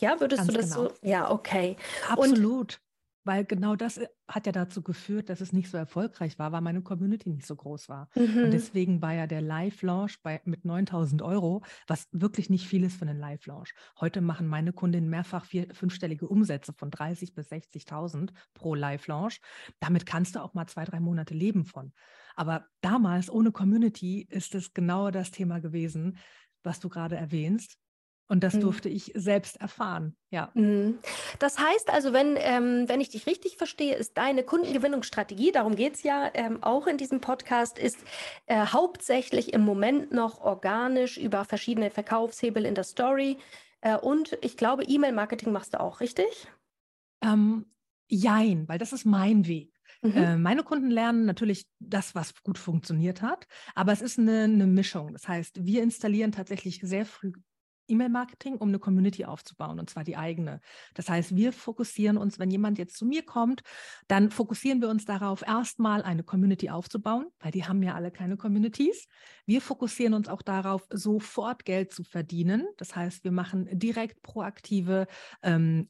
Ja, 0.00 0.18
würdest 0.18 0.40
Ganz 0.40 0.52
du 0.52 0.58
das 0.58 0.70
genau. 0.74 0.88
so? 0.88 0.94
Ja, 1.02 1.30
okay. 1.30 1.76
Absolut. 2.08 2.38
Und 2.38 2.80
weil 3.24 3.44
genau 3.44 3.76
das 3.76 3.98
äh, 3.98 4.08
hat 4.28 4.46
ja 4.46 4.52
dazu 4.52 4.82
geführt, 4.82 5.28
dass 5.28 5.40
es 5.40 5.52
nicht 5.52 5.70
so 5.70 5.76
erfolgreich 5.76 6.38
war, 6.38 6.52
weil 6.52 6.60
meine 6.60 6.82
Community 6.82 7.30
nicht 7.30 7.46
so 7.46 7.54
groß 7.54 7.88
war. 7.88 8.08
Mhm. 8.14 8.44
Und 8.44 8.50
deswegen 8.50 9.02
war 9.02 9.12
ja 9.12 9.26
der 9.26 9.42
Live-Launch 9.42 10.18
mit 10.44 10.64
9000 10.64 11.22
Euro, 11.22 11.62
was 11.86 12.08
wirklich 12.12 12.50
nicht 12.50 12.66
viel 12.66 12.84
ist 12.84 12.96
für 12.96 13.06
einen 13.06 13.18
Live-Launch. 13.18 13.74
Heute 14.00 14.20
machen 14.20 14.46
meine 14.46 14.72
Kundinnen 14.72 15.10
mehrfach 15.10 15.44
vier, 15.44 15.72
fünfstellige 15.74 16.28
Umsätze 16.28 16.72
von 16.72 16.90
30 16.90 17.34
bis 17.34 17.50
60.000 17.50 18.30
pro 18.54 18.74
Live-Launch. 18.74 19.40
Damit 19.80 20.06
kannst 20.06 20.36
du 20.36 20.40
auch 20.40 20.54
mal 20.54 20.66
zwei, 20.66 20.84
drei 20.84 21.00
Monate 21.00 21.34
leben 21.34 21.64
von. 21.64 21.92
Aber 22.34 22.66
damals 22.80 23.30
ohne 23.30 23.52
Community 23.52 24.22
ist 24.22 24.54
es 24.54 24.72
genau 24.72 25.10
das 25.10 25.30
Thema 25.30 25.60
gewesen, 25.60 26.16
was 26.62 26.80
du 26.80 26.88
gerade 26.88 27.16
erwähnst. 27.16 27.78
Und 28.32 28.42
das 28.42 28.54
mhm. 28.54 28.60
durfte 28.62 28.88
ich 28.88 29.12
selbst 29.14 29.60
erfahren, 29.60 30.16
ja. 30.30 30.50
Mhm. 30.54 30.98
Das 31.38 31.58
heißt 31.58 31.90
also, 31.90 32.14
wenn, 32.14 32.38
ähm, 32.38 32.88
wenn 32.88 33.02
ich 33.02 33.10
dich 33.10 33.26
richtig 33.26 33.58
verstehe, 33.58 33.94
ist 33.94 34.16
deine 34.16 34.42
Kundengewinnungsstrategie, 34.42 35.52
darum 35.52 35.76
geht 35.76 35.96
es 35.96 36.02
ja 36.02 36.30
ähm, 36.32 36.62
auch 36.62 36.86
in 36.86 36.96
diesem 36.96 37.20
Podcast, 37.20 37.78
ist 37.78 37.98
äh, 38.46 38.64
hauptsächlich 38.64 39.52
im 39.52 39.60
Moment 39.60 40.12
noch 40.12 40.40
organisch 40.40 41.18
über 41.18 41.44
verschiedene 41.44 41.90
Verkaufshebel 41.90 42.64
in 42.64 42.74
der 42.74 42.84
Story. 42.84 43.36
Äh, 43.82 43.98
und 43.98 44.38
ich 44.40 44.56
glaube, 44.56 44.84
E-Mail-Marketing 44.84 45.52
machst 45.52 45.74
du 45.74 45.80
auch, 45.80 46.00
richtig? 46.00 46.48
Ähm, 47.22 47.66
jein, 48.08 48.66
weil 48.66 48.78
das 48.78 48.94
ist 48.94 49.04
mein 49.04 49.46
Weg. 49.46 49.78
Mhm. 50.00 50.16
Äh, 50.16 50.36
meine 50.38 50.62
Kunden 50.62 50.90
lernen 50.90 51.26
natürlich 51.26 51.66
das, 51.80 52.14
was 52.14 52.32
gut 52.42 52.56
funktioniert 52.56 53.20
hat, 53.20 53.46
aber 53.74 53.92
es 53.92 54.00
ist 54.00 54.18
eine, 54.18 54.44
eine 54.44 54.66
Mischung. 54.66 55.12
Das 55.12 55.28
heißt, 55.28 55.66
wir 55.66 55.82
installieren 55.82 56.32
tatsächlich 56.32 56.80
sehr 56.82 57.04
früh 57.04 57.32
E-Mail-Marketing, 57.88 58.56
um 58.56 58.68
eine 58.68 58.78
Community 58.78 59.24
aufzubauen, 59.24 59.78
und 59.78 59.90
zwar 59.90 60.04
die 60.04 60.16
eigene. 60.16 60.60
Das 60.94 61.08
heißt, 61.08 61.36
wir 61.36 61.52
fokussieren 61.52 62.16
uns, 62.16 62.38
wenn 62.38 62.50
jemand 62.50 62.78
jetzt 62.78 62.96
zu 62.96 63.06
mir 63.06 63.24
kommt, 63.24 63.62
dann 64.08 64.30
fokussieren 64.30 64.80
wir 64.80 64.88
uns 64.88 65.04
darauf, 65.04 65.42
erstmal 65.46 66.02
eine 66.02 66.22
Community 66.22 66.70
aufzubauen, 66.70 67.26
weil 67.40 67.52
die 67.52 67.64
haben 67.64 67.82
ja 67.82 67.94
alle 67.94 68.10
keine 68.10 68.36
Communities. 68.36 69.06
Wir 69.46 69.60
fokussieren 69.60 70.14
uns 70.14 70.28
auch 70.28 70.42
darauf, 70.42 70.86
sofort 70.90 71.64
Geld 71.64 71.92
zu 71.92 72.04
verdienen. 72.04 72.66
Das 72.76 72.94
heißt, 72.94 73.24
wir 73.24 73.32
machen 73.32 73.68
direkt 73.70 74.22
proaktive 74.22 75.06
ähm, 75.42 75.88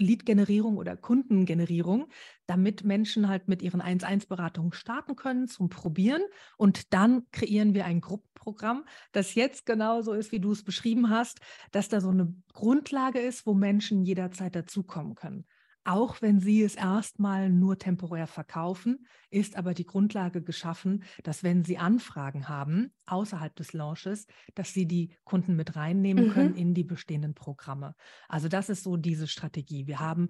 Lead-Generierung 0.00 0.76
oder 0.76 0.96
Kundengenerierung, 0.96 2.08
damit 2.46 2.84
Menschen 2.84 3.28
halt 3.28 3.48
mit 3.48 3.62
ihren 3.62 3.80
1-1-Beratungen 3.80 4.72
starten 4.72 5.16
können 5.16 5.46
zum 5.48 5.68
Probieren. 5.68 6.22
Und 6.56 6.92
dann 6.92 7.26
kreieren 7.32 7.74
wir 7.74 7.84
ein 7.84 8.00
Gruppenprogramm, 8.00 8.84
das 9.12 9.34
jetzt 9.34 9.66
genauso 9.66 10.12
ist, 10.12 10.32
wie 10.32 10.40
du 10.40 10.52
es 10.52 10.64
beschrieben 10.64 11.10
hast, 11.10 11.40
dass 11.72 11.88
da 11.88 12.00
so 12.00 12.10
eine 12.10 12.34
Grundlage 12.52 13.20
ist, 13.20 13.46
wo 13.46 13.54
Menschen 13.54 14.04
jederzeit 14.04 14.56
dazukommen 14.56 15.14
können. 15.14 15.46
Auch 15.84 16.20
wenn 16.20 16.40
sie 16.40 16.62
es 16.62 16.74
erstmal 16.74 17.48
nur 17.48 17.78
temporär 17.78 18.26
verkaufen, 18.26 19.06
ist 19.30 19.56
aber 19.56 19.72
die 19.72 19.86
Grundlage 19.86 20.42
geschaffen, 20.42 21.04
dass 21.22 21.42
wenn 21.42 21.64
sie 21.64 21.78
Anfragen 21.78 22.48
haben 22.48 22.92
außerhalb 23.06 23.54
des 23.56 23.72
Launches, 23.72 24.26
dass 24.54 24.74
sie 24.74 24.86
die 24.86 25.16
Kunden 25.24 25.56
mit 25.56 25.76
reinnehmen 25.76 26.28
mhm. 26.28 26.32
können 26.32 26.54
in 26.54 26.74
die 26.74 26.84
bestehenden 26.84 27.34
Programme. 27.34 27.94
Also 28.28 28.48
das 28.48 28.68
ist 28.68 28.82
so 28.82 28.96
diese 28.96 29.26
Strategie. 29.26 29.86
Wir 29.86 30.00
haben 30.00 30.28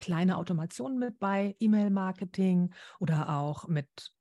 kleine 0.00 0.36
Automationen 0.36 0.98
mit 0.98 1.18
bei 1.18 1.56
E-Mail-Marketing 1.60 2.74
oder 2.98 3.30
auch 3.30 3.68
mit 3.68 4.12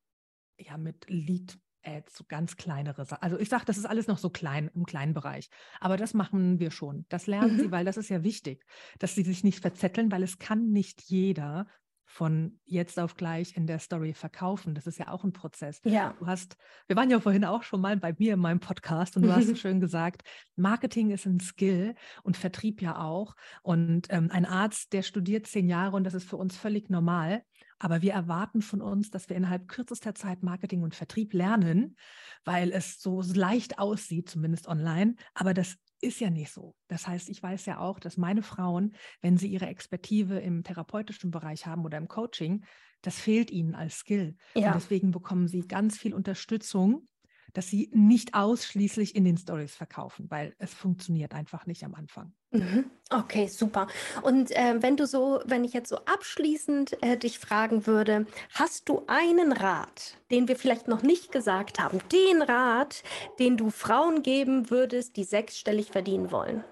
ja, 0.58 0.78
mit 0.78 1.06
Lead 1.10 1.58
Ads, 1.84 2.18
so 2.18 2.24
ganz 2.28 2.56
kleinere 2.56 3.06
Sachen. 3.06 3.22
Also 3.22 3.40
ich 3.40 3.50
sage, 3.50 3.66
das 3.66 3.78
ist 3.78 3.86
alles 3.86 4.08
noch 4.08 4.18
so 4.18 4.30
klein 4.30 4.70
im 4.74 4.86
kleinen 4.86 5.14
Bereich. 5.14 5.50
Aber 5.80 5.98
das 5.98 6.14
machen 6.14 6.60
wir 6.60 6.72
schon. 6.72 7.06
Das 7.10 7.28
lernen 7.28 7.58
mhm. 7.58 7.60
sie, 7.60 7.72
weil 7.72 7.86
das 7.86 7.98
ist 7.98 8.10
ja 8.10 8.24
wichtig, 8.24 8.66
dass 9.00 9.16
sie 9.16 9.24
sich 9.24 9.44
nicht 9.44 9.60
verzetteln, 9.60 10.12
weil 10.12 10.24
es 10.24 10.40
kann 10.40 10.72
nicht 10.72 11.02
jeder 11.04 11.68
von 12.06 12.60
jetzt 12.66 13.00
auf 13.00 13.16
gleich 13.16 13.58
in 13.58 13.66
der 13.66 13.80
Story 13.80 14.14
verkaufen. 14.14 14.76
Das 14.76 14.86
ist 14.86 15.00
ja 15.00 15.08
auch 15.08 15.24
ein 15.24 15.34
Prozess. 15.34 15.82
Ja. 15.84 16.14
Du 16.20 16.28
hast, 16.28 16.58
wir 16.88 16.96
waren 16.96 17.10
ja 17.10 17.20
vorhin 17.20 17.44
auch 17.44 17.64
schon 17.64 17.82
mal 17.82 17.98
bei 17.98 18.14
mir 18.20 18.36
in 18.36 18.40
meinem 18.40 18.60
Podcast 18.60 19.18
und 19.18 19.24
du 19.24 19.34
hast 19.34 19.48
so 19.48 19.56
schön 19.56 19.80
gesagt, 19.80 20.22
Marketing 20.56 21.10
ist 21.10 21.26
ein 21.26 21.40
Skill 21.40 21.96
und 22.22 22.38
Vertrieb 22.38 22.82
ja 22.82 23.00
auch. 23.00 23.36
Und 23.64 24.08
ähm, 24.10 24.30
ein 24.32 24.46
Arzt, 24.46 24.94
der 24.94 25.02
studiert 25.02 25.48
zehn 25.48 25.68
Jahre 25.68 25.96
und 25.96 26.04
das 26.04 26.14
ist 26.14 26.30
für 26.30 26.38
uns 26.38 26.56
völlig 26.56 26.90
normal. 26.90 27.44
Aber 27.84 28.02
wir 28.02 28.14
erwarten 28.14 28.62
von 28.62 28.82
uns, 28.82 29.12
dass 29.12 29.28
wir 29.28 29.36
innerhalb 29.36 29.68
kürzester 29.68 30.16
Zeit 30.16 30.42
Marketing 30.42 30.84
und 30.84 30.96
Vertrieb 30.96 31.34
lernen, 31.34 31.98
weil 32.46 32.72
es 32.72 33.02
so 33.02 33.22
leicht 33.22 33.78
aussieht, 33.78 34.30
zumindest 34.30 34.70
online. 34.70 35.16
Aber 35.34 35.54
das 35.54 35.76
ist 36.00 36.22
ja 36.22 36.30
nicht 36.30 36.54
so. 36.54 36.78
Das 36.88 37.08
heißt, 37.08 37.28
ich 37.28 37.44
weiß 37.44 37.66
ja 37.66 37.80
auch, 37.80 38.00
dass 38.00 38.16
meine 38.16 38.42
Frauen, 38.42 38.96
wenn 39.20 39.36
sie 39.36 39.50
ihre 39.50 39.66
Expertise 39.66 40.40
im 40.40 40.64
therapeutischen 40.64 41.30
Bereich 41.30 41.66
haben 41.66 41.84
oder 41.84 41.98
im 41.98 42.08
Coaching, 42.08 42.64
das 43.02 43.20
fehlt 43.20 43.52
ihnen 43.52 43.76
als 43.76 43.98
Skill. 43.98 44.38
Ja. 44.56 44.68
Und 44.68 44.76
deswegen 44.76 45.12
bekommen 45.12 45.50
sie 45.50 45.68
ganz 45.68 45.98
viel 45.98 46.14
Unterstützung 46.14 47.10
dass 47.54 47.68
sie 47.68 47.90
nicht 47.94 48.34
ausschließlich 48.34 49.16
in 49.16 49.24
den 49.24 49.38
Stories 49.38 49.76
verkaufen, 49.76 50.30
weil 50.30 50.56
es 50.58 50.74
funktioniert 50.74 51.34
einfach 51.34 51.66
nicht 51.66 51.84
am 51.84 51.96
Anfang. 51.96 52.34
Mhm. 52.52 52.90
Okay, 53.10 53.48
super. 53.48 53.88
Und 54.22 54.52
äh, 54.52 54.82
wenn 54.82 54.98
du 54.98 55.08
so, 55.08 55.42
wenn 55.46 55.64
ich 55.64 55.74
jetzt 55.74 55.90
so 55.90 55.98
abschließend 55.98 57.02
äh, 57.04 57.18
dich 57.18 57.40
fragen 57.40 57.88
würde, 57.88 58.26
hast 58.54 58.90
du 58.90 59.04
einen 59.08 59.52
Rat, 59.52 60.18
den 60.32 60.48
wir 60.48 60.56
vielleicht 60.56 60.88
noch 60.88 61.04
nicht 61.04 61.32
gesagt 61.32 61.80
haben, 61.80 62.00
den 62.12 62.42
Rat, 62.42 63.04
den 63.40 63.58
du 63.58 63.70
Frauen 63.70 64.24
geben 64.24 64.70
würdest, 64.70 65.16
die 65.18 65.24
sechsstellig 65.24 65.92
verdienen 65.92 66.32
wollen? 66.32 66.64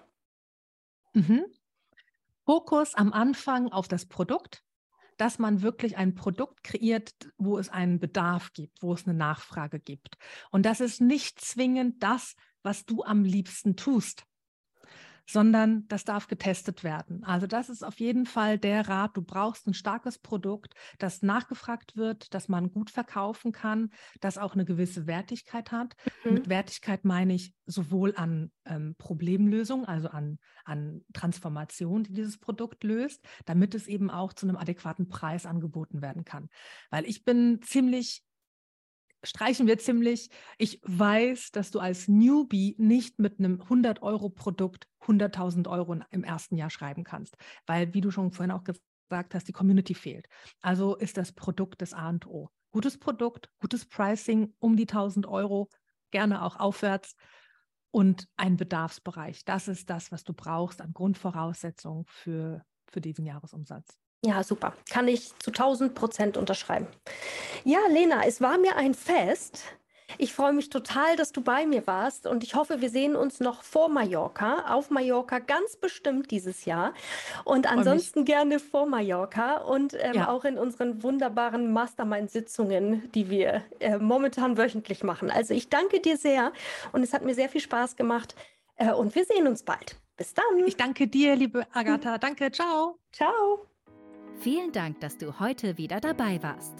Mhm. 1.13 1.45
Fokus 2.45 2.95
am 2.95 3.13
Anfang 3.13 3.71
auf 3.71 3.87
das 3.87 4.05
Produkt, 4.05 4.63
dass 5.21 5.37
man 5.37 5.61
wirklich 5.61 5.97
ein 5.97 6.15
Produkt 6.15 6.63
kreiert, 6.63 7.13
wo 7.37 7.59
es 7.59 7.69
einen 7.69 7.99
Bedarf 7.99 8.53
gibt, 8.53 8.81
wo 8.81 8.91
es 8.91 9.05
eine 9.05 9.15
Nachfrage 9.15 9.79
gibt. 9.79 10.17
Und 10.49 10.65
das 10.65 10.81
ist 10.81 10.99
nicht 10.99 11.39
zwingend 11.39 12.01
das, 12.01 12.33
was 12.63 12.85
du 12.85 13.03
am 13.03 13.23
liebsten 13.23 13.75
tust, 13.75 14.23
sondern 15.27 15.87
das 15.87 16.03
darf 16.03 16.27
getestet 16.27 16.83
werden. 16.83 17.23
Also 17.23 17.47
das 17.47 17.69
ist 17.69 17.83
auf 17.83 17.99
jeden 17.99 18.25
Fall 18.25 18.57
der 18.57 18.87
Rat. 18.87 19.15
Du 19.15 19.21
brauchst 19.21 19.67
ein 19.67 19.73
starkes 19.73 20.17
Produkt, 20.17 20.73
das 20.99 21.21
nachgefragt 21.21 21.95
wird, 21.95 22.33
das 22.33 22.47
man 22.47 22.71
gut 22.71 22.89
verkaufen 22.89 23.51
kann, 23.51 23.89
das 24.19 24.37
auch 24.37 24.53
eine 24.53 24.65
gewisse 24.65 25.07
Wertigkeit 25.07 25.71
hat. 25.71 25.95
Mhm. 26.23 26.33
Mit 26.33 26.49
Wertigkeit 26.49 27.05
meine 27.05 27.33
ich 27.33 27.53
sowohl 27.65 28.13
an 28.15 28.51
ähm, 28.65 28.95
Problemlösung, 28.97 29.85
also 29.85 30.09
an, 30.09 30.39
an 30.65 31.01
Transformation, 31.13 32.03
die 32.03 32.13
dieses 32.13 32.37
Produkt 32.37 32.83
löst, 32.83 33.25
damit 33.45 33.75
es 33.75 33.87
eben 33.87 34.09
auch 34.09 34.33
zu 34.33 34.45
einem 34.47 34.57
adäquaten 34.57 35.07
Preis 35.07 35.45
angeboten 35.45 36.01
werden 36.01 36.25
kann. 36.25 36.49
Weil 36.89 37.05
ich 37.05 37.23
bin 37.23 37.61
ziemlich 37.61 38.23
streichen 39.23 39.67
wir 39.67 39.77
ziemlich. 39.77 40.29
Ich 40.57 40.79
weiß, 40.83 41.51
dass 41.51 41.71
du 41.71 41.79
als 41.79 42.07
Newbie 42.07 42.75
nicht 42.77 43.19
mit 43.19 43.39
einem 43.39 43.61
100-Euro-Produkt 43.61 44.87
100.000 45.01 45.67
Euro 45.69 45.95
im 46.09 46.23
ersten 46.23 46.57
Jahr 46.57 46.69
schreiben 46.69 47.03
kannst, 47.03 47.35
weil, 47.65 47.93
wie 47.93 48.01
du 48.01 48.11
schon 48.11 48.31
vorhin 48.31 48.51
auch 48.51 48.63
gesagt 48.63 49.33
hast, 49.33 49.47
die 49.47 49.53
Community 49.53 49.93
fehlt. 49.93 50.27
Also 50.61 50.95
ist 50.95 51.17
das 51.17 51.33
Produkt 51.33 51.81
des 51.81 51.93
A 51.93 52.09
und 52.09 52.27
O. 52.27 52.49
Gutes 52.71 52.97
Produkt, 52.97 53.49
gutes 53.59 53.85
Pricing 53.85 54.53
um 54.59 54.77
die 54.77 54.87
1000 54.87 55.27
Euro, 55.27 55.69
gerne 56.11 56.43
auch 56.43 56.57
aufwärts 56.57 57.15
und 57.91 58.27
ein 58.37 58.55
Bedarfsbereich. 58.55 59.43
Das 59.43 59.67
ist 59.67 59.89
das, 59.89 60.11
was 60.11 60.23
du 60.23 60.33
brauchst 60.33 60.81
an 60.81 60.93
Grundvoraussetzungen 60.93 62.05
für, 62.07 62.63
für 62.87 63.01
diesen 63.01 63.25
Jahresumsatz. 63.25 64.00
Ja, 64.23 64.43
super. 64.43 64.73
Kann 64.89 65.07
ich 65.07 65.37
zu 65.39 65.51
1000 65.51 65.95
Prozent 65.95 66.37
unterschreiben. 66.37 66.87
Ja, 67.63 67.79
Lena, 67.89 68.23
es 68.25 68.39
war 68.39 68.57
mir 68.57 68.75
ein 68.75 68.93
Fest. 68.93 69.63
Ich 70.17 70.33
freue 70.33 70.53
mich 70.53 70.69
total, 70.69 71.15
dass 71.15 71.31
du 71.31 71.41
bei 71.41 71.65
mir 71.65 71.87
warst 71.87 72.27
und 72.27 72.43
ich 72.43 72.55
hoffe, 72.55 72.81
wir 72.81 72.89
sehen 72.89 73.15
uns 73.15 73.39
noch 73.39 73.63
vor 73.63 73.89
Mallorca, 73.89 74.65
auf 74.67 74.89
Mallorca 74.89 75.39
ganz 75.39 75.77
bestimmt 75.77 76.31
dieses 76.31 76.65
Jahr 76.65 76.93
und 77.45 77.71
ansonsten 77.71 78.25
gerne 78.25 78.59
vor 78.59 78.85
Mallorca 78.85 79.57
und 79.57 79.95
ähm, 79.99 80.15
ja. 80.15 80.29
auch 80.29 80.45
in 80.45 80.57
unseren 80.57 81.01
wunderbaren 81.01 81.71
Mastermind-Sitzungen, 81.71 83.09
die 83.13 83.29
wir 83.29 83.63
äh, 83.79 83.97
momentan 83.97 84.57
wöchentlich 84.57 85.03
machen. 85.03 85.31
Also 85.31 85.53
ich 85.53 85.69
danke 85.69 85.99
dir 86.01 86.17
sehr 86.17 86.51
und 86.91 87.03
es 87.03 87.13
hat 87.13 87.23
mir 87.23 87.33
sehr 87.33 87.49
viel 87.49 87.61
Spaß 87.61 87.95
gemacht 87.95 88.35
äh, 88.75 88.91
und 88.91 89.15
wir 89.15 89.25
sehen 89.25 89.47
uns 89.47 89.63
bald. 89.63 89.95
Bis 90.17 90.33
dann. 90.33 90.67
Ich 90.67 90.77
danke 90.77 91.07
dir, 91.07 91.35
liebe 91.35 91.65
Agatha. 91.73 92.17
Danke, 92.17 92.51
ciao. 92.51 92.99
Ciao. 93.11 93.70
Vielen 94.39 94.71
Dank, 94.71 94.99
dass 94.99 95.17
du 95.17 95.39
heute 95.39 95.77
wieder 95.77 95.99
dabei 95.99 96.41
warst. 96.41 96.73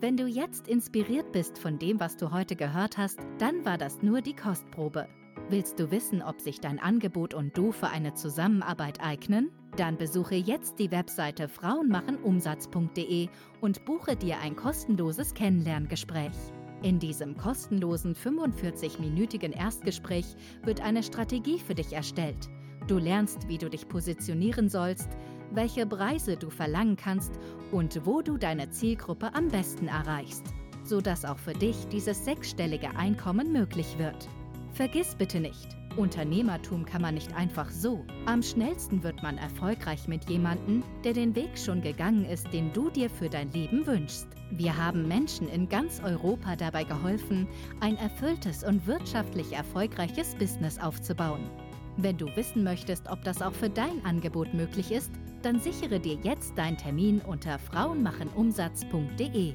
Wenn 0.00 0.16
du 0.16 0.26
jetzt 0.26 0.68
inspiriert 0.68 1.32
bist 1.32 1.58
von 1.58 1.78
dem, 1.78 1.98
was 1.98 2.16
du 2.16 2.30
heute 2.30 2.54
gehört 2.54 2.96
hast, 2.96 3.18
dann 3.38 3.64
war 3.64 3.76
das 3.78 4.02
nur 4.02 4.20
die 4.20 4.36
Kostprobe. 4.36 5.08
Willst 5.50 5.80
du 5.80 5.90
wissen, 5.90 6.22
ob 6.22 6.40
sich 6.40 6.60
dein 6.60 6.78
Angebot 6.78 7.34
und 7.34 7.56
du 7.56 7.72
für 7.72 7.88
eine 7.88 8.14
Zusammenarbeit 8.14 9.00
eignen? 9.00 9.50
Dann 9.76 9.96
besuche 9.96 10.34
jetzt 10.34 10.78
die 10.78 10.90
Webseite 10.90 11.48
frauenmachenumsatz.de 11.48 13.28
und 13.60 13.84
buche 13.84 14.14
dir 14.14 14.38
ein 14.40 14.54
kostenloses 14.54 15.34
Kennenlerngespräch. 15.34 16.36
In 16.82 17.00
diesem 17.00 17.36
kostenlosen 17.36 18.14
45-minütigen 18.14 19.52
Erstgespräch 19.52 20.26
wird 20.62 20.80
eine 20.80 21.02
Strategie 21.02 21.58
für 21.58 21.74
dich 21.74 21.92
erstellt. 21.92 22.48
Du 22.86 22.98
lernst, 22.98 23.48
wie 23.48 23.58
du 23.58 23.68
dich 23.68 23.88
positionieren 23.88 24.68
sollst, 24.68 25.08
welche 25.52 25.86
Preise 25.86 26.36
du 26.36 26.50
verlangen 26.50 26.96
kannst 26.96 27.32
und 27.72 28.04
wo 28.04 28.22
du 28.22 28.36
deine 28.36 28.70
Zielgruppe 28.70 29.34
am 29.34 29.48
besten 29.48 29.88
erreichst, 29.88 30.44
sodass 30.84 31.24
auch 31.24 31.38
für 31.38 31.54
dich 31.54 31.88
dieses 31.88 32.24
sechsstellige 32.24 32.96
Einkommen 32.96 33.52
möglich 33.52 33.98
wird. 33.98 34.28
Vergiss 34.72 35.14
bitte 35.14 35.40
nicht, 35.40 35.78
Unternehmertum 35.98 36.84
kann 36.86 37.02
man 37.02 37.14
nicht 37.14 37.34
einfach 37.34 37.70
so. 37.70 38.04
Am 38.24 38.42
schnellsten 38.42 39.02
wird 39.02 39.22
man 39.22 39.36
erfolgreich 39.36 40.06
mit 40.06 40.30
jemandem, 40.30 40.84
der 41.02 41.12
den 41.12 41.34
Weg 41.34 41.58
schon 41.58 41.82
gegangen 41.82 42.24
ist, 42.24 42.52
den 42.52 42.72
du 42.72 42.88
dir 42.88 43.10
für 43.10 43.28
dein 43.28 43.50
Leben 43.50 43.86
wünschst. 43.86 44.28
Wir 44.52 44.76
haben 44.76 45.08
Menschen 45.08 45.48
in 45.48 45.68
ganz 45.68 46.00
Europa 46.02 46.56
dabei 46.56 46.84
geholfen, 46.84 47.48
ein 47.80 47.96
erfülltes 47.96 48.62
und 48.62 48.86
wirtschaftlich 48.86 49.52
erfolgreiches 49.52 50.36
Business 50.36 50.78
aufzubauen. 50.78 51.50
Wenn 51.96 52.16
du 52.16 52.26
wissen 52.36 52.62
möchtest, 52.62 53.10
ob 53.10 53.24
das 53.24 53.42
auch 53.42 53.52
für 53.52 53.68
dein 53.68 54.04
Angebot 54.04 54.54
möglich 54.54 54.92
ist, 54.92 55.10
dann 55.42 55.60
sichere 55.60 56.00
dir 56.00 56.18
jetzt 56.22 56.56
deinen 56.56 56.76
Termin 56.76 57.20
unter 57.20 57.58
frauenmachenumsatz.de. 57.58 59.54